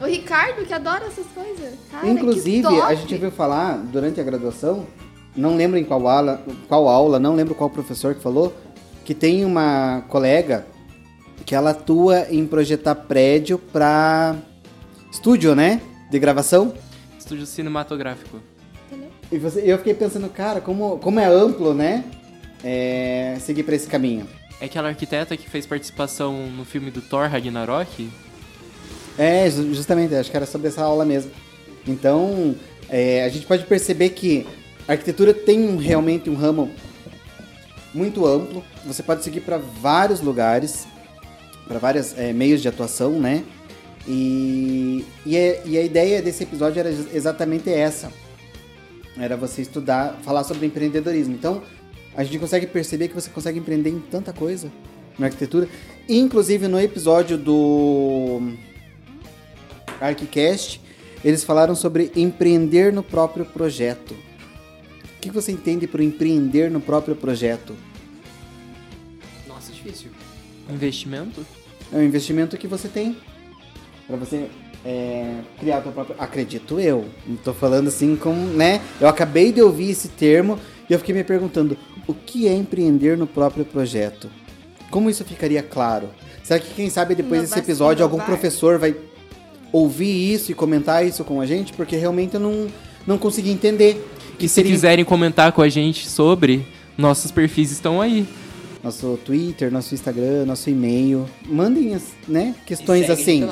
O 0.00 0.06
Ricardo, 0.06 0.64
que 0.66 0.72
adora 0.74 1.04
essas 1.06 1.26
coisas. 1.26 1.74
Cara, 1.90 2.06
Inclusive, 2.08 2.66
que 2.66 2.74
top. 2.74 2.80
a 2.82 2.94
gente 2.94 3.14
ouviu 3.14 3.30
falar 3.30 3.76
durante 3.78 4.20
a 4.20 4.24
graduação, 4.24 4.86
não 5.36 5.56
lembro 5.56 5.78
em 5.78 5.84
qual 5.84 6.06
aula, 6.08 6.42
qual 6.68 6.88
aula, 6.88 7.18
não 7.20 7.34
lembro 7.36 7.54
qual 7.54 7.70
professor 7.70 8.14
que 8.14 8.20
falou, 8.20 8.52
que 9.04 9.14
tem 9.14 9.44
uma 9.44 10.02
colega 10.08 10.66
que 11.46 11.54
ela 11.54 11.70
atua 11.70 12.26
em 12.30 12.44
projetar 12.46 12.94
prédio 12.94 13.56
pra 13.58 14.34
estúdio, 15.12 15.54
né? 15.54 15.80
De 16.10 16.18
gravação. 16.18 16.74
Estúdio 17.18 17.46
cinematográfico. 17.46 18.38
E 19.34 19.38
você, 19.38 19.60
eu 19.64 19.76
fiquei 19.78 19.94
pensando, 19.94 20.28
cara, 20.28 20.60
como, 20.60 20.96
como 20.98 21.18
é 21.18 21.24
amplo, 21.26 21.74
né? 21.74 22.04
É, 22.62 23.36
seguir 23.40 23.64
pra 23.64 23.74
esse 23.74 23.88
caminho. 23.88 24.28
É 24.60 24.66
aquela 24.66 24.88
arquiteta 24.88 25.36
que 25.36 25.50
fez 25.50 25.66
participação 25.66 26.46
no 26.56 26.64
filme 26.64 26.88
do 26.88 27.00
Thor 27.02 27.28
Ragnarok? 27.28 28.08
É, 29.18 29.50
ju- 29.50 29.74
justamente, 29.74 30.14
acho 30.14 30.30
que 30.30 30.36
era 30.36 30.46
sobre 30.46 30.68
essa 30.68 30.82
aula 30.82 31.04
mesmo. 31.04 31.32
Então, 31.84 32.54
é, 32.88 33.24
a 33.24 33.28
gente 33.28 33.44
pode 33.44 33.64
perceber 33.64 34.10
que 34.10 34.46
a 34.86 34.92
arquitetura 34.92 35.34
tem 35.34 35.76
realmente 35.78 36.30
um 36.30 36.34
ramo 36.36 36.70
muito 37.92 38.24
amplo. 38.24 38.62
Você 38.86 39.02
pode 39.02 39.24
seguir 39.24 39.40
para 39.40 39.58
vários 39.58 40.20
lugares, 40.20 40.86
para 41.66 41.80
vários 41.80 42.16
é, 42.16 42.32
meios 42.32 42.62
de 42.62 42.68
atuação, 42.68 43.18
né? 43.18 43.42
E, 44.06 45.04
e, 45.26 45.36
é- 45.36 45.60
e 45.66 45.76
a 45.76 45.82
ideia 45.82 46.22
desse 46.22 46.44
episódio 46.44 46.78
era 46.78 46.88
ex- 46.88 47.12
exatamente 47.12 47.68
essa. 47.68 48.12
Era 49.16 49.36
você 49.36 49.62
estudar, 49.62 50.18
falar 50.22 50.44
sobre 50.44 50.66
empreendedorismo. 50.66 51.34
Então, 51.34 51.62
a 52.16 52.24
gente 52.24 52.38
consegue 52.38 52.66
perceber 52.66 53.08
que 53.08 53.14
você 53.14 53.30
consegue 53.30 53.58
empreender 53.58 53.90
em 53.90 54.00
tanta 54.00 54.32
coisa 54.32 54.70
na 55.18 55.26
arquitetura. 55.26 55.68
Inclusive, 56.08 56.68
no 56.68 56.80
episódio 56.80 57.38
do 57.38 58.52
ArchiCast, 60.00 60.80
eles 61.24 61.44
falaram 61.44 61.74
sobre 61.74 62.12
empreender 62.14 62.92
no 62.92 63.02
próprio 63.02 63.44
projeto. 63.44 64.14
O 65.16 65.20
que 65.20 65.30
você 65.30 65.52
entende 65.52 65.86
por 65.86 66.00
empreender 66.00 66.70
no 66.70 66.80
próprio 66.80 67.16
projeto? 67.16 67.74
nossa, 69.48 69.70
é 69.70 69.74
difícil. 69.74 70.10
Investimento? 70.68 71.46
É 71.92 71.96
um 71.96 72.02
investimento 72.02 72.56
que 72.58 72.66
você 72.66 72.88
tem 72.88 73.16
para 74.06 74.16
você 74.16 74.48
é, 74.84 75.36
criar 75.58 75.78
o 75.78 75.82
teu 75.82 75.92
próprio. 75.92 76.16
Acredito 76.18 76.78
eu. 76.78 77.06
Não 77.26 77.36
tô 77.36 77.54
falando 77.54 77.88
assim 77.88 78.16
como, 78.16 78.46
né? 78.48 78.80
Eu 79.00 79.08
acabei 79.08 79.52
de 79.52 79.62
ouvir 79.62 79.90
esse 79.90 80.08
termo 80.08 80.58
e 80.88 80.92
eu 80.92 80.98
fiquei 80.98 81.14
me 81.14 81.24
perguntando 81.24 81.76
o 82.06 82.12
que 82.12 82.46
é 82.46 82.52
empreender 82.52 83.16
no 83.16 83.26
próprio 83.26 83.64
projeto. 83.64 84.28
Como 84.90 85.08
isso 85.08 85.24
ficaria 85.24 85.62
claro? 85.62 86.10
Será 86.42 86.60
que 86.60 86.74
quem 86.74 86.90
sabe 86.90 87.14
depois 87.14 87.40
desse 87.40 87.58
episódio 87.58 88.04
algum 88.04 88.20
professor 88.20 88.78
vai 88.78 88.94
ouvir 89.72 90.32
isso 90.32 90.52
e 90.52 90.54
comentar 90.54 91.04
isso 91.06 91.24
com 91.24 91.40
a 91.40 91.46
gente? 91.46 91.72
Porque 91.72 91.96
realmente 91.96 92.34
eu 92.34 92.40
não, 92.40 92.66
não 93.06 93.18
consegui 93.18 93.50
entender. 93.50 94.06
E 94.38 94.48
se 94.48 94.62
quiserem 94.62 95.04
comentar 95.04 95.52
com 95.52 95.62
a 95.62 95.68
gente 95.68 96.08
sobre, 96.08 96.66
nossos 96.98 97.30
perfis 97.30 97.72
estão 97.72 98.00
aí. 98.00 98.26
Nosso 98.84 99.18
Twitter, 99.24 99.72
nosso 99.72 99.94
Instagram, 99.94 100.44
nosso 100.44 100.68
e-mail. 100.68 101.24
Mandem 101.46 101.94
as, 101.94 102.02
né, 102.28 102.54
questões 102.66 103.08
assim. 103.08 103.48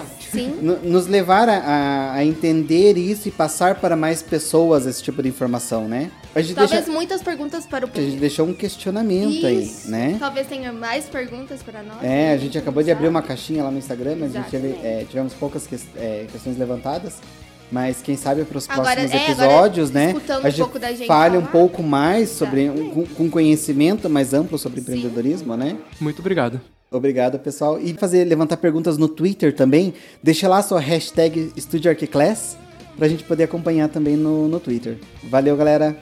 nos 0.85 1.07
levar 1.07 1.49
a, 1.49 2.12
a- 2.16 2.25
entender 2.25 2.99
isso 2.99 3.29
e 3.29 3.31
passar 3.31 3.77
para 3.77 3.97
mais 3.97 4.23
pessoas 4.23 4.85
esse 4.87 5.03
tipo 5.03 5.23
de 5.23 5.31
informação, 5.31 5.88
né? 5.88 6.11
A 6.35 6.40
gente, 6.42 6.55
Talvez 6.55 6.85
deixa, 6.85 6.92
muitas 6.92 7.23
perguntas 7.23 7.66
para 7.66 7.85
o 7.87 7.88
a 7.88 7.92
gente 7.92 8.01
público. 8.03 8.21
deixou 8.21 8.47
um 8.47 8.55
questionamento 8.55 9.47
aí, 9.47 9.62
Isso. 9.64 9.90
né? 9.90 10.16
Talvez 10.18 10.47
tenha 10.47 10.73
mais 10.73 11.07
perguntas 11.07 11.62
para 11.62 11.83
nós. 11.83 12.03
É, 12.03 12.33
a 12.33 12.37
gente 12.37 12.57
acabou 12.57 12.83
de 12.83 12.90
abrir 12.90 13.09
uma 13.09 13.21
caixinha 13.23 13.62
lá 13.64 13.71
no 13.71 13.79
Instagram, 13.79 14.16
mas 14.21 14.35
a 14.37 14.40
gente 14.40 14.51
teve- 14.51 14.68
Exatamente. 14.68 15.03
é, 15.03 15.05
tivemos 15.09 15.33
poucas 15.35 15.66
que- 15.66 15.77
é, 15.97 16.27
questões 16.31 16.59
levantadas. 16.59 17.14
Mas 17.73 18.03
quem 18.03 18.19
sabe 18.19 18.45
para 18.45 18.59
os 18.59 18.67
próximos 18.67 18.89
é, 18.89 19.17
agora, 19.17 19.25
episódios, 19.25 19.91
né? 19.91 20.09
escutando 20.09 20.45
A 20.45 20.49
um 20.49 20.51
gente 20.51 20.59
pouco 20.59 20.79
da 20.79 20.93
gente 20.93 21.07
fale 21.07 21.39
um 21.39 21.47
pouco 21.47 21.83
mais 21.83 22.29
sobre, 22.29 22.65
Exatamente. 22.65 22.95
com, 22.95 23.07
com 23.07 23.31
conhecimento 23.31 24.11
mais 24.11 24.35
amplo 24.35 24.59
sobre 24.59 24.83
Sim. 24.83 24.83
empreendedorismo, 24.83 25.57
né? 25.57 25.79
Muito 25.99 26.19
obrigado. 26.19 26.61
Obrigado, 26.91 27.39
pessoal. 27.39 27.81
E 27.81 27.95
fazer 27.95 28.25
levantar 28.25 28.59
perguntas 28.59 28.99
no 28.99 29.09
Twitter 29.09 29.57
também. 29.57 29.95
Deixa 30.23 30.47
lá 30.47 30.59
a 30.59 30.63
sua 30.63 30.79
hashtag 30.79 31.51
StudioArchiclass 31.57 32.59
pra 32.99 33.09
gente 33.09 33.25
poder 33.25 33.45
acompanhar 33.45 33.89
também 33.89 34.17
no, 34.17 34.47
no 34.47 34.61
Twitter. 34.61 34.99
Valeu, 35.25 35.57
galera. 35.57 35.97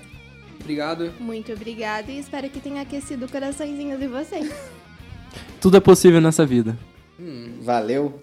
Obrigado. 0.60 1.12
Muito 1.20 1.52
obrigada 1.52 2.10
e 2.10 2.18
espero 2.18 2.50
que 2.50 2.58
tenha 2.58 2.82
aquecido 2.82 3.26
o 3.26 3.30
coraçãozinho 3.30 3.96
de 3.96 4.08
vocês. 4.08 4.52
Tudo 5.60 5.76
é 5.76 5.80
possível 5.80 6.20
nessa 6.20 6.44
vida. 6.44 6.76
Hum, 7.18 7.58
Valeu. 7.62 8.20